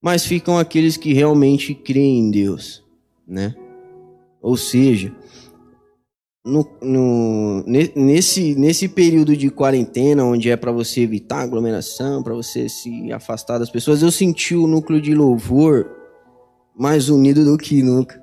Mas 0.07 0.25
ficam 0.25 0.57
aqueles 0.57 0.95
que 0.95 1.11
realmente 1.11 1.75
creem 1.75 2.19
em 2.19 2.31
Deus, 2.31 2.81
né? 3.27 3.53
Ou 4.41 4.55
seja, 4.55 5.13
no, 6.45 6.65
no, 6.81 7.61
nesse, 7.67 8.55
nesse 8.55 8.87
período 8.87 9.35
de 9.35 9.49
quarentena, 9.49 10.23
onde 10.23 10.49
é 10.49 10.55
para 10.55 10.71
você 10.71 11.01
evitar 11.01 11.41
aglomeração, 11.41 12.23
para 12.23 12.33
você 12.33 12.69
se 12.69 13.11
afastar 13.11 13.57
das 13.57 13.69
pessoas, 13.69 14.01
eu 14.01 14.09
senti 14.09 14.55
o 14.55 14.65
núcleo 14.65 15.01
de 15.01 15.13
louvor 15.13 15.91
mais 16.73 17.09
unido 17.09 17.43
do 17.43 17.57
que 17.57 17.83
nunca. 17.83 18.17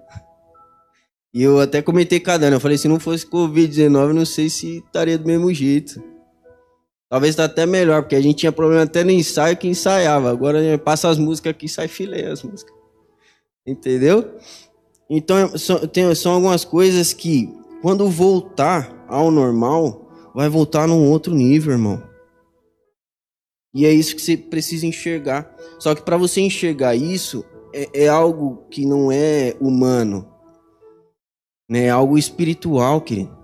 E 1.35 1.43
eu 1.43 1.61
até 1.61 1.83
comentei 1.83 2.19
com 2.19 2.31
a 2.31 2.39
Dani, 2.39 2.55
eu 2.55 2.61
falei, 2.61 2.79
se 2.79 2.89
não 2.89 2.99
fosse 2.99 3.29
Covid-19, 3.29 4.15
não 4.15 4.25
sei 4.25 4.49
se 4.49 4.79
estaria 4.79 5.19
do 5.19 5.27
mesmo 5.27 5.53
jeito. 5.53 6.03
Talvez 7.15 7.37
tá 7.37 7.45
até 7.45 7.65
melhor, 7.65 8.03
porque 8.03 8.17
a 8.17 8.21
gente 8.21 8.39
tinha 8.39 8.51
problema 8.51 8.83
até 8.83 9.05
no 9.05 9.13
ensaio 9.13 9.57
que 9.57 9.69
ensaiava. 9.69 10.29
Agora 10.33 10.59
passa 10.79 11.09
as 11.09 11.17
músicas 11.17 11.53
aqui 11.53 11.67
e 11.67 11.69
sai 11.69 11.87
filé 11.87 12.27
as 12.27 12.43
músicas. 12.43 12.75
Entendeu? 13.65 14.35
Então 15.09 15.57
são, 15.57 15.87
tem, 15.87 16.13
são 16.17 16.33
algumas 16.33 16.65
coisas 16.65 17.13
que, 17.13 17.49
quando 17.81 18.11
voltar 18.11 19.07
ao 19.07 19.31
normal, 19.31 20.11
vai 20.35 20.49
voltar 20.49 20.89
num 20.89 21.09
outro 21.09 21.33
nível, 21.33 21.75
irmão. 21.75 22.03
E 23.73 23.87
é 23.87 23.93
isso 23.93 24.17
que 24.17 24.21
você 24.21 24.37
precisa 24.37 24.85
enxergar. 24.85 25.55
Só 25.79 25.95
que 25.95 26.03
para 26.03 26.17
você 26.17 26.41
enxergar 26.41 26.97
isso, 26.97 27.45
é, 27.73 28.07
é 28.07 28.09
algo 28.09 28.67
que 28.69 28.85
não 28.85 29.13
é 29.13 29.55
humano 29.61 30.35
né? 31.69 31.85
É 31.85 31.91
algo 31.91 32.19
espiritual, 32.19 33.01
querido. 33.01 33.44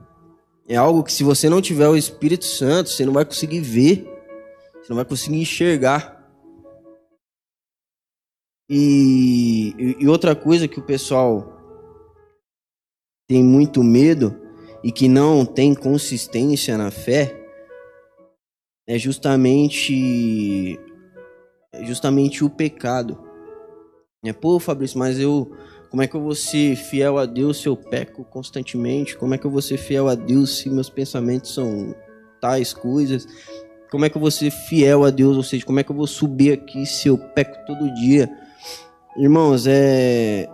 É 0.70 0.76
algo 0.76 1.02
que 1.02 1.12
se 1.12 1.24
você 1.24 1.48
não 1.48 1.60
tiver 1.60 1.88
o 1.88 1.96
Espírito 1.96 2.44
Santo, 2.44 2.90
você 2.90 3.04
não 3.04 3.12
vai 3.12 3.24
conseguir 3.24 3.58
ver, 3.58 4.04
você 4.74 4.86
não 4.88 4.94
vai 4.94 5.04
conseguir 5.04 5.40
enxergar. 5.40 6.16
E, 8.70 9.74
e 9.98 10.06
outra 10.06 10.36
coisa 10.36 10.68
que 10.68 10.78
o 10.78 10.86
pessoal 10.86 11.60
tem 13.28 13.42
muito 13.42 13.82
medo 13.82 14.40
e 14.84 14.92
que 14.92 15.08
não 15.08 15.44
tem 15.44 15.74
consistência 15.74 16.78
na 16.78 16.92
fé 16.92 17.36
é 18.86 18.96
justamente 18.96 20.78
é 21.72 21.84
justamente 21.84 22.44
o 22.44 22.48
pecado. 22.48 23.18
É, 24.24 24.32
pô, 24.32 24.60
Fabrício, 24.60 25.00
mas 25.00 25.18
eu 25.18 25.50
como 25.90 26.02
é 26.02 26.06
que 26.06 26.14
eu 26.14 26.22
vou 26.22 26.36
ser 26.36 26.76
fiel 26.76 27.18
a 27.18 27.26
Deus 27.26 27.60
se 27.60 27.68
eu 27.68 27.76
peco 27.76 28.22
constantemente? 28.24 29.16
Como 29.16 29.34
é 29.34 29.38
que 29.38 29.44
eu 29.44 29.50
vou 29.50 29.60
ser 29.60 29.76
fiel 29.76 30.08
a 30.08 30.14
Deus 30.14 30.58
se 30.58 30.70
meus 30.70 30.88
pensamentos 30.88 31.52
são 31.52 31.94
tais 32.40 32.72
coisas? 32.72 33.26
Como 33.90 34.04
é 34.04 34.08
que 34.08 34.16
eu 34.16 34.20
vou 34.20 34.30
ser 34.30 34.52
fiel 34.52 35.04
a 35.04 35.10
Deus? 35.10 35.36
Ou 35.36 35.42
seja, 35.42 35.66
como 35.66 35.80
é 35.80 35.82
que 35.82 35.90
eu 35.90 35.96
vou 35.96 36.06
subir 36.06 36.52
aqui 36.52 36.86
se 36.86 37.08
eu 37.08 37.18
peco 37.18 37.66
todo 37.66 37.92
dia? 37.94 38.30
Irmãos, 39.16 39.66
é 39.66 40.48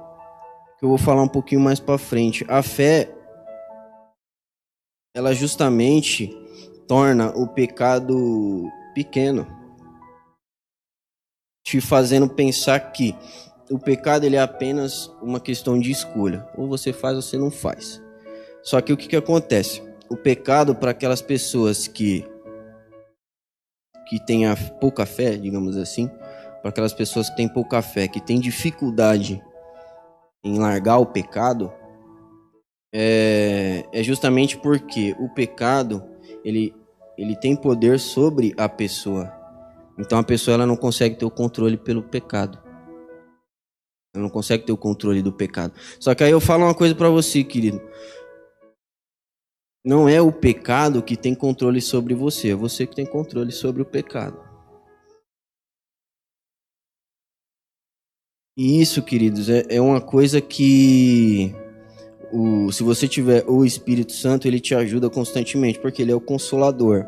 eu 0.81 0.89
vou 0.89 0.99
falar 0.99 1.23
um 1.23 1.29
pouquinho 1.29 1.61
mais 1.61 1.81
para 1.81 1.99
frente. 1.99 2.45
A 2.49 2.63
fé 2.63 3.13
ela 5.15 5.35
justamente 5.35 6.31
torna 6.89 7.31
o 7.37 7.47
pecado 7.47 8.71
pequeno, 8.95 9.47
te 11.63 11.81
fazendo 11.81 12.29
pensar 12.29 12.79
que 12.93 13.15
o 13.71 13.79
pecado 13.79 14.25
ele 14.25 14.37
é 14.37 14.41
apenas 14.41 15.11
uma 15.23 15.41
questão 15.41 15.79
de 15.79 15.91
escolha. 15.91 16.47
Ou 16.57 16.69
você 16.69 16.93
faz 16.93 17.17
ou 17.17 17.23
você 17.23 17.37
não 17.37 17.51
faz. 17.51 18.03
Só 18.63 18.81
que 18.81 18.93
o 18.93 18.97
que, 18.97 19.09
que 19.09 19.17
acontece? 19.17 19.83
O 20.09 20.17
pecado 20.17 20.75
para 20.75 20.91
aquelas 20.91 21.23
pessoas 21.23 21.87
que 21.87 22.25
que 24.09 24.25
têm 24.25 24.45
pouca 24.81 25.05
fé, 25.05 25.37
digamos 25.37 25.77
assim, 25.77 26.09
para 26.63 26.71
aquelas 26.71 26.93
pessoas 26.93 27.29
que 27.29 27.37
têm 27.37 27.49
pouca 27.49 27.83
fé, 27.83 28.07
que 28.07 28.21
têm 28.21 28.39
dificuldade 28.39 29.43
em 30.45 30.59
largar 30.59 30.99
o 30.99 31.07
pecado, 31.07 31.73
é, 32.93 33.85
é 33.93 34.03
justamente 34.05 34.57
porque 34.57 35.17
o 35.19 35.29
pecado 35.29 36.05
ele, 36.45 36.73
ele 37.19 37.35
tem 37.35 37.57
poder 37.57 37.99
sobre 37.99 38.55
a 38.57 38.69
pessoa. 38.69 39.33
Então 39.99 40.19
a 40.19 40.23
pessoa 40.23 40.55
ela 40.55 40.67
não 40.67 40.77
consegue 40.77 41.17
ter 41.17 41.25
o 41.25 41.31
controle 41.31 41.77
pelo 41.77 42.03
pecado. 42.03 42.66
Ela 44.17 44.23
não 44.23 44.31
consegue 44.31 44.65
ter 44.65 44.73
o 44.73 44.79
controle 44.79 45.23
do 45.23 45.31
pecado. 45.31 45.75
Só 46.01 46.15
que 46.15 46.25
aí 46.25 46.31
eu 46.31 46.41
falo 46.41 46.65
uma 46.65 46.75
coisa 46.75 46.95
para 46.95 47.11
você, 47.11 47.45
querido. 47.45 47.81
Não 49.85 50.09
é 50.09 50.21
o 50.21 50.33
pecado 50.33 51.03
que 51.03 51.17
tem 51.17 51.35
controle 51.35 51.81
sobre 51.81 52.15
você, 52.15 52.51
é 52.51 52.55
você 52.55 52.87
que 52.87 52.97
tem 52.97 53.07
controle 53.07 53.53
sobre 53.53 53.83
o 53.83 53.85
pecado. 53.85 54.37
E 58.57 58.81
isso, 58.81 59.03
queridos, 59.03 59.51
é, 59.51 59.65
é 59.69 59.81
uma 59.81 60.01
coisa 60.01 60.41
que 60.41 61.55
o, 62.33 62.73
se 62.73 62.83
você 62.83 63.07
tiver 63.07 63.45
o 63.47 63.65
Espírito 63.65 64.13
Santo, 64.13 64.49
ele 64.49 64.59
te 64.59 64.75
ajuda 64.75 65.11
constantemente, 65.11 65.79
porque 65.79 66.01
ele 66.01 66.11
é 66.11 66.17
o 66.17 66.21
consolador. 66.21 67.07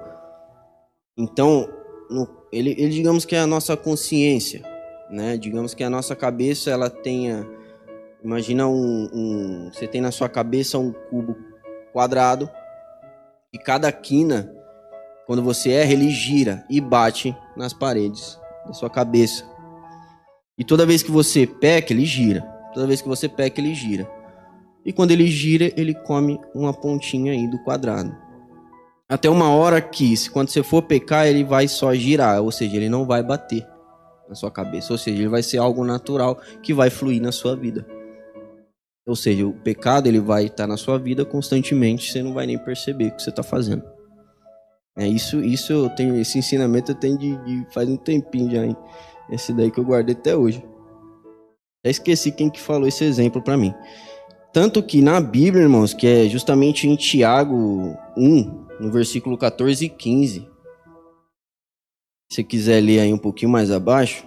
Então, 1.16 1.66
no, 2.10 2.28
ele, 2.52 2.72
ele 2.78 2.90
digamos 2.90 3.24
que 3.24 3.34
é 3.34 3.40
a 3.40 3.46
nossa 3.46 3.76
consciência, 3.76 4.62
né? 5.10 5.36
Digamos 5.36 5.74
que 5.74 5.82
a 5.82 5.90
nossa 5.90 6.14
cabeça 6.14 6.70
ela 6.70 6.90
tenha, 6.90 7.46
imagina 8.22 8.66
um, 8.66 9.08
um 9.12 9.70
você 9.72 9.86
tem 9.86 10.00
na 10.00 10.10
sua 10.10 10.28
cabeça 10.28 10.78
um 10.78 10.92
cubo 10.92 11.36
quadrado 11.92 12.48
e 13.52 13.58
cada 13.58 13.90
quina, 13.90 14.52
quando 15.26 15.42
você 15.42 15.70
erra, 15.70 15.92
ele 15.92 16.10
gira 16.10 16.64
e 16.68 16.80
bate 16.80 17.36
nas 17.56 17.72
paredes 17.72 18.38
da 18.66 18.72
sua 18.72 18.90
cabeça. 18.90 19.44
E 20.58 20.64
toda 20.64 20.86
vez 20.86 21.02
que 21.02 21.10
você 21.10 21.46
peca, 21.46 21.92
ele 21.92 22.04
gira. 22.04 22.42
Toda 22.74 22.86
vez 22.86 23.00
que 23.00 23.08
você 23.08 23.28
peca, 23.28 23.60
ele 23.60 23.74
gira. 23.74 24.10
E 24.84 24.92
quando 24.92 25.12
ele 25.12 25.26
gira, 25.28 25.72
ele 25.76 25.94
come 25.94 26.40
uma 26.54 26.72
pontinha 26.72 27.32
aí 27.32 27.46
do 27.48 27.58
quadrado. 27.62 28.14
Até 29.08 29.30
uma 29.30 29.50
hora 29.50 29.80
que, 29.80 30.14
quando 30.30 30.48
você 30.50 30.62
for 30.62 30.82
pecar, 30.82 31.26
ele 31.26 31.44
vai 31.44 31.68
só 31.68 31.94
girar, 31.94 32.42
ou 32.42 32.50
seja, 32.50 32.76
ele 32.76 32.88
não 32.88 33.06
vai 33.06 33.22
bater 33.22 33.66
na 34.28 34.34
sua 34.34 34.50
cabeça, 34.50 34.92
ou 34.92 34.98
seja, 34.98 35.18
ele 35.18 35.28
vai 35.28 35.42
ser 35.42 35.58
algo 35.58 35.84
natural 35.84 36.40
que 36.62 36.74
vai 36.74 36.90
fluir 36.90 37.22
na 37.22 37.32
sua 37.32 37.56
vida. 37.56 37.86
Ou 39.06 39.16
seja, 39.16 39.46
o 39.46 39.52
pecado 39.52 40.06
ele 40.06 40.20
vai 40.20 40.46
estar 40.46 40.66
na 40.66 40.76
sua 40.76 40.98
vida 40.98 41.24
constantemente, 41.24 42.12
você 42.12 42.22
não 42.22 42.34
vai 42.34 42.46
nem 42.46 42.58
perceber 42.58 43.06
o 43.06 43.12
que 43.12 43.22
você 43.22 43.30
está 43.30 43.42
fazendo. 43.42 43.82
É 44.96 45.06
isso, 45.06 45.40
isso 45.40 45.72
eu 45.72 45.88
tenho 45.90 46.16
esse 46.16 46.38
ensinamento 46.38 46.90
eu 46.90 46.94
tenho 46.94 47.16
de, 47.16 47.36
de 47.44 47.66
faz 47.72 47.88
um 47.88 47.96
tempinho 47.96 48.50
já, 48.50 48.66
hein? 48.66 48.76
esse 49.30 49.52
daí 49.52 49.70
que 49.70 49.78
eu 49.78 49.84
guardei 49.84 50.14
até 50.14 50.36
hoje. 50.36 50.62
Já 51.84 51.90
esqueci 51.90 52.32
quem 52.32 52.50
que 52.50 52.60
falou 52.60 52.88
esse 52.88 53.04
exemplo 53.04 53.40
para 53.40 53.56
mim. 53.56 53.72
Tanto 54.52 54.82
que 54.82 55.00
na 55.00 55.20
Bíblia, 55.20 55.62
irmãos, 55.62 55.94
que 55.94 56.06
é 56.06 56.28
justamente 56.28 56.88
em 56.88 56.96
Tiago 56.96 57.96
1, 58.16 58.66
no 58.80 58.90
versículo 58.90 59.36
14 59.36 59.84
e 59.84 59.88
15. 59.88 60.48
Se 62.28 62.44
quiser 62.44 62.82
ler 62.82 63.00
aí 63.00 63.12
um 63.12 63.18
pouquinho 63.18 63.50
mais 63.50 63.70
abaixo. 63.70 64.26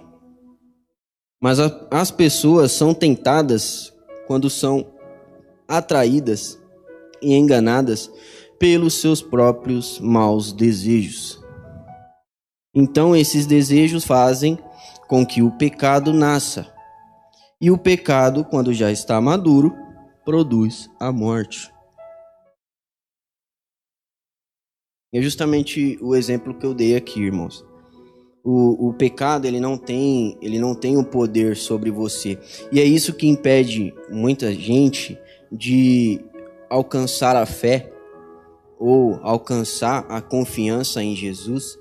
Mas 1.40 1.60
a, 1.60 1.88
as 1.90 2.10
pessoas 2.10 2.72
são 2.72 2.92
tentadas 2.92 3.92
quando 4.26 4.50
são 4.50 4.92
atraídas 5.68 6.58
e 7.20 7.34
enganadas 7.34 8.10
pelos 8.58 8.94
seus 8.94 9.22
próprios 9.22 10.00
maus 10.00 10.52
desejos. 10.52 11.40
Então, 12.74 13.14
esses 13.14 13.46
desejos 13.46 14.04
fazem 14.04 14.58
com 15.08 15.26
que 15.26 15.42
o 15.42 15.50
pecado 15.50 16.12
nasça. 16.12 16.72
E 17.60 17.70
o 17.70 17.78
pecado, 17.78 18.44
quando 18.44 18.72
já 18.72 18.90
está 18.90 19.20
maduro, 19.20 19.76
produz 20.24 20.90
a 20.98 21.12
morte. 21.12 21.72
É 25.12 25.20
justamente 25.20 25.98
o 26.00 26.16
exemplo 26.16 26.54
que 26.54 26.64
eu 26.64 26.72
dei 26.72 26.96
aqui, 26.96 27.20
irmãos 27.20 27.71
o, 28.44 28.88
o 28.88 28.94
pecado 28.94 29.46
ele 29.46 29.60
não 29.60 29.76
tem 29.76 30.36
ele 30.42 30.58
não 30.58 30.74
tem 30.74 30.96
o 30.96 31.04
poder 31.04 31.56
sobre 31.56 31.90
você. 31.90 32.38
E 32.70 32.80
é 32.80 32.84
isso 32.84 33.14
que 33.14 33.28
impede 33.28 33.94
muita 34.10 34.52
gente 34.52 35.18
de 35.50 36.20
alcançar 36.68 37.36
a 37.36 37.46
fé 37.46 37.92
ou 38.78 39.20
alcançar 39.22 40.06
a 40.08 40.20
confiança 40.20 41.02
em 41.02 41.14
Jesus 41.14 41.78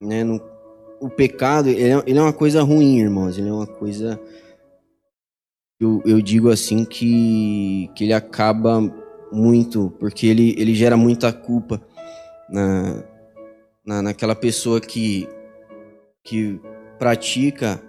né? 0.00 0.24
No, 0.24 0.40
o 1.00 1.10
pecado 1.10 1.68
ele 1.68 1.82
é, 1.82 2.02
ele 2.06 2.18
é, 2.18 2.22
uma 2.22 2.32
coisa 2.32 2.62
ruim 2.62 2.98
irmãos. 2.98 3.36
Ele 3.36 3.48
é 3.48 3.52
uma 3.52 3.66
coisa 3.66 4.20
eu, 5.78 6.02
eu 6.04 6.20
digo 6.20 6.50
assim 6.50 6.84
que 6.84 7.90
que 7.94 8.04
ele 8.04 8.12
acaba 8.12 8.80
muito 9.32 9.92
porque 9.98 10.26
ele 10.26 10.54
ele 10.58 10.74
gera 10.74 10.96
muita 10.96 11.32
culpa 11.32 11.80
na 12.48 13.02
na, 13.84 14.02
naquela 14.02 14.34
pessoa 14.34 14.80
que, 14.80 15.28
que 16.24 16.60
pratica 16.98 17.82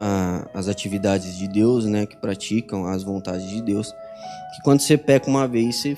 a, 0.00 0.48
as 0.54 0.68
atividades 0.68 1.36
de 1.36 1.48
Deus, 1.48 1.86
né? 1.86 2.06
Que 2.06 2.16
praticam 2.16 2.86
as 2.86 3.02
vontades 3.02 3.48
de 3.48 3.62
Deus. 3.62 3.90
Que 3.90 4.62
quando 4.62 4.80
você 4.80 4.96
peca 4.96 5.28
uma 5.28 5.48
vez, 5.48 5.76
você, 5.76 5.96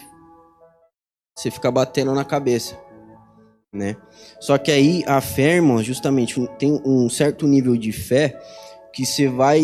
você 1.36 1.50
fica 1.50 1.70
batendo 1.70 2.14
na 2.14 2.24
cabeça, 2.24 2.78
né? 3.72 3.96
Só 4.40 4.56
que 4.58 4.70
aí 4.70 5.04
a 5.06 5.20
fé, 5.20 5.56
irmão, 5.56 5.82
justamente 5.82 6.44
tem 6.58 6.80
um 6.84 7.08
certo 7.08 7.46
nível 7.46 7.76
de 7.76 7.92
fé 7.92 8.40
que 8.92 9.04
você 9.04 9.28
vai 9.28 9.62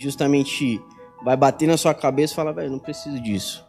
justamente 0.00 0.80
vai 1.22 1.36
bater 1.36 1.66
na 1.66 1.76
sua 1.76 1.94
cabeça 1.94 2.32
e 2.32 2.36
falar, 2.36 2.52
velho, 2.52 2.70
não 2.70 2.78
preciso 2.78 3.20
disso. 3.20 3.67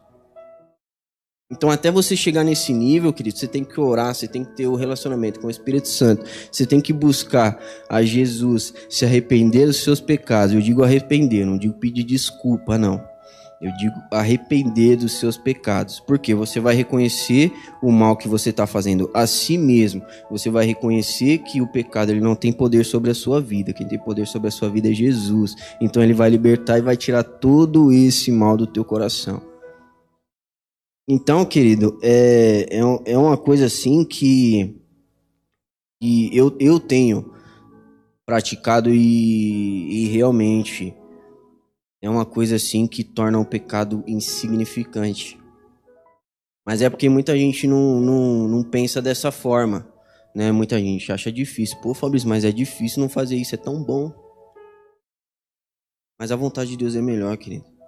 Então, 1.52 1.72
até 1.72 1.90
você 1.90 2.16
chegar 2.16 2.44
nesse 2.44 2.72
nível, 2.72 3.12
querido, 3.12 3.36
você 3.36 3.48
tem 3.48 3.64
que 3.64 3.80
orar, 3.82 4.14
você 4.14 4.28
tem 4.28 4.44
que 4.44 4.56
ter 4.56 4.68
o 4.68 4.74
um 4.74 4.76
relacionamento 4.76 5.40
com 5.40 5.48
o 5.48 5.50
Espírito 5.50 5.88
Santo, 5.88 6.24
você 6.52 6.64
tem 6.64 6.80
que 6.80 6.94
buscar 6.94 7.60
a 7.90 8.04
Jesus, 8.04 8.72
se 8.88 9.04
arrepender 9.04 9.66
dos 9.66 9.78
seus 9.78 10.00
pecados. 10.00 10.54
Eu 10.54 10.62
digo 10.62 10.84
arrepender, 10.84 11.48
não 11.48 11.58
digo 11.58 11.74
pedir 11.74 12.04
desculpa, 12.04 12.78
não. 12.78 13.04
Eu 13.60 13.76
digo 13.78 13.96
arrepender 14.12 14.96
dos 14.96 15.14
seus 15.14 15.38
pecados, 15.38 16.00
porque 16.00 16.36
você 16.36 16.60
vai 16.60 16.76
reconhecer 16.76 17.52
o 17.82 17.92
mal 17.92 18.16
que 18.16 18.28
você 18.28 18.52
está 18.52 18.68
fazendo 18.68 19.10
a 19.12 19.26
si 19.26 19.58
mesmo. 19.58 20.04
Você 20.30 20.52
vai 20.52 20.68
reconhecer 20.68 21.40
que 21.40 21.62
o 21.62 21.68
pecado 21.68 22.12
ele 22.12 22.22
não 22.22 22.36
tem 22.36 22.54
poder 22.54 22.86
sobre 22.86 23.10
a 23.10 23.16
sua 23.16 23.42
vida. 23.42 23.74
Quem 23.74 23.88
tem 23.88 23.98
poder 23.98 24.28
sobre 24.28 24.50
a 24.50 24.52
sua 24.52 24.70
vida 24.70 24.90
é 24.90 24.94
Jesus. 24.94 25.56
Então 25.82 26.02
ele 26.02 26.14
vai 26.14 26.30
libertar 26.30 26.78
e 26.78 26.82
vai 26.82 26.96
tirar 26.96 27.24
todo 27.24 27.92
esse 27.92 28.32
mal 28.32 28.56
do 28.56 28.68
teu 28.68 28.86
coração. 28.86 29.49
Então, 31.12 31.44
querido, 31.44 31.98
é, 32.04 32.68
é, 32.70 33.14
é 33.14 33.18
uma 33.18 33.36
coisa 33.36 33.66
assim 33.66 34.06
que, 34.06 34.80
que 36.00 36.30
eu, 36.38 36.56
eu 36.60 36.80
tenho 36.80 37.34
praticado 38.28 38.94
e, 38.94 40.04
e 40.04 40.08
realmente 40.10 40.94
é 42.00 42.08
uma 42.08 42.28
coisa 42.28 42.58
assim 42.58 42.86
que 42.86 43.04
torna 43.04 43.40
o 43.40 43.46
pecado 43.46 44.04
insignificante. 44.06 45.40
Mas 46.64 46.84
é 46.84 46.92
porque 46.92 47.10
muita 47.10 47.36
gente 47.36 47.66
não, 47.66 48.00
não, 48.00 48.48
não 48.48 48.64
pensa 48.64 49.02
dessa 49.02 49.32
forma. 49.32 49.92
Né? 50.36 50.52
Muita 50.52 50.78
gente 50.78 51.12
acha 51.12 51.32
difícil. 51.32 51.82
Pô, 51.82 51.96
Fabrício, 51.96 52.30
mas 52.30 52.46
é 52.46 52.52
difícil 52.52 53.02
não 53.02 53.10
fazer 53.10 53.36
isso, 53.36 53.56
é 53.56 53.58
tão 53.58 53.84
bom. 53.84 54.14
Mas 56.20 56.32
a 56.32 56.36
vontade 56.36 56.70
de 56.70 56.78
Deus 56.78 56.96
é 56.96 57.02
melhor, 57.02 57.36
querido. 57.36 57.79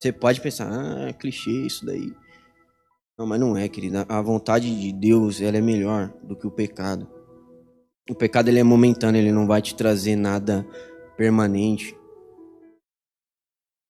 Você 0.00 0.10
pode 0.12 0.40
pensar, 0.40 0.66
ah, 0.70 1.08
é 1.08 1.12
clichê 1.12 1.50
isso 1.50 1.84
daí. 1.84 2.10
Não, 3.18 3.26
mas 3.26 3.38
não 3.38 3.54
é, 3.54 3.68
querida. 3.68 4.06
A 4.08 4.22
vontade 4.22 4.80
de 4.80 4.92
Deus, 4.92 5.42
ela 5.42 5.58
é 5.58 5.60
melhor 5.60 6.08
do 6.22 6.34
que 6.34 6.46
o 6.46 6.50
pecado. 6.50 7.06
O 8.08 8.14
pecado 8.14 8.48
ele 8.48 8.58
é 8.58 8.62
momentâneo, 8.62 9.20
ele 9.20 9.30
não 9.30 9.46
vai 9.46 9.60
te 9.60 9.74
trazer 9.74 10.16
nada 10.16 10.66
permanente. 11.18 11.94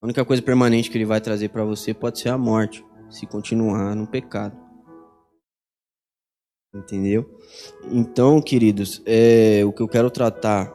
A 0.03 0.07
única 0.07 0.25
coisa 0.25 0.43
permanente 0.43 0.91
que 0.91 0.99
ele 0.99 1.05
vai 1.05 1.21
trazer 1.21 1.51
para 1.51 1.65
você 1.65 1.95
pode 1.95 2.19
ser 2.19 2.31
a 2.31 2.37
morte, 2.39 2.85
se 3.09 3.25
continuar 3.25 3.95
no 3.95 4.07
pecado. 4.07 4.59
Entendeu? 6.75 7.39
Então, 7.93 8.43
queridos, 8.43 9.01
é, 9.07 9.65
o 9.65 9.73
que 9.73 9.81
eu 9.81 9.89
quero 9.89 10.11
tratar 10.11 10.75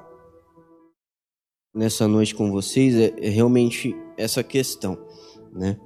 nessa 1.74 2.08
noite 2.08 2.34
com 2.34 2.50
vocês 2.50 2.96
é, 2.96 3.14
é 3.18 3.30
realmente 3.30 3.94
essa 4.18 4.42
questão 4.42 5.05
né? 5.56 5.80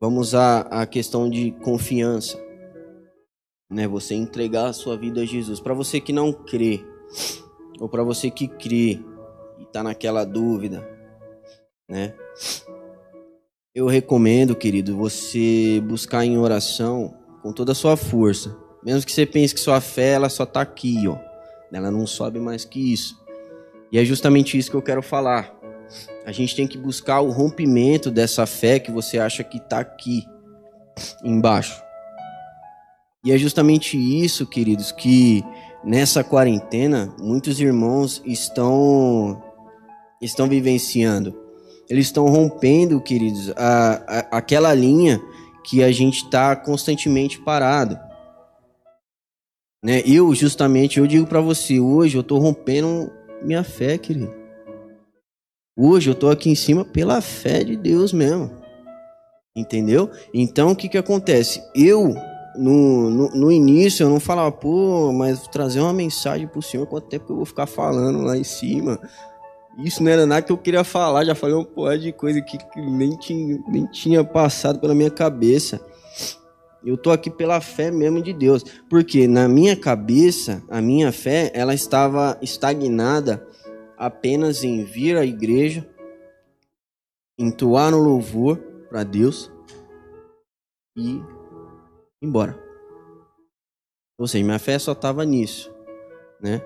Vamos 0.00 0.34
à, 0.34 0.60
à 0.60 0.86
questão 0.86 1.28
de 1.28 1.52
confiança, 1.62 2.38
né? 3.70 3.88
Você 3.88 4.14
entregar 4.14 4.66
a 4.66 4.72
sua 4.72 4.96
vida 4.96 5.22
a 5.22 5.24
Jesus. 5.24 5.58
Para 5.58 5.74
você 5.74 6.00
que 6.00 6.12
não 6.12 6.32
crê, 6.32 6.84
ou 7.80 7.88
para 7.88 8.04
você 8.04 8.30
que 8.30 8.46
crê 8.46 9.00
e 9.58 9.62
está 9.62 9.82
naquela 9.82 10.24
dúvida, 10.24 10.86
né? 11.88 12.14
eu 13.78 13.86
recomendo, 13.86 14.56
querido, 14.56 14.96
você 14.96 15.80
buscar 15.86 16.24
em 16.24 16.36
oração 16.36 17.14
com 17.42 17.52
toda 17.52 17.70
a 17.70 17.74
sua 17.76 17.96
força. 17.96 18.56
Mesmo 18.84 19.06
que 19.06 19.12
você 19.12 19.24
pense 19.24 19.54
que 19.54 19.60
sua 19.60 19.80
fé 19.80 20.14
ela 20.14 20.28
só 20.28 20.42
está 20.42 20.60
aqui, 20.60 21.06
ó. 21.06 21.27
Ela 21.72 21.90
não 21.90 22.06
sobe 22.06 22.38
mais 22.38 22.64
que 22.64 22.92
isso. 22.92 23.20
E 23.92 23.98
é 23.98 24.04
justamente 24.04 24.56
isso 24.56 24.70
que 24.70 24.76
eu 24.76 24.82
quero 24.82 25.02
falar. 25.02 25.54
A 26.24 26.32
gente 26.32 26.54
tem 26.54 26.66
que 26.66 26.76
buscar 26.76 27.20
o 27.20 27.30
rompimento 27.30 28.10
dessa 28.10 28.46
fé 28.46 28.78
que 28.78 28.90
você 28.90 29.18
acha 29.18 29.42
que 29.42 29.58
está 29.58 29.80
aqui 29.80 30.24
embaixo. 31.24 31.82
E 33.24 33.32
é 33.32 33.38
justamente 33.38 33.96
isso, 33.96 34.46
queridos, 34.46 34.92
que 34.92 35.42
nessa 35.84 36.22
quarentena 36.22 37.14
muitos 37.20 37.60
irmãos 37.60 38.22
estão 38.24 39.42
estão 40.20 40.48
vivenciando. 40.48 41.34
Eles 41.88 42.06
estão 42.06 42.28
rompendo, 42.28 43.00
queridos, 43.00 43.50
a, 43.56 44.02
a, 44.06 44.38
aquela 44.38 44.74
linha 44.74 45.20
que 45.64 45.82
a 45.82 45.90
gente 45.90 46.24
está 46.24 46.54
constantemente 46.54 47.40
parado. 47.40 47.98
Né? 49.82 50.02
Eu, 50.04 50.34
justamente, 50.34 50.98
eu 50.98 51.06
digo 51.06 51.26
para 51.26 51.40
você, 51.40 51.78
hoje 51.78 52.16
eu 52.16 52.22
estou 52.22 52.38
rompendo 52.38 53.10
minha 53.42 53.62
fé, 53.62 53.96
querido. 53.96 54.34
Hoje 55.76 56.10
eu 56.10 56.14
estou 56.14 56.30
aqui 56.30 56.50
em 56.50 56.56
cima 56.56 56.84
pela 56.84 57.20
fé 57.20 57.62
de 57.62 57.76
Deus 57.76 58.12
mesmo. 58.12 58.50
Entendeu? 59.56 60.10
Então 60.34 60.72
o 60.72 60.76
que, 60.76 60.88
que 60.88 60.98
acontece? 60.98 61.62
Eu, 61.74 62.14
no, 62.56 63.10
no, 63.10 63.28
no 63.30 63.52
início, 63.52 64.04
eu 64.04 64.10
não 64.10 64.18
falava, 64.18 64.50
pô, 64.50 65.12
mas 65.12 65.46
trazer 65.48 65.80
uma 65.80 65.92
mensagem 65.92 66.48
pro 66.48 66.62
Senhor, 66.62 66.86
quanto 66.86 67.08
tempo 67.08 67.32
eu 67.32 67.36
vou 67.36 67.44
ficar 67.44 67.66
falando 67.66 68.22
lá 68.22 68.36
em 68.36 68.44
cima? 68.44 69.00
Isso 69.78 70.02
não 70.02 70.10
era 70.10 70.26
nada 70.26 70.42
que 70.42 70.50
eu 70.50 70.58
queria 70.58 70.82
falar, 70.82 71.24
já 71.24 71.36
falei 71.36 71.54
um 71.54 71.64
porra 71.64 71.96
de 71.96 72.12
coisa 72.12 72.42
que, 72.42 72.58
que 72.58 72.80
nem, 72.80 73.16
tinha, 73.16 73.62
nem 73.68 73.86
tinha 73.86 74.24
passado 74.24 74.80
pela 74.80 74.94
minha 74.94 75.10
cabeça. 75.10 75.80
Eu 76.84 76.96
tô 76.96 77.10
aqui 77.10 77.30
pela 77.30 77.60
fé 77.60 77.90
mesmo 77.90 78.22
de 78.22 78.32
Deus, 78.32 78.62
porque 78.88 79.26
na 79.26 79.48
minha 79.48 79.76
cabeça, 79.76 80.62
a 80.70 80.80
minha 80.80 81.12
fé, 81.12 81.50
ela 81.54 81.74
estava 81.74 82.38
estagnada 82.40 83.46
apenas 83.96 84.62
em 84.62 84.84
vir 84.84 85.16
à 85.16 85.24
igreja, 85.24 85.88
entoar 87.38 87.90
no 87.90 87.98
louvor 87.98 88.58
para 88.88 89.02
Deus 89.02 89.50
e 90.96 91.16
ir 91.16 91.24
embora. 92.22 92.58
Ou 94.18 94.26
seja, 94.26 94.44
minha 94.44 94.58
fé 94.58 94.78
só 94.78 94.92
estava 94.92 95.24
nisso, 95.24 95.72
né? 96.40 96.58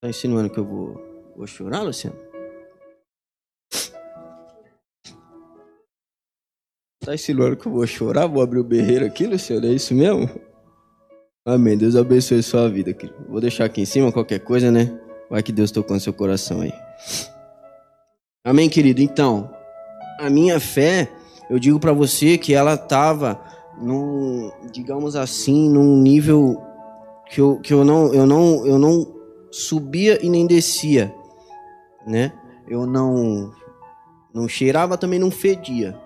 Tá 0.00 0.08
insinuando 0.08 0.50
que 0.50 0.58
eu 0.58 0.64
vou 0.64 1.12
Vou 1.36 1.46
chorar, 1.46 1.82
Luciano? 1.82 2.31
Tá 7.04 7.14
insinuando 7.14 7.56
que 7.56 7.66
eu 7.66 7.72
vou 7.72 7.86
chorar? 7.86 8.26
Vou 8.26 8.42
abrir 8.42 8.60
o 8.60 8.64
berreiro 8.64 9.04
aqui, 9.04 9.26
Luciano? 9.26 9.66
É 9.66 9.70
isso 9.70 9.94
mesmo? 9.94 10.30
Amém. 11.44 11.76
Deus 11.76 11.96
abençoe 11.96 12.42
sua 12.42 12.68
vida, 12.68 12.92
querido. 12.92 13.18
Vou 13.28 13.40
deixar 13.40 13.64
aqui 13.64 13.80
em 13.80 13.84
cima 13.84 14.12
qualquer 14.12 14.38
coisa, 14.40 14.70
né? 14.70 14.96
Vai 15.28 15.42
que 15.42 15.52
Deus 15.52 15.70
tocou 15.70 15.94
no 15.94 16.00
seu 16.00 16.12
coração 16.12 16.60
aí. 16.60 16.72
Amém, 18.44 18.68
querido? 18.68 19.00
Então, 19.00 19.50
a 20.18 20.30
minha 20.30 20.60
fé, 20.60 21.10
eu 21.50 21.58
digo 21.58 21.80
para 21.80 21.92
você 21.92 22.38
que 22.38 22.54
ela 22.54 22.76
tava 22.76 23.40
num, 23.80 24.50
digamos 24.72 25.16
assim, 25.16 25.68
num 25.68 25.96
nível 25.96 26.60
que 27.28 27.40
eu, 27.40 27.58
que 27.60 27.72
eu 27.72 27.84
não, 27.84 28.14
eu 28.14 28.26
não, 28.26 28.66
eu 28.66 28.78
não 28.78 29.12
subia 29.50 30.24
e 30.24 30.28
nem 30.28 30.46
descia 30.46 31.12
né? 32.06 32.32
Eu 32.68 32.86
não 32.86 33.52
não 34.34 34.48
cheirava, 34.48 34.96
também 34.96 35.18
não 35.18 35.30
fedia, 35.30 35.98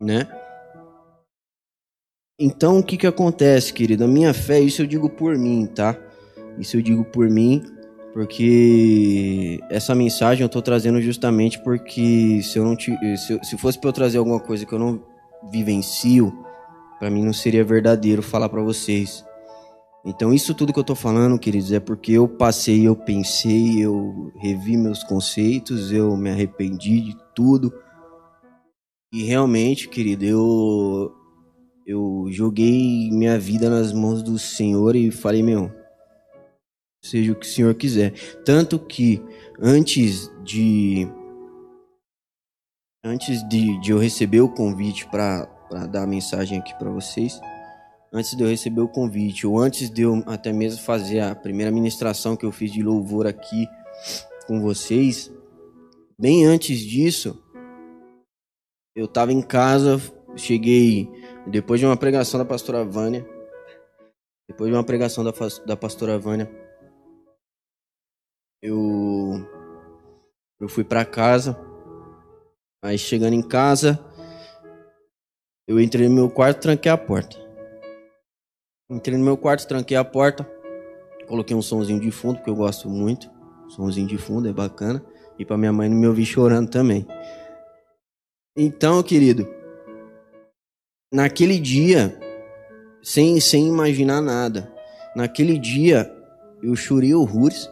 né? 0.00 0.28
Então, 2.38 2.78
o 2.78 2.82
que 2.82 2.96
que 2.96 3.06
acontece, 3.06 3.72
querido? 3.72 4.04
A 4.04 4.08
minha 4.08 4.34
fé, 4.34 4.58
isso 4.58 4.82
eu 4.82 4.86
digo 4.86 5.08
por 5.08 5.38
mim, 5.38 5.66
tá? 5.66 5.96
Isso 6.58 6.76
eu 6.76 6.82
digo 6.82 7.04
por 7.04 7.30
mim, 7.30 7.62
porque 8.12 9.60
essa 9.70 9.94
mensagem 9.94 10.42
eu 10.42 10.48
tô 10.48 10.60
trazendo 10.60 11.00
justamente 11.00 11.58
porque 11.60 12.40
se 12.42 12.58
eu 12.58 12.64
não 12.64 12.74
te, 12.74 12.96
se, 13.16 13.38
se 13.42 13.56
fosse 13.56 13.78
para 13.78 13.88
eu 13.88 13.92
trazer 13.92 14.18
alguma 14.18 14.40
coisa 14.40 14.66
que 14.66 14.72
eu 14.72 14.78
não 14.78 15.00
vivencio, 15.50 16.32
para 16.98 17.10
mim 17.10 17.24
não 17.24 17.32
seria 17.32 17.64
verdadeiro 17.64 18.22
falar 18.22 18.48
para 18.48 18.62
vocês. 18.62 19.24
Então, 20.04 20.34
isso 20.34 20.54
tudo 20.54 20.72
que 20.72 20.78
eu 20.78 20.82
estou 20.82 20.96
falando, 20.96 21.38
queridos, 21.38 21.72
é 21.72 21.80
porque 21.80 22.12
eu 22.12 22.28
passei, 22.28 22.86
eu 22.86 22.94
pensei, 22.94 23.82
eu 23.82 24.30
revi 24.36 24.76
meus 24.76 25.02
conceitos, 25.02 25.90
eu 25.90 26.14
me 26.16 26.30
arrependi 26.30 27.00
de 27.00 27.16
tudo. 27.34 27.72
E 29.14 29.22
realmente, 29.22 29.88
querido, 29.88 30.24
eu, 30.24 31.14
eu 31.86 32.26
joguei 32.30 33.08
minha 33.12 33.38
vida 33.38 33.70
nas 33.70 33.92
mãos 33.92 34.24
do 34.24 34.36
Senhor 34.40 34.96
e 34.96 35.12
falei, 35.12 35.40
meu, 35.40 35.70
seja 37.00 37.30
o 37.30 37.36
que 37.36 37.46
o 37.46 37.48
Senhor 37.48 37.72
quiser. 37.76 38.10
Tanto 38.44 38.76
que 38.76 39.22
antes 39.60 40.28
de. 40.42 41.08
Antes 43.04 43.48
de, 43.48 43.80
de 43.80 43.92
eu 43.92 43.98
receber 43.98 44.40
o 44.40 44.48
convite 44.48 45.06
para 45.06 45.44
dar 45.92 46.02
a 46.02 46.06
mensagem 46.08 46.58
aqui 46.58 46.74
para 46.76 46.90
vocês 46.90 47.40
antes 48.12 48.36
de 48.36 48.42
eu 48.42 48.48
receber 48.48 48.80
o 48.80 48.88
convite, 48.88 49.46
ou 49.46 49.58
antes 49.58 49.90
de 49.90 50.02
eu 50.02 50.24
até 50.26 50.52
mesmo 50.52 50.80
fazer 50.80 51.20
a 51.20 51.34
primeira 51.36 51.70
ministração 51.70 52.36
que 52.36 52.46
eu 52.46 52.52
fiz 52.52 52.72
de 52.72 52.82
louvor 52.82 53.26
aqui 53.26 53.68
com 54.46 54.60
vocês, 54.60 55.32
bem 56.16 56.44
antes 56.46 56.78
disso, 56.78 57.43
eu 58.94 59.06
estava 59.06 59.32
em 59.32 59.42
casa, 59.42 60.00
cheguei 60.36 61.10
depois 61.46 61.80
de 61.80 61.86
uma 61.86 61.96
pregação 61.96 62.38
da 62.38 62.44
pastora 62.44 62.84
Vânia, 62.84 63.26
depois 64.48 64.70
de 64.70 64.76
uma 64.76 64.84
pregação 64.84 65.24
da, 65.24 65.32
da 65.66 65.76
pastora 65.76 66.18
Vânia, 66.18 66.50
eu 68.62 69.44
eu 70.60 70.68
fui 70.68 70.84
para 70.84 71.04
casa. 71.04 71.58
Aí 72.82 72.98
chegando 72.98 73.34
em 73.34 73.42
casa, 73.42 73.98
eu 75.66 75.80
entrei 75.80 76.08
no 76.08 76.14
meu 76.14 76.30
quarto, 76.30 76.60
tranquei 76.60 76.92
a 76.92 76.96
porta. 76.96 77.36
Entrei 78.90 79.18
no 79.18 79.24
meu 79.24 79.36
quarto, 79.36 79.66
tranquei 79.66 79.96
a 79.96 80.04
porta, 80.04 80.48
coloquei 81.26 81.56
um 81.56 81.62
somzinho 81.62 81.98
de 81.98 82.10
fundo, 82.10 82.36
porque 82.36 82.50
eu 82.50 82.54
gosto 82.54 82.88
muito. 82.88 83.30
Somzinho 83.68 84.06
de 84.06 84.18
fundo 84.18 84.48
é 84.48 84.52
bacana. 84.52 85.04
E 85.38 85.44
para 85.44 85.56
minha 85.56 85.72
mãe 85.72 85.88
não 85.88 85.96
me 85.96 86.06
ouvir 86.06 86.26
chorando 86.26 86.70
também. 86.70 87.06
Então, 88.56 89.02
querido, 89.02 89.48
naquele 91.12 91.58
dia, 91.58 92.16
sem, 93.02 93.40
sem 93.40 93.66
imaginar 93.66 94.20
nada, 94.20 94.72
naquele 95.16 95.58
dia 95.58 96.08
eu 96.62 96.76
chorei 96.76 97.12
horrores. 97.12 97.68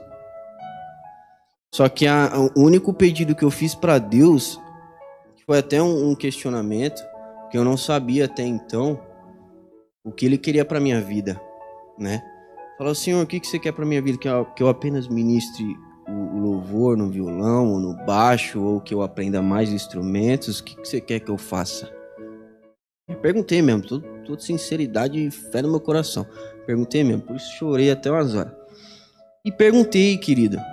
Só 1.73 1.89
que 1.89 2.07
a, 2.07 2.33
o 2.57 2.61
único 2.61 2.93
pedido 2.93 3.35
que 3.35 3.45
eu 3.45 3.51
fiz 3.51 3.77
para 3.77 3.99
Deus, 3.99 4.61
foi 5.47 5.59
até 5.59 5.81
um, 5.81 6.11
um 6.11 6.15
questionamento, 6.17 7.01
que 7.49 7.57
eu 7.57 7.65
não 7.65 7.77
sabia 7.77 8.25
até 8.25 8.43
então, 8.43 9.01
o 10.05 10.11
que 10.11 10.27
ele 10.27 10.37
queria 10.37 10.65
para 10.65 10.81
minha 10.81 11.01
vida, 11.01 11.41
né? 11.97 12.21
Falou, 12.77 12.95
Senhor, 12.95 13.23
o 13.23 13.27
que, 13.27 13.39
que 13.39 13.47
você 13.47 13.59
quer 13.59 13.73
para 13.73 13.87
minha 13.87 14.03
vida? 14.03 14.19
Que 14.19 14.29
eu, 14.29 14.45
que 14.47 14.63
eu 14.65 14.69
apenas 14.69 15.07
ministre 15.07 15.65
o, 16.09 16.39
louvor 16.39 16.97
no 16.97 17.09
violão 17.09 17.73
ou 17.73 17.81
no 17.81 17.95
baixo, 18.05 18.61
ou 18.61 18.81
que 18.81 18.93
eu 18.93 19.03
aprenda 19.03 19.43
mais 19.43 19.71
instrumentos? 19.71 20.59
O 20.59 20.65
que, 20.65 20.77
que 20.77 20.89
você 20.89 21.01
quer 21.01 21.21
que 21.21 21.31
eu 21.31 21.39
faça? 21.39 21.93
Eu 23.09 23.17
perguntei 23.17 23.61
mesmo, 23.61 23.83
toda, 23.83 24.07
toda 24.25 24.41
sinceridade 24.41 25.19
e 25.19 25.31
fé 25.31 25.63
no 25.63 25.71
meu 25.71 25.81
coração. 25.81 26.27
Perguntei 26.67 27.05
mesmo, 27.05 27.23
por 27.23 27.37
isso 27.37 27.53
chorei 27.57 27.91
até 27.91 28.11
umas 28.11 28.35
horas. 28.35 28.53
E 29.45 29.51
perguntei, 29.51 30.17
querida. 30.17 30.65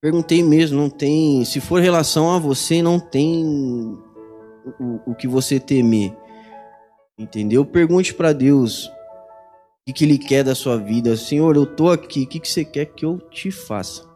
Perguntei 0.00 0.42
mesmo, 0.42 0.80
não 0.80 0.88
tem. 0.88 1.44
Se 1.44 1.60
for 1.60 1.80
relação 1.80 2.34
a 2.34 2.38
você, 2.38 2.80
não 2.80 2.98
tem 2.98 3.44
o, 4.78 5.00
o 5.10 5.14
que 5.14 5.28
você 5.28 5.60
temer. 5.60 6.16
Entendeu? 7.18 7.66
Pergunte 7.66 8.14
para 8.14 8.32
Deus 8.32 8.86
o 8.86 8.92
que, 9.86 9.92
que 9.92 10.04
Ele 10.04 10.16
quer 10.16 10.42
da 10.42 10.54
sua 10.54 10.78
vida. 10.78 11.16
Senhor, 11.16 11.54
eu 11.54 11.66
tô 11.66 11.90
aqui, 11.90 12.22
o 12.22 12.26
que, 12.26 12.40
que 12.40 12.48
você 12.48 12.64
quer 12.64 12.86
que 12.86 13.04
eu 13.04 13.18
te 13.30 13.50
faça? 13.50 14.09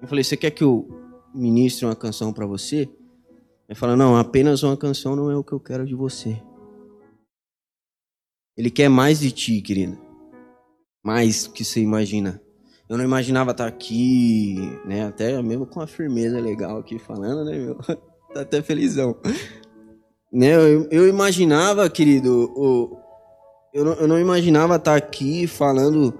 Eu 0.00 0.08
falei, 0.08 0.24
você 0.24 0.36
quer 0.36 0.50
que 0.50 0.64
eu 0.64 0.88
ministre 1.34 1.84
uma 1.84 1.94
canção 1.94 2.32
para 2.32 2.46
você? 2.46 2.88
Ele 3.68 3.78
fala, 3.78 3.94
não, 3.94 4.16
apenas 4.16 4.62
uma 4.62 4.76
canção 4.76 5.14
não 5.14 5.30
é 5.30 5.36
o 5.36 5.44
que 5.44 5.52
eu 5.52 5.60
quero 5.60 5.86
de 5.86 5.94
você. 5.94 6.40
Ele 8.56 8.70
quer 8.70 8.88
mais 8.88 9.20
de 9.20 9.30
ti, 9.30 9.60
querido. 9.60 9.98
Mais 11.04 11.46
que 11.46 11.64
você 11.64 11.80
imagina. 11.80 12.42
Eu 12.88 12.96
não 12.96 13.04
imaginava 13.04 13.52
estar 13.52 13.68
aqui, 13.68 14.56
né? 14.84 15.06
Até 15.06 15.40
mesmo 15.40 15.64
com 15.64 15.80
a 15.80 15.86
firmeza 15.86 16.40
legal 16.40 16.78
aqui 16.78 16.98
falando, 16.98 17.44
né, 17.44 17.58
meu? 17.58 17.78
Tá 18.32 18.42
até 18.42 18.62
felizão. 18.62 19.16
Né, 20.32 20.54
eu, 20.54 20.86
eu 20.88 21.08
imaginava, 21.08 21.90
querido, 21.90 22.52
o, 22.54 22.96
eu, 23.74 23.84
não, 23.84 23.92
eu 23.94 24.06
não 24.06 24.20
imaginava 24.20 24.76
estar 24.76 24.94
aqui 24.94 25.48
falando 25.48 26.16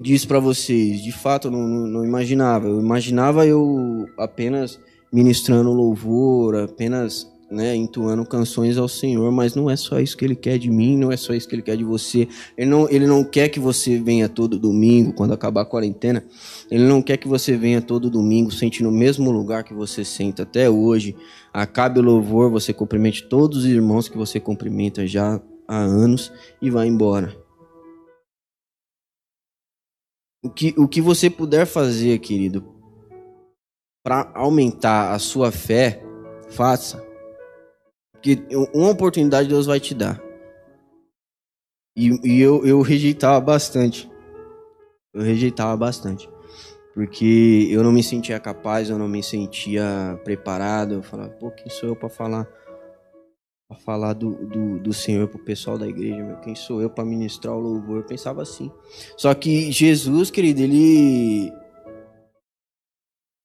disso 0.00 0.26
para 0.26 0.40
vocês. 0.40 1.02
De 1.02 1.12
fato, 1.12 1.48
eu 1.48 1.52
não, 1.52 1.66
não, 1.66 1.86
não, 1.86 2.04
imaginava. 2.04 2.66
Eu 2.66 2.80
imaginava 2.80 3.46
eu 3.46 4.08
apenas 4.16 4.80
ministrando 5.12 5.72
louvor, 5.72 6.56
apenas 6.56 7.30
né, 7.50 7.74
entoando 7.74 8.24
canções 8.24 8.78
ao 8.78 8.86
Senhor, 8.86 9.30
mas 9.32 9.56
não 9.56 9.68
é 9.68 9.74
só 9.74 9.98
isso 9.98 10.16
que 10.16 10.24
Ele 10.24 10.36
quer 10.36 10.56
de 10.56 10.70
mim, 10.70 10.96
não 10.96 11.10
é 11.10 11.16
só 11.16 11.34
isso 11.34 11.48
que 11.48 11.54
Ele 11.56 11.62
quer 11.62 11.76
de 11.76 11.82
você. 11.82 12.28
Ele 12.56 12.70
não, 12.70 12.88
ele 12.88 13.06
não 13.08 13.24
quer 13.24 13.48
que 13.48 13.58
você 13.58 13.98
venha 13.98 14.28
todo 14.28 14.58
domingo, 14.58 15.12
quando 15.12 15.34
acabar 15.34 15.62
a 15.62 15.64
quarentena. 15.64 16.24
Ele 16.70 16.84
não 16.84 17.02
quer 17.02 17.16
que 17.16 17.26
você 17.26 17.56
venha 17.56 17.82
todo 17.82 18.08
domingo, 18.08 18.52
sente 18.52 18.84
no 18.84 18.92
mesmo 18.92 19.32
lugar 19.32 19.64
que 19.64 19.74
você 19.74 20.04
senta 20.04 20.44
até 20.44 20.70
hoje. 20.70 21.16
Acabe 21.52 21.98
o 21.98 22.02
louvor, 22.02 22.50
você 22.50 22.72
cumprimente 22.72 23.24
todos 23.24 23.58
os 23.58 23.66
irmãos 23.66 24.08
que 24.08 24.16
você 24.16 24.38
cumprimenta 24.38 25.04
já 25.04 25.40
há 25.66 25.78
anos 25.78 26.32
e 26.62 26.70
vá 26.70 26.86
embora. 26.86 27.39
O 30.42 30.48
que, 30.48 30.74
o 30.78 30.88
que 30.88 31.00
você 31.00 31.28
puder 31.28 31.66
fazer, 31.66 32.18
querido, 32.18 32.64
para 34.02 34.30
aumentar 34.34 35.12
a 35.12 35.18
sua 35.18 35.52
fé, 35.52 36.02
faça. 36.50 37.04
Porque 38.12 38.38
uma 38.74 38.90
oportunidade 38.90 39.48
Deus 39.48 39.66
vai 39.66 39.80
te 39.80 39.94
dar. 39.94 40.20
E, 41.96 42.08
e 42.24 42.40
eu, 42.40 42.64
eu 42.66 42.80
rejeitava 42.80 43.40
bastante. 43.40 44.10
Eu 45.12 45.22
rejeitava 45.22 45.76
bastante. 45.76 46.28
Porque 46.94 47.68
eu 47.70 47.82
não 47.82 47.92
me 47.92 48.02
sentia 48.02 48.40
capaz, 48.40 48.90
eu 48.90 48.98
não 48.98 49.08
me 49.08 49.22
sentia 49.22 50.18
preparado. 50.24 50.94
Eu 50.94 51.02
falava, 51.02 51.30
pô, 51.30 51.50
quem 51.50 51.70
sou 51.70 51.90
eu 51.90 51.96
para 51.96 52.08
falar? 52.08 52.48
Pra 53.70 53.78
falar 53.78 54.14
do, 54.14 54.32
do, 54.46 54.80
do 54.80 54.92
Senhor 54.92 55.28
pro 55.28 55.38
pessoal 55.38 55.78
da 55.78 55.86
igreja, 55.86 56.24
meu? 56.24 56.36
Quem 56.38 56.56
sou 56.56 56.82
eu 56.82 56.90
para 56.90 57.04
ministrar 57.04 57.54
o 57.54 57.60
louvor? 57.60 57.98
Eu 57.98 58.02
pensava 58.02 58.42
assim. 58.42 58.68
Só 59.16 59.32
que 59.32 59.70
Jesus, 59.70 60.28
querido, 60.28 60.60
ele. 60.60 61.52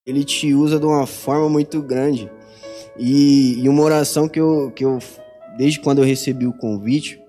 Ele 0.03 0.23
te 0.23 0.51
usa 0.51 0.79
de 0.79 0.85
uma 0.87 1.05
forma 1.05 1.47
muito 1.47 1.79
grande. 1.79 2.27
E, 2.97 3.59
e 3.63 3.69
uma 3.69 3.83
oração 3.83 4.27
que 4.27 4.39
eu, 4.39 4.71
que 4.75 4.83
eu, 4.83 4.97
desde 5.57 5.79
quando 5.79 5.99
eu 5.99 6.05
recebi 6.05 6.47
o 6.47 6.57
convite, 6.57 7.21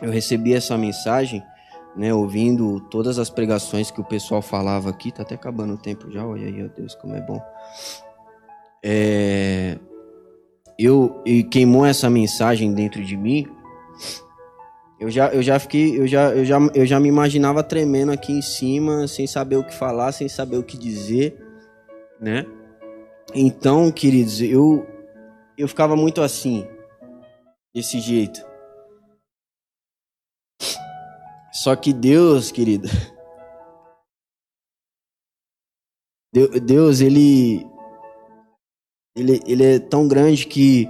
eu 0.00 0.12
recebi 0.12 0.54
essa 0.54 0.78
mensagem, 0.78 1.42
né, 1.96 2.14
ouvindo 2.14 2.78
todas 2.90 3.18
as 3.18 3.28
pregações 3.28 3.90
que 3.90 4.00
o 4.00 4.04
pessoal 4.04 4.40
falava 4.40 4.88
aqui, 4.88 5.10
tá 5.10 5.22
até 5.22 5.34
acabando 5.34 5.74
o 5.74 5.78
tempo 5.78 6.08
já, 6.12 6.24
olha 6.24 6.46
aí, 6.46 6.52
meu 6.52 6.68
Deus, 6.68 6.94
como 6.94 7.16
é 7.16 7.20
bom. 7.20 7.42
É, 8.84 9.78
eu 10.84 11.22
e 11.26 11.42
queimou 11.42 11.84
essa 11.84 12.08
mensagem 12.08 12.72
dentro 12.72 13.04
de 13.04 13.16
mim. 13.16 13.46
Eu 14.98 15.10
já, 15.10 15.28
eu 15.28 15.42
já 15.42 15.58
fiquei, 15.58 15.98
eu 15.98 16.06
já, 16.06 16.30
eu 16.30 16.44
já, 16.44 16.58
eu 16.74 16.86
já 16.86 17.00
me 17.00 17.08
imaginava 17.08 17.62
tremendo 17.62 18.12
aqui 18.12 18.32
em 18.32 18.42
cima, 18.42 19.06
sem 19.08 19.26
saber 19.26 19.56
o 19.56 19.64
que 19.64 19.74
falar, 19.74 20.12
sem 20.12 20.28
saber 20.28 20.56
o 20.58 20.62
que 20.62 20.76
dizer, 20.76 21.42
né? 22.20 22.44
Então, 23.34 23.90
queridos, 23.90 24.40
eu 24.42 24.86
eu 25.56 25.68
ficava 25.68 25.94
muito 25.94 26.22
assim, 26.22 26.66
desse 27.74 28.00
jeito. 28.00 28.40
Só 31.52 31.76
que 31.76 31.92
Deus, 31.92 32.50
querido, 32.50 32.88
Deus, 36.64 37.00
ele, 37.00 37.66
ele, 39.20 39.40
ele 39.46 39.64
é 39.64 39.78
tão 39.78 40.08
grande 40.08 40.46
que 40.46 40.88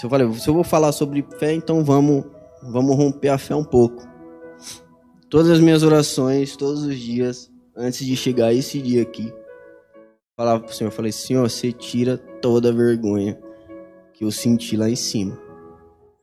se 0.00 0.06
eu 0.06 0.10
falei, 0.10 0.32
se 0.32 0.48
eu 0.48 0.54
vou 0.54 0.64
falar 0.64 0.92
sobre 0.92 1.22
fé, 1.38 1.52
então 1.52 1.84
vamos, 1.84 2.24
vamos 2.62 2.96
romper 2.96 3.28
a 3.28 3.38
fé 3.38 3.54
um 3.54 3.64
pouco. 3.64 4.02
Todas 5.28 5.50
as 5.50 5.60
minhas 5.60 5.82
orações, 5.82 6.56
todos 6.56 6.82
os 6.84 6.98
dias, 6.98 7.50
antes 7.76 8.04
de 8.06 8.16
chegar 8.16 8.52
esse 8.52 8.80
dia 8.80 9.02
aqui, 9.02 9.32
falava 10.36 10.64
pro 10.64 10.74
Senhor, 10.74 10.88
eu 10.88 10.94
falei, 10.94 11.12
Senhor, 11.12 11.48
você 11.48 11.70
tira 11.70 12.16
toda 12.16 12.70
a 12.70 12.72
vergonha 12.72 13.38
que 14.14 14.24
eu 14.24 14.30
senti 14.30 14.76
lá 14.76 14.88
em 14.88 14.96
cima. 14.96 15.38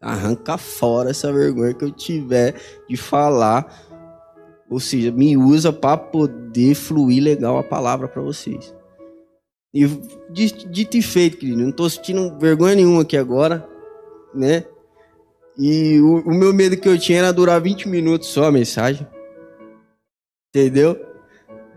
Arranca 0.02 0.58
fora 0.58 1.12
essa 1.12 1.32
vergonha 1.32 1.74
que 1.74 1.86
eu 1.86 1.92
tiver 1.92 2.56
de 2.90 2.98
falar. 2.98 3.86
Ou 4.70 4.80
seja, 4.80 5.12
me 5.12 5.38
usa 5.38 5.72
para 5.72 5.98
poder 5.98 6.76
fluir 6.76 7.24
legal 7.24 7.58
a 7.58 7.64
palavra 7.64 8.08
para 8.08 8.22
vocês. 8.22 8.76
E 9.74 9.86
dito 10.32 10.98
e 10.98 11.02
feito, 11.02 11.38
querido, 11.38 11.62
não 11.62 11.72
tô 11.72 11.90
sentindo 11.90 12.38
vergonha 12.40 12.76
nenhuma 12.76 13.02
aqui 13.02 13.18
agora, 13.18 13.68
né? 14.34 14.66
E 15.58 16.00
o, 16.00 16.22
o 16.22 16.34
meu 16.34 16.54
medo 16.54 16.78
que 16.78 16.88
eu 16.88 16.98
tinha 16.98 17.20
era 17.20 17.34
durar 17.34 17.60
20 17.60 17.90
minutos 17.90 18.30
só 18.30 18.46
a 18.46 18.52
mensagem. 18.52 19.08
Entendeu? 20.50 21.00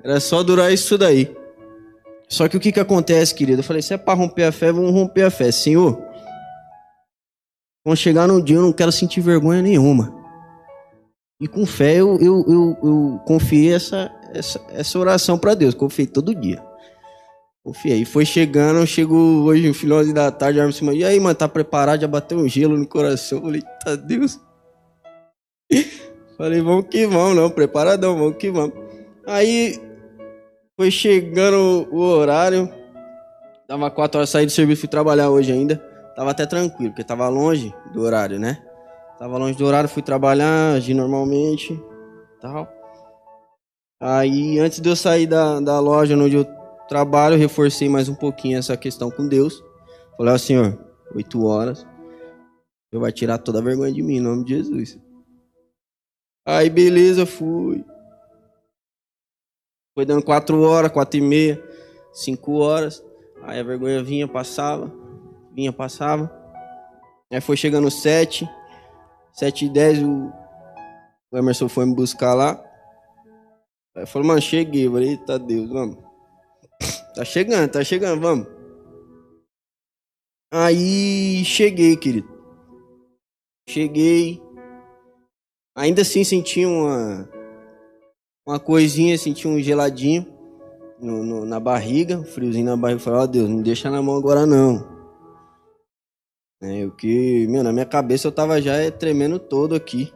Era 0.05 0.21
só 0.21 0.43
durar 0.43 0.73
isso 0.73 0.97
daí. 0.97 1.35
Só 2.29 2.49
que 2.49 2.57
o 2.57 2.61
que 2.61 2.73
que 2.73 2.81
acontece, 2.81 3.35
querido? 3.35 3.61
Eu 3.61 3.65
falei, 3.65 3.83
se 3.83 3.95
é 3.95 3.99
para 3.99 4.15
romper 4.15 4.45
a 4.45 4.53
fé, 4.53 4.71
vamos 4.71 4.93
romper 4.93 5.25
a 5.25 5.31
fé. 5.31 5.51
Senhor, 5.51 6.01
quando 7.83 7.97
chegar 7.97 8.29
no 8.29 8.43
dia 8.43 8.57
eu 8.57 8.63
não 8.63 8.73
quero 8.73 8.93
sentir 8.93 9.21
vergonha 9.21 9.63
nenhuma. 9.63 10.15
E 11.41 11.49
com 11.49 11.67
fé 11.67 11.97
eu, 11.97 12.19
eu, 12.21 12.45
eu, 12.47 12.79
eu 12.83 13.21
confiei 13.27 13.75
essa, 13.75 14.13
essa, 14.33 14.61
essa 14.71 14.99
oração 14.99 15.39
para 15.39 15.55
Deus. 15.55 15.75
Confiei 15.75 16.07
todo 16.07 16.35
dia. 16.35 16.70
Confiei. 17.65 18.03
E 18.03 18.05
foi 18.05 18.25
chegando, 18.25 18.87
chegou 18.87 19.45
hoje 19.45 19.69
no 19.69 19.75
final 19.75 20.05
da 20.13 20.31
tarde, 20.31 20.61
a 20.61 20.73
cima. 20.73 20.95
E 20.95 21.05
aí, 21.05 21.21
mano, 21.21 21.35
tá 21.35 21.49
preparado? 21.49 22.01
Já 22.01 22.09
bateu 22.09 22.39
um 22.39 22.49
gelo 22.49 22.77
no 22.77 22.87
coração. 22.87 23.39
Eu 23.39 23.45
falei, 23.45 23.63
tá 23.85 23.97
Deus. 23.97 24.41
Falei, 26.37 26.63
vamos 26.63 26.87
que 26.87 27.07
vamos, 27.07 27.37
não, 27.37 27.51
preparadão, 27.51 28.17
vamos 28.17 28.39
que 28.39 28.51
vamos. 28.51 28.73
Aí 29.27 29.79
foi 30.75 30.91
chegando 30.91 31.87
o 31.93 32.01
horário. 32.01 32.67
Dava 33.69 33.91
quatro 33.91 34.19
horas 34.19 34.31
sair 34.31 34.47
do 34.47 34.53
serviço, 34.53 34.81
fui 34.81 34.89
trabalhar 34.89 35.29
hoje 35.29 35.53
ainda. 35.53 35.77
Tava 36.17 36.31
até 36.31 36.47
tranquilo, 36.47 36.93
porque 36.93 37.05
tava 37.05 37.29
longe 37.29 37.75
do 37.93 38.01
horário, 38.01 38.39
né? 38.39 38.59
Tava 39.19 39.37
longe 39.37 39.59
do 39.59 39.67
horário, 39.67 39.87
fui 39.87 40.03
trabalhar, 40.03 40.73
agi 40.77 40.95
normalmente, 40.95 41.79
tal. 42.41 42.67
Aí, 44.01 44.59
antes 44.59 44.81
de 44.81 44.89
eu 44.89 44.97
sair 44.97 45.27
da, 45.27 45.61
da 45.61 45.79
loja 45.79 46.17
onde 46.17 46.37
eu 46.37 46.47
trabalho, 46.91 47.39
reforcei 47.39 47.89
mais 47.89 48.09
um 48.09 48.17
pouquinho 48.17 48.59
essa 48.59 48.77
questão 48.77 49.13
com 49.13 49.29
Deus. 49.29 49.63
Falei, 50.17 50.35
ó, 50.35 50.37
Senhor, 50.39 50.77
oito 51.15 51.47
horas, 51.47 51.87
eu 52.91 52.99
vai 52.99 53.13
tirar 53.13 53.39
toda 53.39 53.61
a 53.61 53.63
vergonha 53.63 53.93
de 53.93 54.03
mim, 54.03 54.17
em 54.17 54.21
nome 54.21 54.45
de 54.45 54.57
Jesus. 54.57 54.99
Aí, 56.45 56.69
beleza, 56.69 57.25
fui. 57.25 57.85
Foi 59.95 60.05
dando 60.05 60.25
quatro 60.25 60.61
horas, 60.63 60.91
quatro 60.91 61.17
e 61.17 61.21
meia, 61.23 61.63
cinco 62.13 62.55
horas. 62.55 63.05
Aí 63.45 63.61
a 63.61 63.63
vergonha 63.63 64.03
vinha, 64.03 64.27
passava, 64.27 64.93
vinha, 65.55 65.73
passava. 65.73 66.29
Aí 67.33 67.41
foi 67.41 67.57
chegando 67.57 67.89
sete, 67.89 68.51
sete 69.33 69.67
e 69.67 69.69
dez, 69.69 70.03
o, 70.03 70.33
o 71.31 71.39
Emerson 71.39 71.69
foi 71.69 71.87
me 71.87 71.95
buscar 71.95 72.35
lá. 72.35 72.61
Aí 73.97 74.07
falou, 74.07 74.27
mano, 74.27 74.43
cheguei. 74.43 74.89
Eu 74.89 74.93
falei, 74.93 75.11
eita 75.11 75.39
Deus, 75.39 75.69
vamos. 75.71 76.10
Tá 77.15 77.25
chegando, 77.25 77.71
tá 77.71 77.85
chegando, 77.85 78.21
vamos. 78.21 78.47
Aí 80.53 81.45
cheguei, 81.45 81.97
querido. 81.97 82.29
Cheguei. 83.69 84.43
Ainda 85.77 86.03
assim 86.03 86.25
senti 86.25 86.65
uma 86.67 87.29
uma 88.47 88.59
coisinha, 88.59 89.17
senti 89.17 89.47
um 89.47 89.61
geladinho 89.61 90.27
no, 91.01 91.23
no, 91.23 91.47
na 91.47 91.61
barriga, 91.61 92.19
um 92.19 92.25
friozinho 92.25 92.67
na 92.67 92.77
barriga. 92.77 93.01
Falei, 93.01 93.21
ó 93.21 93.23
oh, 93.23 93.27
Deus, 93.27 93.49
não 93.49 93.63
deixa 93.63 93.91
na 93.91 94.03
mão 94.03 94.17
agora 94.17 94.45
não. 94.45 94.89
É, 96.63 96.85
o 96.85 96.91
que, 96.91 97.47
meu, 97.49 97.63
na 97.63 97.73
minha 97.73 97.87
cabeça 97.87 98.29
eu 98.29 98.33
tava 98.33 98.61
já 98.61 98.75
é, 98.75 98.91
tremendo 98.91 99.39
todo 99.39 99.75
aqui. 99.75 100.13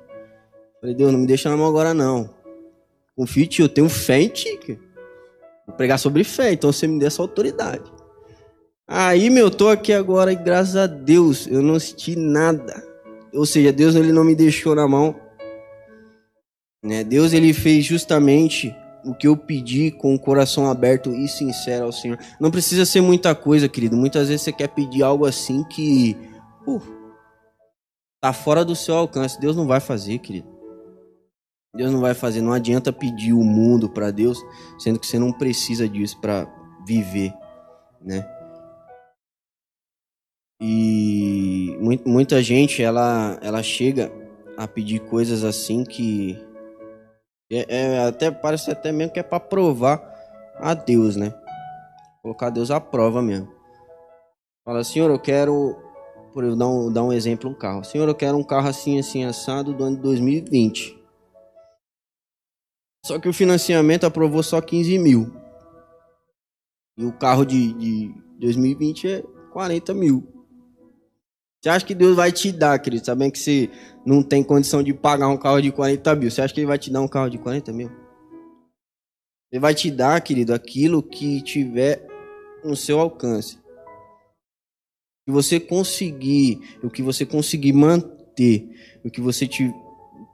Falei, 0.80 0.94
Deus, 0.94 1.12
não 1.12 1.20
me 1.20 1.26
deixa 1.26 1.48
na 1.48 1.56
mão 1.56 1.66
agora 1.66 1.94
não. 1.94 2.28
Confio 3.16 3.46
tio, 3.46 3.64
eu 3.64 3.68
tenho 3.68 3.88
fé 3.88 4.20
em 4.20 4.28
ti. 4.28 4.58
Vou 5.66 5.76
pregar 5.76 5.98
sobre 5.98 6.24
fé, 6.24 6.52
então 6.52 6.72
você 6.72 6.86
me 6.86 6.98
dê 6.98 7.06
essa 7.06 7.22
autoridade. 7.22 7.90
Aí, 8.86 9.30
meu, 9.30 9.46
eu 9.46 9.50
tô 9.50 9.68
aqui 9.68 9.92
agora 9.92 10.32
e 10.32 10.36
graças 10.36 10.76
a 10.76 10.86
Deus 10.86 11.46
eu 11.46 11.62
não 11.62 11.78
senti 11.80 12.16
nada. 12.16 12.82
Ou 13.32 13.46
seja, 13.46 13.72
Deus 13.72 13.94
ele 13.94 14.12
não 14.12 14.24
me 14.24 14.34
deixou 14.34 14.74
na 14.74 14.86
mão 14.86 15.16
né? 16.84 17.02
Deus 17.02 17.32
ele 17.32 17.54
fez 17.54 17.86
justamente 17.86 18.76
o 19.04 19.14
que 19.14 19.26
eu 19.26 19.36
pedi 19.36 19.90
com 19.90 20.14
o 20.14 20.18
coração 20.18 20.70
aberto 20.70 21.14
e 21.14 21.26
sincero 21.26 21.86
ao 21.86 21.92
Senhor. 21.92 22.18
Não 22.38 22.50
precisa 22.50 22.84
ser 22.84 23.00
muita 23.00 23.34
coisa, 23.34 23.68
querido. 23.68 23.96
Muitas 23.96 24.28
vezes 24.28 24.42
você 24.42 24.52
quer 24.52 24.68
pedir 24.68 25.02
algo 25.02 25.24
assim 25.24 25.64
que 25.64 26.14
uh, 26.66 26.82
tá 28.20 28.34
fora 28.34 28.64
do 28.64 28.76
seu 28.76 28.94
alcance. 28.94 29.40
Deus 29.40 29.56
não 29.56 29.66
vai 29.66 29.80
fazer, 29.80 30.18
querido. 30.18 30.53
Deus 31.74 31.92
não 31.92 32.00
vai 32.00 32.14
fazer. 32.14 32.40
Não 32.40 32.52
adianta 32.52 32.92
pedir 32.92 33.32
o 33.32 33.42
mundo 33.42 33.88
para 33.88 34.10
Deus, 34.10 34.44
sendo 34.78 34.98
que 34.98 35.06
você 35.06 35.18
não 35.18 35.32
precisa 35.32 35.88
disso 35.88 36.20
para 36.20 36.46
viver, 36.86 37.32
né? 38.00 38.26
E 40.60 41.76
muita 42.06 42.42
gente 42.42 42.82
ela 42.82 43.38
ela 43.42 43.62
chega 43.62 44.10
a 44.56 44.68
pedir 44.68 45.00
coisas 45.00 45.42
assim 45.42 45.84
que 45.84 46.38
é, 47.50 47.66
é, 47.68 48.06
até 48.06 48.30
parece 48.30 48.70
até 48.70 48.90
mesmo 48.90 49.12
que 49.12 49.20
é 49.20 49.22
para 49.22 49.40
provar 49.40 50.00
a 50.56 50.74
Deus, 50.74 51.16
né? 51.16 51.34
Colocar 52.22 52.50
Deus 52.50 52.70
à 52.70 52.80
prova 52.80 53.20
mesmo. 53.20 53.48
Fala, 54.64 54.82
Senhor, 54.82 55.10
eu 55.10 55.18
quero, 55.18 55.76
por 56.32 56.42
eu 56.42 56.56
dar 56.56 56.68
um, 56.68 56.90
dar 56.90 57.02
um 57.02 57.12
exemplo, 57.12 57.50
um 57.50 57.54
carro. 57.54 57.84
Senhor, 57.84 58.08
eu 58.08 58.14
quero 58.14 58.38
um 58.38 58.42
carro 58.42 58.66
assim, 58.66 58.98
assim, 58.98 59.24
assado 59.24 59.74
do 59.74 59.84
ano 59.84 59.96
de 59.96 60.02
2020. 60.02 61.03
Só 63.04 63.18
que 63.18 63.28
o 63.28 63.32
financiamento 63.32 64.04
aprovou 64.04 64.42
só 64.42 64.60
15 64.60 64.98
mil. 64.98 65.32
E 66.96 67.04
o 67.04 67.12
carro 67.12 67.44
de, 67.44 67.72
de 67.74 68.14
2020 68.40 69.08
é 69.08 69.22
40 69.52 69.92
mil. 69.94 70.26
Você 71.60 71.68
acha 71.68 71.86
que 71.86 71.94
Deus 71.94 72.16
vai 72.16 72.32
te 72.32 72.50
dar, 72.50 72.78
querido, 72.78 73.04
sabendo 73.04 73.32
que 73.32 73.38
você 73.38 73.70
não 74.04 74.22
tem 74.22 74.42
condição 74.42 74.82
de 74.82 74.92
pagar 74.92 75.28
um 75.28 75.36
carro 75.36 75.60
de 75.60 75.70
40 75.70 76.14
mil? 76.14 76.30
Você 76.30 76.42
acha 76.42 76.52
que 76.52 76.60
Ele 76.60 76.66
vai 76.66 76.78
te 76.78 76.90
dar 76.90 77.00
um 77.00 77.08
carro 77.08 77.30
de 77.30 77.38
40 77.38 77.72
mil? 77.72 77.90
Ele 79.52 79.60
vai 79.60 79.74
te 79.74 79.90
dar, 79.90 80.20
querido, 80.20 80.52
aquilo 80.52 81.02
que 81.02 81.42
tiver 81.42 82.06
no 82.64 82.76
seu 82.76 82.98
alcance 83.00 83.58
que 85.24 85.32
você 85.32 85.58
conseguir, 85.58 86.60
o 86.82 86.90
que 86.90 87.02
você 87.02 87.24
conseguir 87.24 87.72
manter, 87.72 88.68
o 89.02 89.10
que 89.10 89.20
você 89.20 89.46
te, 89.46 89.72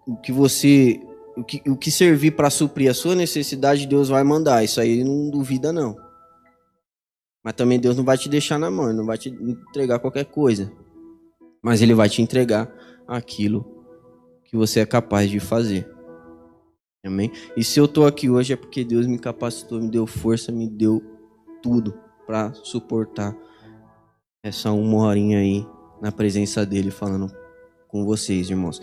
o 0.06 0.16
que 0.16 0.32
você, 0.32 1.00
o 1.36 1.44
que, 1.44 1.62
o 1.68 1.76
que 1.76 1.90
servir 1.90 2.32
para 2.32 2.50
suprir 2.50 2.90
a 2.90 2.94
sua 2.94 3.14
necessidade, 3.14 3.86
Deus 3.86 4.08
vai 4.08 4.22
mandar. 4.22 4.64
Isso 4.64 4.80
aí 4.80 5.04
não 5.04 5.30
duvida 5.30 5.72
não. 5.72 5.96
Mas 7.42 7.54
também 7.54 7.80
Deus 7.80 7.96
não 7.96 8.04
vai 8.04 8.18
te 8.18 8.28
deixar 8.28 8.58
na 8.58 8.70
mão, 8.70 8.92
não 8.92 9.06
vai 9.06 9.16
te 9.16 9.30
entregar 9.30 9.98
qualquer 9.98 10.26
coisa. 10.26 10.70
Mas 11.62 11.80
ele 11.80 11.94
vai 11.94 12.08
te 12.08 12.20
entregar 12.20 12.70
aquilo 13.06 13.84
que 14.44 14.56
você 14.56 14.80
é 14.80 14.86
capaz 14.86 15.30
de 15.30 15.40
fazer. 15.40 15.88
Amém? 17.04 17.32
E 17.56 17.64
se 17.64 17.80
eu 17.80 17.86
estou 17.86 18.06
aqui 18.06 18.28
hoje 18.28 18.52
é 18.52 18.56
porque 18.56 18.84
Deus 18.84 19.06
me 19.06 19.18
capacitou, 19.18 19.80
me 19.80 19.88
deu 19.88 20.06
força, 20.06 20.52
me 20.52 20.68
deu 20.68 21.02
tudo 21.62 21.98
para 22.26 22.52
suportar 22.52 23.34
essa 24.42 24.70
uma 24.70 25.04
horinha 25.04 25.38
aí 25.38 25.66
na 26.00 26.12
presença 26.12 26.64
dele 26.64 26.90
falando 26.90 27.39
com 27.90 28.04
vocês, 28.04 28.48
irmãos. 28.48 28.80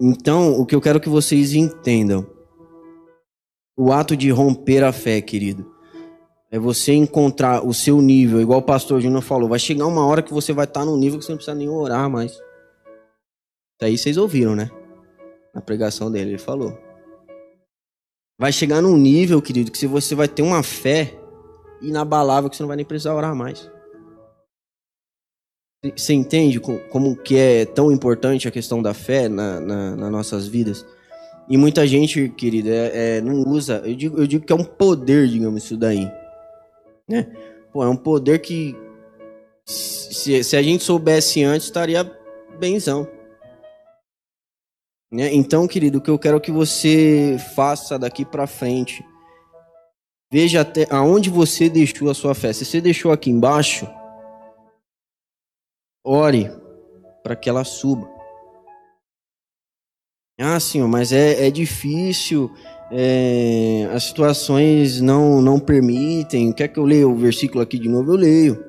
Então, 0.00 0.60
o 0.60 0.66
que 0.66 0.74
eu 0.74 0.80
quero 0.80 1.00
que 1.00 1.08
vocês 1.08 1.54
entendam, 1.54 2.26
o 3.76 3.92
ato 3.92 4.16
de 4.16 4.30
romper 4.30 4.84
a 4.84 4.92
fé, 4.92 5.20
querido, 5.20 5.70
é 6.50 6.58
você 6.58 6.92
encontrar 6.92 7.66
o 7.66 7.72
seu 7.72 8.02
nível, 8.02 8.40
igual 8.40 8.58
o 8.58 8.64
pastor 8.64 9.00
Júnior 9.00 9.22
falou, 9.22 9.48
vai 9.48 9.58
chegar 9.58 9.86
uma 9.86 10.04
hora 10.04 10.22
que 10.22 10.34
você 10.34 10.52
vai 10.52 10.64
estar 10.64 10.84
num 10.84 10.96
nível 10.96 11.18
que 11.18 11.24
você 11.24 11.32
não 11.32 11.38
precisa 11.38 11.56
nem 11.56 11.68
orar 11.68 12.10
mais. 12.10 12.32
Isso 12.32 12.42
aí 13.80 13.98
vocês 13.98 14.16
ouviram, 14.16 14.54
né? 14.54 14.70
Na 15.54 15.60
pregação 15.60 16.10
dele, 16.10 16.30
ele 16.30 16.38
falou. 16.38 16.76
Vai 18.38 18.52
chegar 18.52 18.82
num 18.82 18.96
nível, 18.96 19.40
querido, 19.40 19.70
que 19.70 19.86
você 19.86 20.14
vai 20.14 20.28
ter 20.28 20.42
uma 20.42 20.62
fé 20.62 21.18
inabalável 21.80 22.50
que 22.50 22.56
você 22.56 22.62
não 22.62 22.68
vai 22.68 22.76
nem 22.76 22.86
precisar 22.86 23.14
orar 23.14 23.34
mais. 23.34 23.70
Você 25.84 26.14
entende 26.14 26.60
como 26.60 27.16
que 27.16 27.36
é 27.36 27.64
tão 27.64 27.90
importante 27.90 28.46
a 28.46 28.52
questão 28.52 28.80
da 28.80 28.94
fé 28.94 29.28
na, 29.28 29.58
na, 29.58 29.96
nas 29.96 30.12
nossas 30.12 30.46
vidas? 30.46 30.86
E 31.48 31.56
muita 31.56 31.84
gente, 31.88 32.28
querida, 32.28 32.70
é, 32.70 33.16
é, 33.16 33.20
não 33.20 33.42
usa. 33.42 33.82
Eu 33.84 33.96
digo, 33.96 34.16
eu 34.16 34.26
digo 34.26 34.46
que 34.46 34.52
é 34.52 34.56
um 34.56 34.62
poder, 34.62 35.26
digamos, 35.26 35.64
isso 35.64 35.76
daí. 35.76 36.08
Né? 37.08 37.24
Pô, 37.72 37.82
é 37.82 37.88
um 37.88 37.96
poder 37.96 38.38
que, 38.38 38.76
se, 39.66 40.44
se 40.44 40.56
a 40.56 40.62
gente 40.62 40.84
soubesse 40.84 41.42
antes, 41.42 41.66
estaria 41.66 42.08
benzão. 42.60 43.08
Né? 45.10 45.34
Então, 45.34 45.66
querido, 45.66 45.98
o 45.98 46.00
que 46.00 46.10
eu 46.10 46.18
quero 46.18 46.40
que 46.40 46.52
você 46.52 47.36
faça 47.56 47.98
daqui 47.98 48.24
para 48.24 48.46
frente. 48.46 49.04
Veja 50.32 50.60
até 50.60 50.86
aonde 50.90 51.28
você 51.28 51.68
deixou 51.68 52.08
a 52.08 52.14
sua 52.14 52.36
fé. 52.36 52.52
Se 52.52 52.64
você 52.64 52.80
deixou 52.80 53.10
aqui 53.10 53.30
embaixo 53.30 53.84
Ore 56.04 56.50
para 57.22 57.36
que 57.36 57.48
ela 57.48 57.64
suba. 57.64 58.10
Ah, 60.40 60.58
Senhor, 60.58 60.88
mas 60.88 61.12
é, 61.12 61.46
é 61.46 61.50
difícil, 61.50 62.50
é, 62.90 63.88
as 63.94 64.04
situações 64.04 65.00
não, 65.00 65.40
não 65.40 65.60
permitem. 65.60 66.52
Quer 66.52 66.68
que 66.68 66.78
eu 66.78 66.84
leia 66.84 67.06
o 67.06 67.14
versículo 67.14 67.62
aqui 67.62 67.78
de 67.78 67.88
novo? 67.88 68.12
Eu 68.12 68.16
leio. 68.16 68.64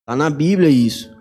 Está 0.00 0.14
na 0.14 0.28
Bíblia 0.28 0.68
isso. 0.68 1.16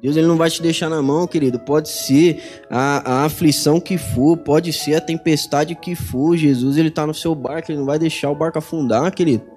Deus 0.00 0.16
ele 0.16 0.26
não 0.26 0.36
vai 0.36 0.50
te 0.50 0.62
deixar 0.62 0.88
na 0.88 1.02
mão, 1.02 1.26
querido. 1.26 1.58
Pode 1.58 1.88
ser 1.88 2.62
a, 2.70 3.22
a 3.22 3.24
aflição 3.24 3.80
que 3.80 3.98
for, 3.98 4.36
pode 4.36 4.72
ser 4.72 4.94
a 4.94 5.00
tempestade 5.00 5.74
que 5.74 5.96
for. 5.96 6.36
Jesus 6.36 6.76
ele 6.76 6.88
está 6.88 7.06
no 7.06 7.14
seu 7.14 7.34
barco, 7.34 7.72
ele 7.72 7.78
não 7.78 7.86
vai 7.86 7.98
deixar 7.98 8.30
o 8.30 8.36
barco 8.36 8.58
afundar, 8.58 9.12
querido. 9.12 9.55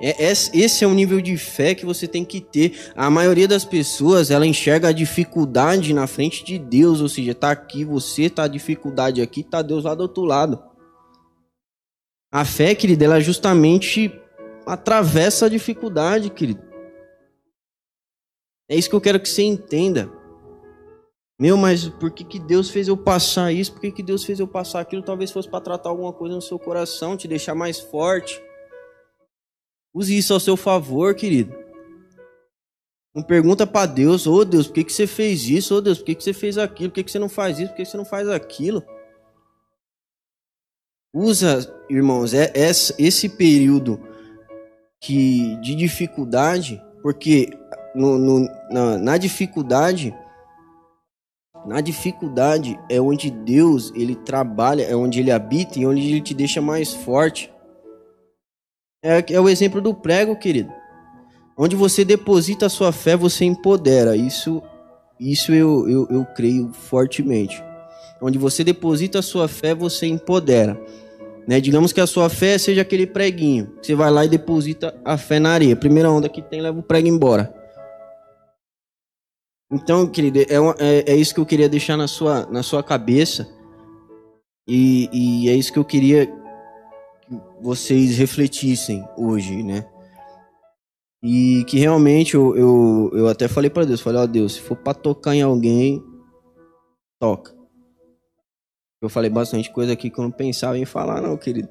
É, 0.00 0.30
esse 0.30 0.84
é 0.84 0.86
o 0.86 0.92
nível 0.92 1.20
de 1.20 1.36
fé 1.36 1.74
que 1.74 1.86
você 1.86 2.06
tem 2.06 2.24
que 2.24 2.40
ter. 2.40 2.92
A 2.94 3.08
maioria 3.08 3.48
das 3.48 3.64
pessoas, 3.64 4.30
ela 4.30 4.46
enxerga 4.46 4.88
a 4.88 4.92
dificuldade 4.92 5.94
na 5.94 6.06
frente 6.06 6.44
de 6.44 6.58
Deus, 6.58 7.00
ou 7.00 7.08
seja, 7.08 7.34
tá 7.34 7.50
aqui 7.50 7.84
você, 7.84 8.28
tá 8.28 8.44
a 8.44 8.48
dificuldade 8.48 9.22
aqui, 9.22 9.42
tá 9.42 9.62
Deus 9.62 9.84
lá 9.84 9.94
do 9.94 10.02
outro 10.02 10.24
lado. 10.24 10.62
A 12.30 12.44
fé, 12.44 12.74
querido, 12.74 13.04
ela 13.04 13.20
justamente 13.20 14.12
atravessa 14.66 15.46
a 15.46 15.48
dificuldade, 15.48 16.28
querido. 16.28 16.60
É 18.68 18.76
isso 18.76 18.90
que 18.90 18.96
eu 18.96 19.00
quero 19.00 19.20
que 19.20 19.28
você 19.28 19.42
entenda. 19.42 20.10
Meu, 21.38 21.56
mas 21.56 21.88
por 21.88 22.10
que, 22.10 22.24
que 22.24 22.38
Deus 22.38 22.70
fez 22.70 22.88
eu 22.88 22.96
passar 22.96 23.52
isso? 23.52 23.72
Por 23.72 23.80
que, 23.80 23.92
que 23.92 24.02
Deus 24.02 24.24
fez 24.24 24.40
eu 24.40 24.48
passar 24.48 24.80
aquilo? 24.80 25.02
Talvez 25.02 25.30
fosse 25.30 25.48
para 25.48 25.60
tratar 25.60 25.90
alguma 25.90 26.12
coisa 26.12 26.34
no 26.34 26.42
seu 26.42 26.58
coração, 26.58 27.16
te 27.16 27.28
deixar 27.28 27.54
mais 27.54 27.78
forte. 27.78 28.42
Use 29.96 30.14
isso 30.14 30.34
ao 30.34 30.40
seu 30.40 30.58
favor, 30.58 31.14
querido. 31.14 31.56
Não 33.14 33.22
pergunta 33.22 33.66
para 33.66 33.86
Deus, 33.86 34.26
ô 34.26 34.34
oh, 34.34 34.44
Deus, 34.44 34.66
por 34.66 34.74
que, 34.74 34.84
que 34.84 34.92
você 34.92 35.06
fez 35.06 35.48
isso? 35.48 35.74
Ô 35.74 35.78
oh, 35.78 35.80
Deus, 35.80 35.96
por 35.96 36.04
que, 36.04 36.14
que 36.14 36.22
você 36.22 36.34
fez 36.34 36.58
aquilo? 36.58 36.90
Por 36.90 36.96
que, 36.96 37.04
que 37.04 37.10
você 37.10 37.18
não 37.18 37.30
faz 37.30 37.58
isso? 37.58 37.70
Por 37.70 37.76
que, 37.76 37.82
que 37.82 37.88
você 37.88 37.96
não 37.96 38.04
faz 38.04 38.28
aquilo? 38.28 38.82
Usa, 41.14 41.74
irmãos, 41.88 42.34
é, 42.34 42.52
é 42.54 42.68
esse 42.68 43.26
período 43.26 43.98
que 45.00 45.56
de 45.62 45.74
dificuldade, 45.74 46.78
porque 47.02 47.48
no, 47.94 48.18
no, 48.18 48.40
na, 48.70 48.98
na 48.98 49.16
dificuldade, 49.16 50.14
na 51.64 51.80
dificuldade 51.80 52.78
é 52.90 53.00
onde 53.00 53.30
Deus 53.30 53.90
ele 53.94 54.14
trabalha, 54.14 54.82
é 54.82 54.94
onde 54.94 55.20
ele 55.20 55.30
habita 55.30 55.78
e 55.78 55.86
onde 55.86 56.06
ele 56.06 56.20
te 56.20 56.34
deixa 56.34 56.60
mais 56.60 56.92
forte. 56.92 57.50
É, 59.02 59.24
é 59.32 59.40
o 59.40 59.48
exemplo 59.48 59.80
do 59.80 59.94
prego, 59.94 60.36
querido. 60.36 60.72
Onde 61.56 61.74
você 61.74 62.04
deposita 62.04 62.66
a 62.66 62.70
sua 62.70 62.92
fé, 62.92 63.16
você 63.16 63.44
empodera. 63.44 64.16
Isso, 64.16 64.62
isso 65.18 65.54
eu, 65.54 65.88
eu, 65.88 66.06
eu 66.10 66.24
creio 66.34 66.72
fortemente. 66.72 67.62
Onde 68.20 68.38
você 68.38 68.62
deposita 68.62 69.20
a 69.20 69.22
sua 69.22 69.48
fé, 69.48 69.74
você 69.74 70.06
empodera. 70.06 70.80
Né? 71.46 71.60
Digamos 71.60 71.92
que 71.92 72.00
a 72.00 72.06
sua 72.06 72.28
fé 72.28 72.58
seja 72.58 72.82
aquele 72.82 73.06
preguinho. 73.06 73.72
Você 73.80 73.94
vai 73.94 74.10
lá 74.10 74.24
e 74.24 74.28
deposita 74.28 74.94
a 75.04 75.16
fé 75.16 75.38
na 75.38 75.50
areia. 75.50 75.76
Primeira 75.76 76.10
onda 76.10 76.28
que 76.28 76.42
tem, 76.42 76.60
leva 76.60 76.78
o 76.78 76.82
prego 76.82 77.08
embora. 77.08 77.54
Então, 79.70 80.06
querido, 80.06 80.40
é, 80.40 80.44
é, 80.78 81.12
é, 81.12 81.16
isso 81.16 81.34
que 81.34 81.40
eu 81.40 81.46
queria 81.46 81.68
deixar 81.68 81.96
na 81.96 82.06
sua, 82.06 82.46
na 82.46 82.62
sua 82.62 82.82
cabeça. 82.82 83.48
E, 84.66 85.08
e 85.12 85.48
é 85.48 85.54
isso 85.54 85.72
que 85.72 85.78
eu 85.78 85.84
queria 85.84 86.32
vocês 87.60 88.16
refletissem 88.16 89.06
hoje, 89.16 89.62
né? 89.62 89.86
E 91.22 91.64
que 91.64 91.78
realmente 91.78 92.34
eu, 92.34 92.56
eu, 92.56 93.10
eu 93.14 93.28
até 93.28 93.48
falei 93.48 93.70
para 93.70 93.84
Deus, 93.84 94.00
falei, 94.00 94.20
ó 94.20 94.24
oh, 94.24 94.26
Deus, 94.26 94.54
se 94.54 94.60
for 94.60 94.76
para 94.76 94.94
tocar 94.94 95.34
em 95.34 95.42
alguém, 95.42 96.02
toca. 97.18 97.54
Eu 99.02 99.08
falei 99.08 99.30
bastante 99.30 99.70
coisa 99.70 99.92
aqui 99.92 100.10
que 100.10 100.18
eu 100.18 100.24
não 100.24 100.30
pensava 100.30 100.78
em 100.78 100.84
falar 100.84 101.20
não, 101.20 101.36
querido. 101.36 101.68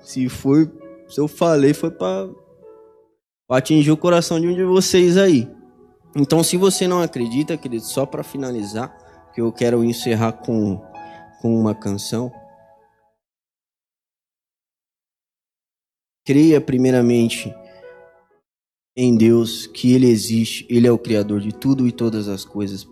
Se 0.00 0.28
foi, 0.28 0.70
se 1.08 1.20
eu 1.20 1.28
falei 1.28 1.72
foi 1.72 1.90
para 1.90 2.28
atingir 3.50 3.90
o 3.90 3.96
coração 3.96 4.40
de 4.40 4.48
um 4.48 4.54
de 4.54 4.64
vocês 4.64 5.16
aí. 5.16 5.48
Então, 6.16 6.42
se 6.42 6.56
você 6.56 6.88
não 6.88 7.00
acredita, 7.00 7.56
querido, 7.56 7.84
só 7.84 8.04
para 8.04 8.22
finalizar, 8.22 8.94
que 9.32 9.40
eu 9.40 9.52
quero 9.52 9.84
encerrar 9.84 10.32
com 10.32 10.80
com 11.40 11.58
uma 11.58 11.74
canção. 11.74 12.30
Creia 16.30 16.60
primeiramente 16.60 17.52
em 18.96 19.16
Deus, 19.16 19.66
que 19.66 19.92
Ele 19.92 20.06
existe, 20.06 20.64
Ele 20.70 20.86
é 20.86 20.92
o 20.92 20.96
Criador 20.96 21.40
de 21.40 21.52
tudo 21.52 21.88
e 21.88 21.90
todas 21.90 22.28
as 22.28 22.44
coisas, 22.44 22.88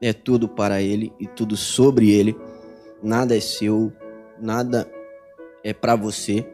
é 0.00 0.14
tudo 0.14 0.48
para 0.48 0.80
Ele 0.80 1.12
e 1.20 1.26
tudo 1.26 1.58
sobre 1.58 2.10
Ele, 2.10 2.34
nada 3.02 3.36
é 3.36 3.40
seu, 3.40 3.92
nada 4.40 4.90
é 5.62 5.74
para 5.74 5.94
você. 5.94 6.50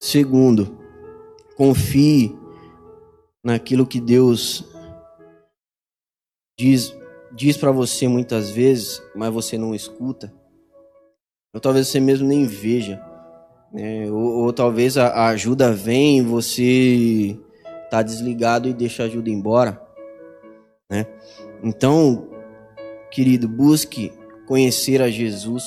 Segundo, 0.00 0.78
confie 1.56 2.38
naquilo 3.42 3.84
que 3.84 4.00
Deus 4.00 4.64
diz, 6.56 6.96
diz 7.32 7.56
para 7.56 7.72
você 7.72 8.06
muitas 8.06 8.48
vezes, 8.48 9.02
mas 9.12 9.34
você 9.34 9.58
não 9.58 9.74
escuta. 9.74 10.32
Ou 11.52 11.60
talvez 11.60 11.88
você 11.88 11.98
mesmo 11.98 12.28
nem 12.28 12.46
veja. 12.46 13.12
Né? 13.74 14.08
Ou, 14.08 14.44
ou 14.44 14.52
talvez 14.52 14.96
a, 14.96 15.08
a 15.08 15.28
ajuda 15.30 15.72
vem 15.72 16.18
e 16.18 16.22
você 16.22 17.36
tá 17.90 18.00
desligado 18.02 18.68
e 18.68 18.72
deixa 18.72 19.02
a 19.02 19.06
ajuda 19.06 19.28
embora. 19.28 19.82
Né? 20.88 21.04
Então, 21.62 22.28
querido, 23.10 23.48
busque 23.48 24.12
conhecer 24.46 25.02
a 25.02 25.10
Jesus, 25.10 25.64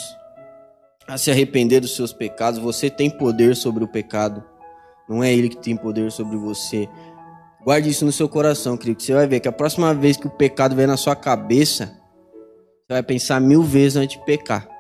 a 1.06 1.18
se 1.18 1.30
arrepender 1.30 1.82
dos 1.82 1.96
seus 1.96 2.14
pecados. 2.14 2.60
Você 2.60 2.90
tem 2.90 3.10
poder 3.10 3.56
sobre 3.56 3.84
o 3.84 3.88
pecado. 3.88 4.42
Não 5.10 5.22
é 5.22 5.34
ele 5.34 5.50
que 5.50 5.58
tem 5.58 5.76
poder 5.76 6.12
sobre 6.12 6.38
você. 6.38 6.88
Guarde 7.64 7.90
isso 7.90 8.06
no 8.06 8.12
seu 8.12 8.30
coração, 8.30 8.78
querido. 8.78 9.02
Você 9.02 9.14
vai 9.14 9.28
ver 9.28 9.42
que 9.42 9.48
a 9.48 9.52
próxima 9.52 9.94
vez 9.94 10.16
que 10.16 10.28
o 10.28 10.30
pecado 10.30 10.76
vier 10.76 10.88
na 10.88 10.96
sua 10.96 11.16
cabeça, 11.16 11.88
você 12.88 12.94
vai 12.94 13.04
pensar 13.04 13.42
mil 13.42 13.64
vezes 13.64 13.98
antes 13.98 14.18
de 14.18 14.26
pecar. 14.26 14.77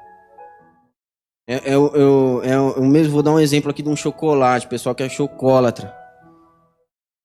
Eu, 1.47 1.59
eu, 1.59 2.43
eu, 2.43 2.73
eu, 2.75 2.83
mesmo 2.83 3.13
vou 3.13 3.23
dar 3.23 3.31
um 3.31 3.39
exemplo 3.39 3.71
aqui 3.71 3.81
de 3.81 3.87
um 3.87 3.95
chocolate, 3.95 4.67
pessoal 4.67 4.93
que 4.93 5.01
é 5.01 5.07
chocolatra. 5.07 5.95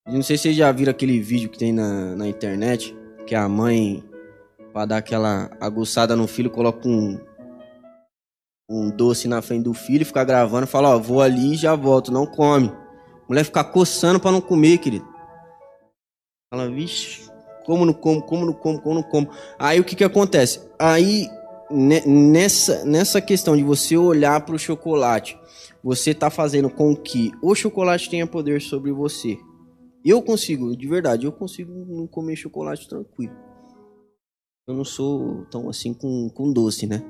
Não 0.07 0.23
sei 0.23 0.37
se 0.37 0.45
vocês 0.45 0.57
já 0.57 0.71
viram 0.71 0.93
aquele 0.93 1.19
vídeo 1.21 1.51
que 1.51 1.59
tem 1.59 1.73
na, 1.73 2.15
na 2.15 2.29
internet, 2.29 2.97
que 3.27 3.35
a 3.35 3.49
mãe, 3.49 4.05
para 4.73 4.87
dar 4.87 4.97
aquela 4.99 5.51
aguçada 5.61 6.15
no 6.15 6.29
filho, 6.29 6.51
coloca 6.51 6.89
um, 6.89 7.19
um 8.71 8.91
doce 8.91 9.27
na 9.27 9.43
frente 9.43 9.65
do 9.65 9.75
filho, 9.75 10.07
fica 10.07 10.23
gravando, 10.23 10.69
fala, 10.69 10.95
ó, 10.95 10.99
vou 11.01 11.21
ali 11.21 11.55
e 11.55 11.57
já 11.57 11.75
volto, 11.75 12.13
não 12.13 12.25
come. 12.25 12.69
A 12.69 13.29
mulher 13.29 13.45
fica 13.45 13.65
coçando 13.65 14.21
para 14.21 14.31
não 14.31 14.41
comer, 14.41 14.79
querido. 14.79 15.09
Fala, 16.49 16.71
vixe, 16.71 17.29
como 17.65 17.85
não 17.85 17.93
como, 17.93 18.23
como 18.23 18.47
não 18.47 18.53
como, 18.53 18.81
como 18.81 18.95
não 18.95 19.03
como. 19.03 19.29
Aí 19.59 19.81
o 19.81 19.85
que 19.85 19.97
que 19.97 20.05
acontece? 20.05 20.61
Aí 20.79 21.27
nessa, 21.73 22.85
nessa 22.85 23.21
questão 23.21 23.57
de 23.57 23.63
você 23.63 23.97
olhar 23.97 24.41
para 24.45 24.55
o 24.55 24.59
chocolate, 24.59 25.39
você 25.83 26.11
está 26.11 26.31
fazendo 26.31 26.71
com 26.71 26.95
que 26.95 27.33
o 27.43 27.55
chocolate 27.55 28.09
tenha 28.09 28.27
poder 28.27 28.61
sobre 28.61 28.93
você. 28.93 29.39
Eu 30.05 30.21
consigo, 30.23 30.77
de 30.77 30.87
verdade, 30.87 31.27
eu 31.27 31.33
consigo 31.33 31.73
não 31.89 32.07
comer 32.07 32.37
chocolate 32.37 32.89
tranquilo. 32.89 33.35
Eu 34.67 34.75
não 34.75 34.85
sou 34.85 35.45
tão 35.51 35.69
assim 35.69 35.93
com, 35.93 36.29
com 36.29 36.53
doce, 36.53 36.87
né? 36.87 37.03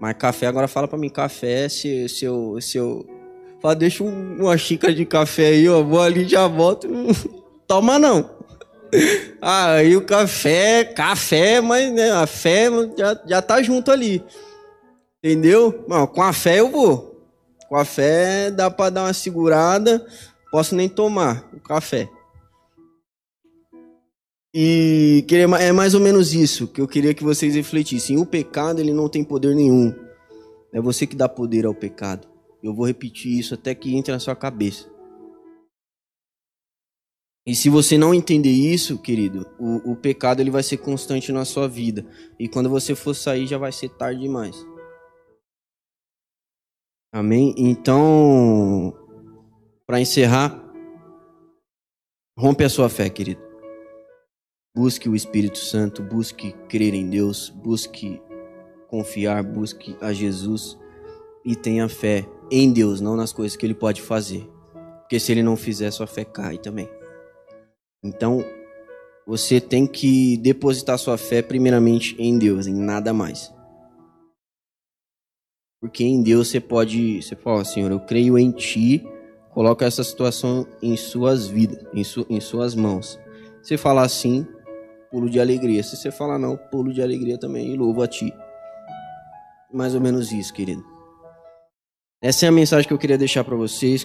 Mas 0.00 0.16
café, 0.16 0.46
agora 0.46 0.68
fala 0.68 0.88
para 0.88 0.98
mim, 0.98 1.08
café, 1.08 1.68
se, 1.68 2.08
se 2.08 2.24
eu. 2.24 2.60
Se 2.60 2.78
eu 2.78 3.06
fala, 3.60 3.74
deixa 3.74 4.04
uma 4.04 4.56
xícara 4.58 4.94
de 4.94 5.04
café 5.04 5.46
aí, 5.46 5.68
ó, 5.68 5.82
vou 5.82 6.00
ali 6.00 6.28
já 6.28 6.46
volto. 6.46 6.88
Toma 7.66 7.98
não. 7.98 8.30
Aí 9.40 9.96
o 9.96 10.04
café, 10.04 10.84
café, 10.84 11.60
mas 11.60 11.92
né, 11.92 12.10
a 12.12 12.26
fé 12.26 12.68
já, 12.96 13.20
já 13.26 13.42
tá 13.42 13.62
junto 13.62 13.90
ali. 13.90 14.22
Entendeu? 15.22 15.72
Com 16.12 16.22
a 16.22 16.32
fé 16.32 16.60
eu 16.60 16.70
vou. 16.70 17.14
Com 17.68 17.76
a 17.76 17.84
fé 17.84 18.50
dá 18.50 18.70
para 18.70 18.90
dar 18.90 19.04
uma 19.04 19.12
segurada, 19.12 20.04
posso 20.50 20.74
nem 20.74 20.88
tomar 20.88 21.48
o 21.52 21.60
café. 21.60 22.08
E 24.56 25.26
é 25.32 25.72
mais 25.72 25.94
ou 25.94 26.00
menos 26.00 26.32
isso 26.32 26.68
que 26.68 26.80
eu 26.80 26.86
queria 26.86 27.12
que 27.12 27.24
vocês 27.24 27.56
refletissem. 27.56 28.18
O 28.18 28.24
pecado 28.24 28.80
ele 28.80 28.92
não 28.92 29.08
tem 29.08 29.24
poder 29.24 29.52
nenhum. 29.54 29.92
É 30.72 30.80
você 30.80 31.06
que 31.06 31.16
dá 31.16 31.28
poder 31.28 31.66
ao 31.66 31.74
pecado. 31.74 32.28
Eu 32.62 32.72
vou 32.72 32.86
repetir 32.86 33.36
isso 33.36 33.54
até 33.54 33.74
que 33.74 33.96
entre 33.96 34.12
na 34.12 34.20
sua 34.20 34.36
cabeça. 34.36 34.93
E 37.46 37.54
se 37.54 37.68
você 37.68 37.98
não 37.98 38.14
entender 38.14 38.50
isso, 38.50 38.98
querido, 38.98 39.46
o, 39.58 39.92
o 39.92 39.96
pecado 39.96 40.40
ele 40.40 40.50
vai 40.50 40.62
ser 40.62 40.78
constante 40.78 41.30
na 41.30 41.44
sua 41.44 41.68
vida. 41.68 42.06
E 42.38 42.48
quando 42.48 42.70
você 42.70 42.94
for 42.94 43.14
sair, 43.14 43.46
já 43.46 43.58
vai 43.58 43.70
ser 43.70 43.90
tarde 43.90 44.20
demais. 44.22 44.56
Amém? 47.12 47.54
Então, 47.58 48.94
para 49.86 50.00
encerrar, 50.00 50.58
rompe 52.36 52.64
a 52.64 52.68
sua 52.68 52.88
fé, 52.88 53.10
querido. 53.10 53.40
Busque 54.74 55.08
o 55.08 55.14
Espírito 55.14 55.58
Santo, 55.58 56.02
busque 56.02 56.52
crer 56.68 56.94
em 56.94 57.08
Deus, 57.08 57.50
busque 57.50 58.20
confiar, 58.88 59.44
busque 59.44 59.96
a 60.00 60.12
Jesus 60.12 60.78
e 61.44 61.54
tenha 61.54 61.88
fé 61.88 62.26
em 62.50 62.72
Deus, 62.72 63.00
não 63.00 63.14
nas 63.14 63.32
coisas 63.32 63.56
que 63.56 63.64
ele 63.66 63.74
pode 63.74 64.00
fazer. 64.00 64.50
Porque 65.00 65.20
se 65.20 65.30
ele 65.30 65.42
não 65.42 65.56
fizer, 65.56 65.90
sua 65.90 66.06
fé 66.06 66.24
cai 66.24 66.58
também. 66.58 66.88
Então, 68.04 68.44
você 69.26 69.60
tem 69.60 69.86
que 69.86 70.36
depositar 70.36 70.98
sua 70.98 71.16
fé 71.16 71.40
primeiramente 71.40 72.14
em 72.18 72.38
Deus, 72.38 72.66
em 72.66 72.74
nada 72.74 73.14
mais. 73.14 73.52
Porque 75.80 76.04
em 76.04 76.22
Deus 76.22 76.48
você 76.48 76.60
pode, 76.60 77.22
você 77.22 77.34
fala, 77.34 77.64
Senhor, 77.64 77.90
eu 77.90 78.00
creio 78.00 78.38
em 78.38 78.50
Ti, 78.50 79.02
coloca 79.50 79.86
essa 79.86 80.04
situação 80.04 80.66
em 80.82 80.96
suas 80.96 81.46
vidas, 81.46 81.86
em, 81.94 82.04
su, 82.04 82.26
em 82.28 82.40
suas 82.40 82.74
mãos. 82.74 83.18
Se 83.62 83.76
falar 83.78 84.02
assim, 84.02 84.46
pulo 85.10 85.30
de 85.30 85.38
alegria. 85.38 85.82
Se 85.82 85.96
você 85.96 86.10
falar 86.10 86.38
não, 86.38 86.56
pulo 86.56 86.92
de 86.92 87.00
alegria 87.00 87.38
também 87.38 87.72
e 87.72 87.76
louvo 87.76 88.02
a 88.02 88.08
Ti. 88.08 88.32
Mais 89.72 89.94
ou 89.94 90.00
menos 90.00 90.32
isso, 90.32 90.52
querido. 90.52 90.84
Essa 92.20 92.46
é 92.46 92.48
a 92.48 92.52
mensagem 92.52 92.88
que 92.88 92.92
eu 92.92 92.98
queria 92.98 93.18
deixar 93.18 93.44
para 93.44 93.54
vocês. 93.54 94.02